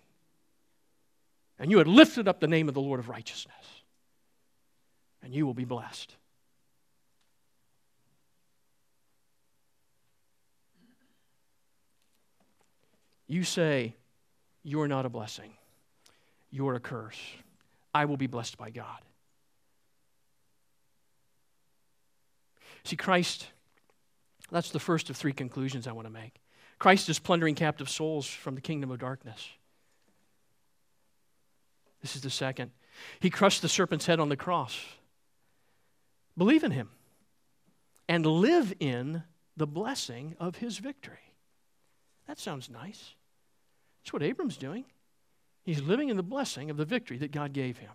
and 1.58 1.70
you 1.70 1.78
have 1.78 1.86
lifted 1.86 2.26
up 2.26 2.40
the 2.40 2.48
name 2.48 2.68
of 2.68 2.74
the 2.74 2.80
Lord 2.80 3.00
of 3.00 3.08
righteousness, 3.08 3.54
and 5.22 5.34
you 5.34 5.46
will 5.46 5.54
be 5.54 5.64
blessed. 5.64 6.14
You 13.26 13.44
say, 13.44 13.94
You 14.62 14.80
are 14.80 14.88
not 14.88 15.06
a 15.06 15.08
blessing 15.08 15.52
you're 16.52 16.74
a 16.74 16.80
curse. 16.80 17.18
I 17.92 18.04
will 18.04 18.16
be 18.16 18.28
blessed 18.28 18.56
by 18.56 18.70
God. 18.70 19.00
See, 22.84 22.96
Christ, 22.96 23.48
that's 24.50 24.70
the 24.70 24.78
first 24.78 25.10
of 25.10 25.16
three 25.16 25.32
conclusions 25.32 25.86
I 25.86 25.92
want 25.92 26.06
to 26.06 26.12
make. 26.12 26.40
Christ 26.78 27.08
is 27.08 27.18
plundering 27.18 27.54
captive 27.54 27.88
souls 27.88 28.26
from 28.26 28.54
the 28.54 28.60
kingdom 28.60 28.90
of 28.90 28.98
darkness. 28.98 29.48
This 32.00 32.16
is 32.16 32.22
the 32.22 32.30
second. 32.30 32.72
He 33.20 33.30
crushed 33.30 33.62
the 33.62 33.68
serpent's 33.68 34.06
head 34.06 34.20
on 34.20 34.28
the 34.28 34.36
cross. 34.36 34.78
Believe 36.36 36.64
in 36.64 36.72
him 36.72 36.90
and 38.08 38.26
live 38.26 38.74
in 38.80 39.22
the 39.56 39.66
blessing 39.66 40.34
of 40.40 40.56
his 40.56 40.78
victory. 40.78 41.34
That 42.26 42.38
sounds 42.38 42.68
nice. 42.68 43.14
That's 44.02 44.12
what 44.12 44.22
Abram's 44.22 44.56
doing. 44.56 44.84
He's 45.64 45.80
living 45.80 46.08
in 46.08 46.16
the 46.16 46.22
blessing 46.22 46.70
of 46.70 46.76
the 46.76 46.84
victory 46.84 47.18
that 47.18 47.32
God 47.32 47.52
gave 47.52 47.78
him. 47.78 47.90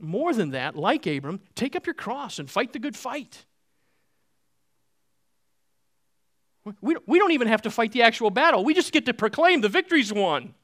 More 0.00 0.32
than 0.32 0.50
that, 0.50 0.76
like 0.76 1.06
Abram, 1.06 1.40
take 1.54 1.74
up 1.74 1.86
your 1.86 1.94
cross 1.94 2.38
and 2.38 2.48
fight 2.48 2.72
the 2.72 2.78
good 2.78 2.96
fight. 2.96 3.44
We, 6.80 6.96
we 7.06 7.18
don't 7.18 7.32
even 7.32 7.48
have 7.48 7.62
to 7.62 7.70
fight 7.70 7.92
the 7.92 8.02
actual 8.02 8.30
battle. 8.30 8.64
We 8.64 8.74
just 8.74 8.92
get 8.92 9.06
to 9.06 9.14
proclaim 9.14 9.60
the 9.60 9.68
victory's 9.68 10.12
won. 10.12 10.54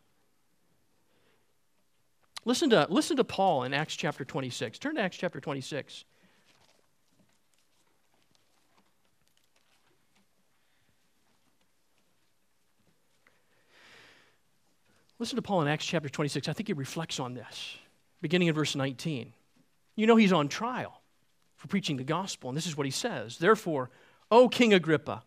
Listen 2.45 2.70
to, 2.70 2.87
listen 2.91 3.16
to 3.16 3.24
Paul 3.24 3.64
in 3.64 3.72
Acts 3.72 3.97
chapter 3.97 4.24
26. 4.24 4.78
Turn 4.78 4.97
to 4.97 5.01
Acts 5.01 5.16
chapter 5.16 5.41
26. 5.41 6.05
Listen 15.18 15.36
to 15.36 15.42
Paul 15.42 15.62
in 15.62 15.68
Acts 15.68 15.86
chapter 15.86 16.08
26. 16.08 16.48
I 16.48 16.52
think 16.52 16.68
he 16.68 16.72
reflects 16.72 17.20
on 17.20 17.34
this, 17.34 17.76
beginning 18.20 18.48
in 18.48 18.54
verse 18.54 18.74
19. 18.74 19.32
You 19.96 20.06
know, 20.06 20.16
he's 20.16 20.32
on 20.32 20.48
trial 20.48 21.00
for 21.56 21.68
preaching 21.68 21.96
the 21.96 22.04
gospel, 22.04 22.50
and 22.50 22.56
this 22.56 22.66
is 22.66 22.76
what 22.76 22.86
he 22.86 22.90
says 22.90 23.38
Therefore, 23.38 23.90
O 24.30 24.48
King 24.48 24.74
Agrippa, 24.74 25.22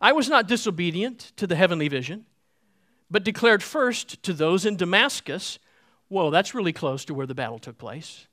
I 0.00 0.12
was 0.12 0.28
not 0.28 0.46
disobedient 0.46 1.32
to 1.36 1.46
the 1.46 1.56
heavenly 1.56 1.88
vision, 1.88 2.24
but 3.10 3.24
declared 3.24 3.62
first 3.62 4.22
to 4.22 4.32
those 4.32 4.64
in 4.64 4.76
Damascus. 4.76 5.58
Whoa, 6.08 6.30
that's 6.30 6.54
really 6.54 6.72
close 6.72 7.04
to 7.06 7.14
where 7.14 7.26
the 7.26 7.34
battle 7.34 7.58
took 7.58 7.78
place. 7.78 8.26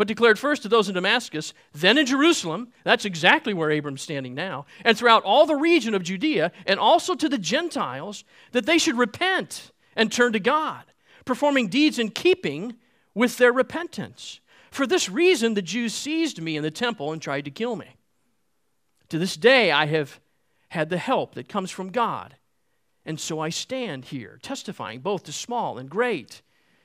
But 0.00 0.08
declared 0.08 0.38
first 0.38 0.62
to 0.62 0.68
those 0.70 0.88
in 0.88 0.94
Damascus, 0.94 1.52
then 1.74 1.98
in 1.98 2.06
Jerusalem, 2.06 2.72
that's 2.84 3.04
exactly 3.04 3.52
where 3.52 3.70
Abram's 3.70 4.00
standing 4.00 4.34
now, 4.34 4.64
and 4.82 4.96
throughout 4.96 5.24
all 5.24 5.44
the 5.44 5.56
region 5.56 5.94
of 5.94 6.04
Judea, 6.04 6.52
and 6.64 6.80
also 6.80 7.14
to 7.14 7.28
the 7.28 7.36
Gentiles, 7.36 8.24
that 8.52 8.64
they 8.64 8.78
should 8.78 8.96
repent 8.96 9.72
and 9.94 10.10
turn 10.10 10.32
to 10.32 10.40
God, 10.40 10.84
performing 11.26 11.68
deeds 11.68 11.98
in 11.98 12.08
keeping 12.08 12.76
with 13.14 13.36
their 13.36 13.52
repentance. 13.52 14.40
For 14.70 14.86
this 14.86 15.10
reason, 15.10 15.52
the 15.52 15.60
Jews 15.60 15.92
seized 15.92 16.40
me 16.40 16.56
in 16.56 16.62
the 16.62 16.70
temple 16.70 17.12
and 17.12 17.20
tried 17.20 17.44
to 17.44 17.50
kill 17.50 17.76
me. 17.76 17.96
To 19.10 19.18
this 19.18 19.36
day, 19.36 19.70
I 19.70 19.84
have 19.84 20.18
had 20.70 20.88
the 20.88 20.96
help 20.96 21.34
that 21.34 21.46
comes 21.46 21.70
from 21.70 21.90
God. 21.90 22.36
And 23.04 23.20
so 23.20 23.38
I 23.38 23.50
stand 23.50 24.06
here, 24.06 24.38
testifying 24.40 25.00
both 25.00 25.24
to 25.24 25.32
small 25.32 25.76
and 25.76 25.90
great, 25.90 26.40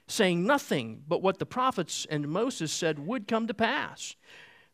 saying 0.08 0.46
nothing 0.46 1.04
but 1.08 1.22
what 1.22 1.40
the 1.40 1.46
prophets 1.46 2.06
and 2.10 2.28
Moses 2.28 2.72
said 2.72 3.00
would 3.00 3.28
come 3.28 3.48
to 3.48 3.54
pass 3.54 4.16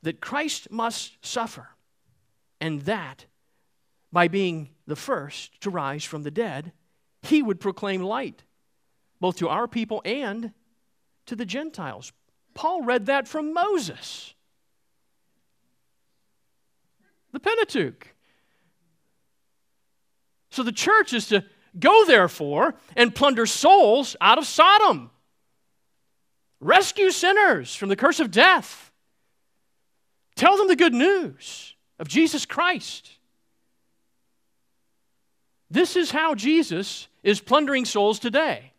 that 0.03 0.19
Christ 0.19 0.71
must 0.71 1.23
suffer, 1.25 1.69
and 2.59 2.81
that 2.81 3.25
by 4.11 4.27
being 4.27 4.69
the 4.87 4.95
first 4.95 5.61
to 5.61 5.69
rise 5.69 6.03
from 6.03 6.23
the 6.23 6.31
dead, 6.31 6.73
he 7.21 7.41
would 7.41 7.59
proclaim 7.59 8.01
light 8.01 8.43
both 9.19 9.37
to 9.37 9.47
our 9.47 9.67
people 9.67 10.01
and 10.03 10.51
to 11.27 11.35
the 11.35 11.45
Gentiles. 11.45 12.11
Paul 12.53 12.81
read 12.81 13.05
that 13.05 13.27
from 13.27 13.53
Moses, 13.53 14.33
the 17.31 17.39
Pentateuch. 17.39 18.15
So 20.49 20.63
the 20.63 20.73
church 20.73 21.13
is 21.13 21.27
to 21.27 21.45
go, 21.79 22.03
therefore, 22.05 22.75
and 22.97 23.15
plunder 23.15 23.45
souls 23.45 24.17
out 24.19 24.37
of 24.37 24.45
Sodom, 24.45 25.11
rescue 26.61 27.11
sinners 27.11 27.75
from 27.75 27.89
the 27.89 27.95
curse 27.97 28.21
of 28.21 28.31
death, 28.31 28.91
tell 30.35 30.55
them 30.55 30.67
the 30.67 30.75
good 30.75 30.93
news 30.93 31.75
of 31.99 32.07
Jesus 32.07 32.45
Christ. 32.45 33.11
This 35.69 35.95
is 35.95 36.11
how 36.11 36.35
Jesus 36.35 37.07
is 37.23 37.41
plundering 37.41 37.85
souls 37.85 38.19
today 38.19 38.71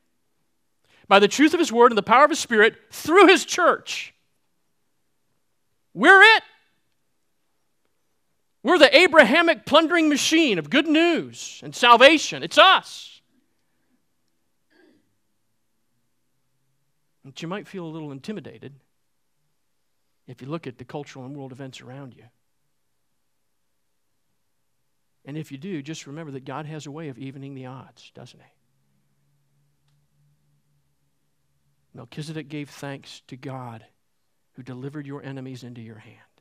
by 1.09 1.19
the 1.19 1.29
truth 1.29 1.53
of 1.53 1.61
his 1.61 1.73
word 1.73 1.91
and 1.91 1.99
the 1.99 2.03
power 2.03 2.25
of 2.25 2.31
his 2.31 2.39
spirit 2.39 2.77
through 2.91 3.27
his 3.27 3.45
church. 3.45 4.15
We're 5.95 6.23
it. 6.23 6.43
We're 8.63 8.79
the 8.79 8.97
Abrahamic 8.97 9.67
plundering 9.67 10.09
machine 10.09 10.59
of 10.59 10.71
good 10.71 10.87
news 10.87 11.61
and 11.65 11.75
salvation. 11.75 12.43
It's 12.43 12.59
us. 12.59 13.12
But 17.25 17.41
you 17.41 17.49
might 17.49 17.69
feel 17.69 17.85
a 17.85 17.87
little 17.87 18.13
intimidated 18.13 18.75
if 20.27 20.43
you 20.43 20.49
look 20.49 20.67
at 20.67 20.79
the 20.79 20.85
cultural 20.85 21.25
and 21.25 21.37
world 21.37 21.53
events 21.53 21.81
around 21.81 22.15
you. 22.15 22.25
And 25.25 25.37
if 25.37 25.53
you 25.53 25.59
do, 25.59 25.83
just 25.83 26.07
remember 26.07 26.33
that 26.33 26.45
God 26.45 26.67
has 26.67 26.87
a 26.87 26.91
way 26.91 27.09
of 27.09 27.19
evening 27.19 27.55
the 27.55 27.67
odds, 27.67 28.11
doesn't 28.15 28.41
He? 28.41 28.47
Melchizedek 31.95 32.49
gave 32.49 32.71
thanks 32.71 33.23
to 33.29 33.37
God 33.37 33.85
who 34.55 34.63
delivered 34.63 35.07
your 35.07 35.23
enemies 35.23 35.63
into 35.63 35.81
your 35.81 35.99
hand. 35.99 36.32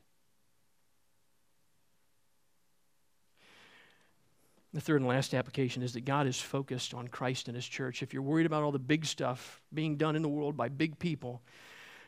The 4.74 4.80
third 4.80 5.02
and 5.02 5.08
last 5.08 5.34
application 5.34 5.82
is 5.82 5.92
that 5.92 6.04
God 6.04 6.26
is 6.26 6.40
focused 6.40 6.94
on 6.94 7.08
Christ 7.08 7.48
and 7.48 7.54
His 7.54 7.66
church. 7.66 8.02
If 8.02 8.14
you're 8.14 8.22
worried 8.22 8.46
about 8.46 8.62
all 8.62 8.72
the 8.72 8.78
big 8.78 9.04
stuff 9.04 9.60
being 9.72 9.96
done 9.96 10.16
in 10.16 10.22
the 10.22 10.28
world 10.28 10.56
by 10.56 10.68
big 10.68 10.98
people, 10.98 11.42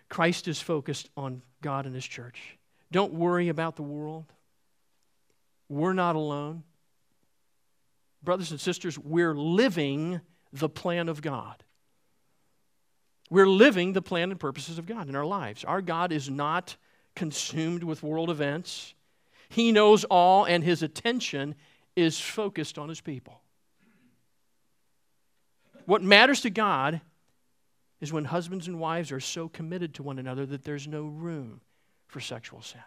Christ 0.08 0.48
is 0.48 0.60
focused 0.60 1.10
on 1.16 1.42
God 1.60 1.84
and 1.84 1.94
His 1.94 2.06
church. 2.06 2.56
Don't 2.90 3.12
worry 3.12 3.48
about 3.48 3.76
the 3.76 3.82
world. 3.82 4.32
We're 5.68 5.92
not 5.92 6.16
alone. 6.16 6.62
Brothers 8.22 8.50
and 8.50 8.60
sisters, 8.60 8.98
we're 8.98 9.34
living 9.34 10.20
the 10.52 10.68
plan 10.68 11.08
of 11.08 11.20
God. 11.20 11.62
We're 13.28 13.48
living 13.48 13.92
the 13.92 14.02
plan 14.02 14.30
and 14.30 14.40
purposes 14.40 14.78
of 14.78 14.86
God 14.86 15.08
in 15.08 15.16
our 15.16 15.26
lives. 15.26 15.64
Our 15.64 15.82
God 15.82 16.12
is 16.12 16.30
not 16.30 16.76
consumed 17.14 17.82
with 17.82 18.02
world 18.02 18.30
events, 18.30 18.94
He 19.48 19.70
knows 19.70 20.04
all, 20.04 20.44
and 20.44 20.64
His 20.64 20.82
attention 20.82 21.54
is 21.96 22.20
focused 22.20 22.78
on 22.78 22.88
his 22.88 23.00
people. 23.00 23.40
What 25.86 26.02
matters 26.02 26.40
to 26.42 26.50
God 26.50 27.00
is 28.00 28.12
when 28.12 28.24
husbands 28.24 28.68
and 28.68 28.80
wives 28.80 29.12
are 29.12 29.20
so 29.20 29.48
committed 29.48 29.94
to 29.94 30.02
one 30.02 30.18
another 30.18 30.46
that 30.46 30.64
there's 30.64 30.88
no 30.88 31.04
room 31.04 31.60
for 32.08 32.20
sexual 32.20 32.62
sin. 32.62 32.80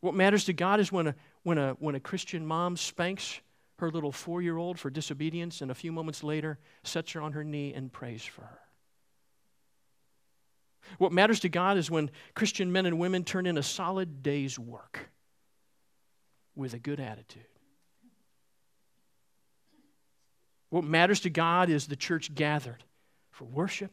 What 0.00 0.14
matters 0.14 0.44
to 0.46 0.52
God 0.52 0.80
is 0.80 0.90
when 0.90 1.08
a, 1.08 1.14
when 1.42 1.58
a, 1.58 1.72
when 1.78 1.94
a 1.94 2.00
Christian 2.00 2.46
mom 2.46 2.76
spanks 2.76 3.40
her 3.78 3.90
little 3.90 4.12
four 4.12 4.42
year 4.42 4.56
old 4.56 4.78
for 4.78 4.90
disobedience 4.90 5.60
and 5.60 5.70
a 5.70 5.74
few 5.74 5.92
moments 5.92 6.22
later 6.22 6.58
sets 6.82 7.12
her 7.12 7.20
on 7.20 7.32
her 7.32 7.44
knee 7.44 7.72
and 7.74 7.92
prays 7.92 8.22
for 8.24 8.42
her. 8.42 8.58
What 10.98 11.12
matters 11.12 11.40
to 11.40 11.48
God 11.48 11.76
is 11.76 11.90
when 11.90 12.10
Christian 12.34 12.72
men 12.72 12.86
and 12.86 12.98
women 12.98 13.24
turn 13.24 13.46
in 13.46 13.58
a 13.58 13.62
solid 13.62 14.22
day's 14.22 14.58
work 14.58 15.10
with 16.54 16.74
a 16.74 16.78
good 16.78 17.00
attitude. 17.00 17.42
What 20.70 20.84
matters 20.84 21.20
to 21.20 21.30
God 21.30 21.68
is 21.68 21.86
the 21.86 21.96
church 21.96 22.34
gathered 22.34 22.84
for 23.30 23.44
worship, 23.44 23.90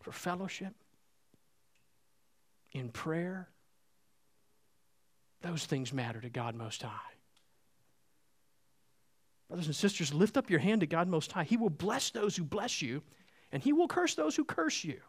for 0.00 0.12
fellowship, 0.12 0.74
in 2.72 2.88
prayer. 2.88 3.48
Those 5.42 5.66
things 5.66 5.92
matter 5.92 6.20
to 6.20 6.30
God 6.30 6.54
Most 6.54 6.82
High. 6.82 6.90
Brothers 9.48 9.66
and 9.66 9.76
sisters, 9.76 10.14
lift 10.14 10.38
up 10.38 10.48
your 10.48 10.60
hand 10.60 10.80
to 10.80 10.86
God 10.86 11.08
Most 11.08 11.30
High. 11.32 11.44
He 11.44 11.58
will 11.58 11.68
bless 11.68 12.10
those 12.10 12.34
who 12.34 12.44
bless 12.44 12.80
you, 12.80 13.02
and 13.50 13.62
He 13.62 13.74
will 13.74 13.88
curse 13.88 14.14
those 14.14 14.34
who 14.34 14.44
curse 14.44 14.82
you. 14.82 15.00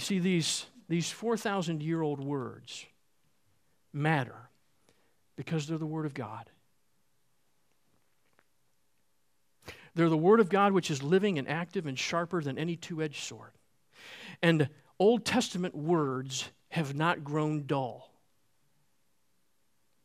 You 0.00 0.06
see, 0.06 0.18
these, 0.18 0.64
these 0.88 1.10
4,000 1.10 1.82
year 1.82 2.00
old 2.00 2.24
words 2.24 2.86
matter 3.92 4.48
because 5.36 5.66
they're 5.66 5.76
the 5.76 5.84
Word 5.84 6.06
of 6.06 6.14
God. 6.14 6.48
They're 9.94 10.08
the 10.08 10.16
Word 10.16 10.40
of 10.40 10.48
God, 10.48 10.72
which 10.72 10.90
is 10.90 11.02
living 11.02 11.38
and 11.38 11.46
active 11.46 11.86
and 11.86 11.98
sharper 11.98 12.42
than 12.42 12.56
any 12.56 12.76
two 12.76 13.02
edged 13.02 13.22
sword. 13.22 13.50
And 14.40 14.70
Old 14.98 15.26
Testament 15.26 15.74
words 15.74 16.48
have 16.70 16.94
not 16.94 17.22
grown 17.22 17.66
dull. 17.66 18.10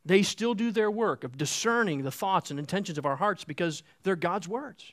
They 0.03 0.23
still 0.23 0.55
do 0.55 0.71
their 0.71 0.91
work 0.91 1.23
of 1.23 1.37
discerning 1.37 2.03
the 2.03 2.11
thoughts 2.11 2.51
and 2.51 2.59
intentions 2.59 2.97
of 2.97 3.05
our 3.05 3.15
hearts 3.15 3.45
because 3.45 3.81
they're 4.03 4.17
God's 4.17 4.49
words. 4.49 4.91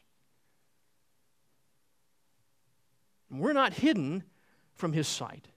we're 3.41 3.55
not 3.55 3.73
hidden 3.73 4.23
from 4.75 4.93
his 4.93 5.09
sight. 5.09 5.49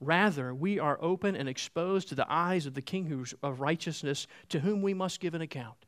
Rather, 0.00 0.52
we 0.52 0.78
are 0.80 0.98
open 1.00 1.36
and 1.36 1.48
exposed 1.48 2.08
to 2.08 2.14
the 2.16 2.26
eyes 2.28 2.66
of 2.66 2.74
the 2.74 2.82
King 2.82 3.24
of 3.42 3.60
righteousness, 3.60 4.26
to 4.48 4.58
whom 4.58 4.82
we 4.82 4.94
must 4.94 5.20
give 5.20 5.34
an 5.34 5.42
account. 5.42 5.86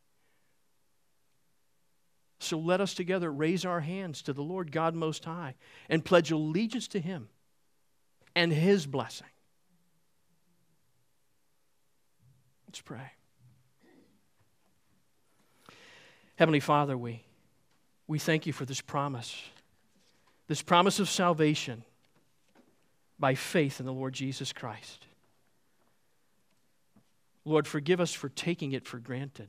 So 2.39 2.59
let 2.59 2.81
us 2.81 2.95
together 2.95 3.33
raise 3.33 3.65
our 3.65 3.81
hands 3.81 4.23
to 4.23 4.33
the 4.33 4.43
Lord 4.43 4.71
God 4.71 4.95
Most 4.95 5.25
High 5.25 5.55
and 5.89 6.05
pledge 6.05 6.31
allegiance 6.31 6.87
to 6.89 7.01
Him 7.01 7.29
and 8.37 8.53
His 8.53 8.87
blessing. 8.87 9.27
Let's 12.69 12.83
pray. 12.83 13.13
Heavenly 16.37 16.61
Father, 16.61 16.99
we, 16.99 17.23
we 18.07 18.19
thank 18.19 18.47
you 18.47 18.53
for 18.53 18.65
this 18.65 18.81
promise, 18.81 19.41
this 20.47 20.63
promise 20.63 21.01
of 21.01 21.09
salvation 21.09 21.85
by 23.25 23.35
faith 23.35 23.81
in 23.81 23.87
the 23.87 23.93
Lord 23.93 24.13
Jesus 24.13 24.53
Christ. 24.53 25.07
Lord, 27.47 27.67
forgive 27.67 27.99
us 27.99 28.13
for 28.13 28.29
taking 28.29 28.73
it 28.73 28.87
for 28.87 28.99
granted. 28.99 29.49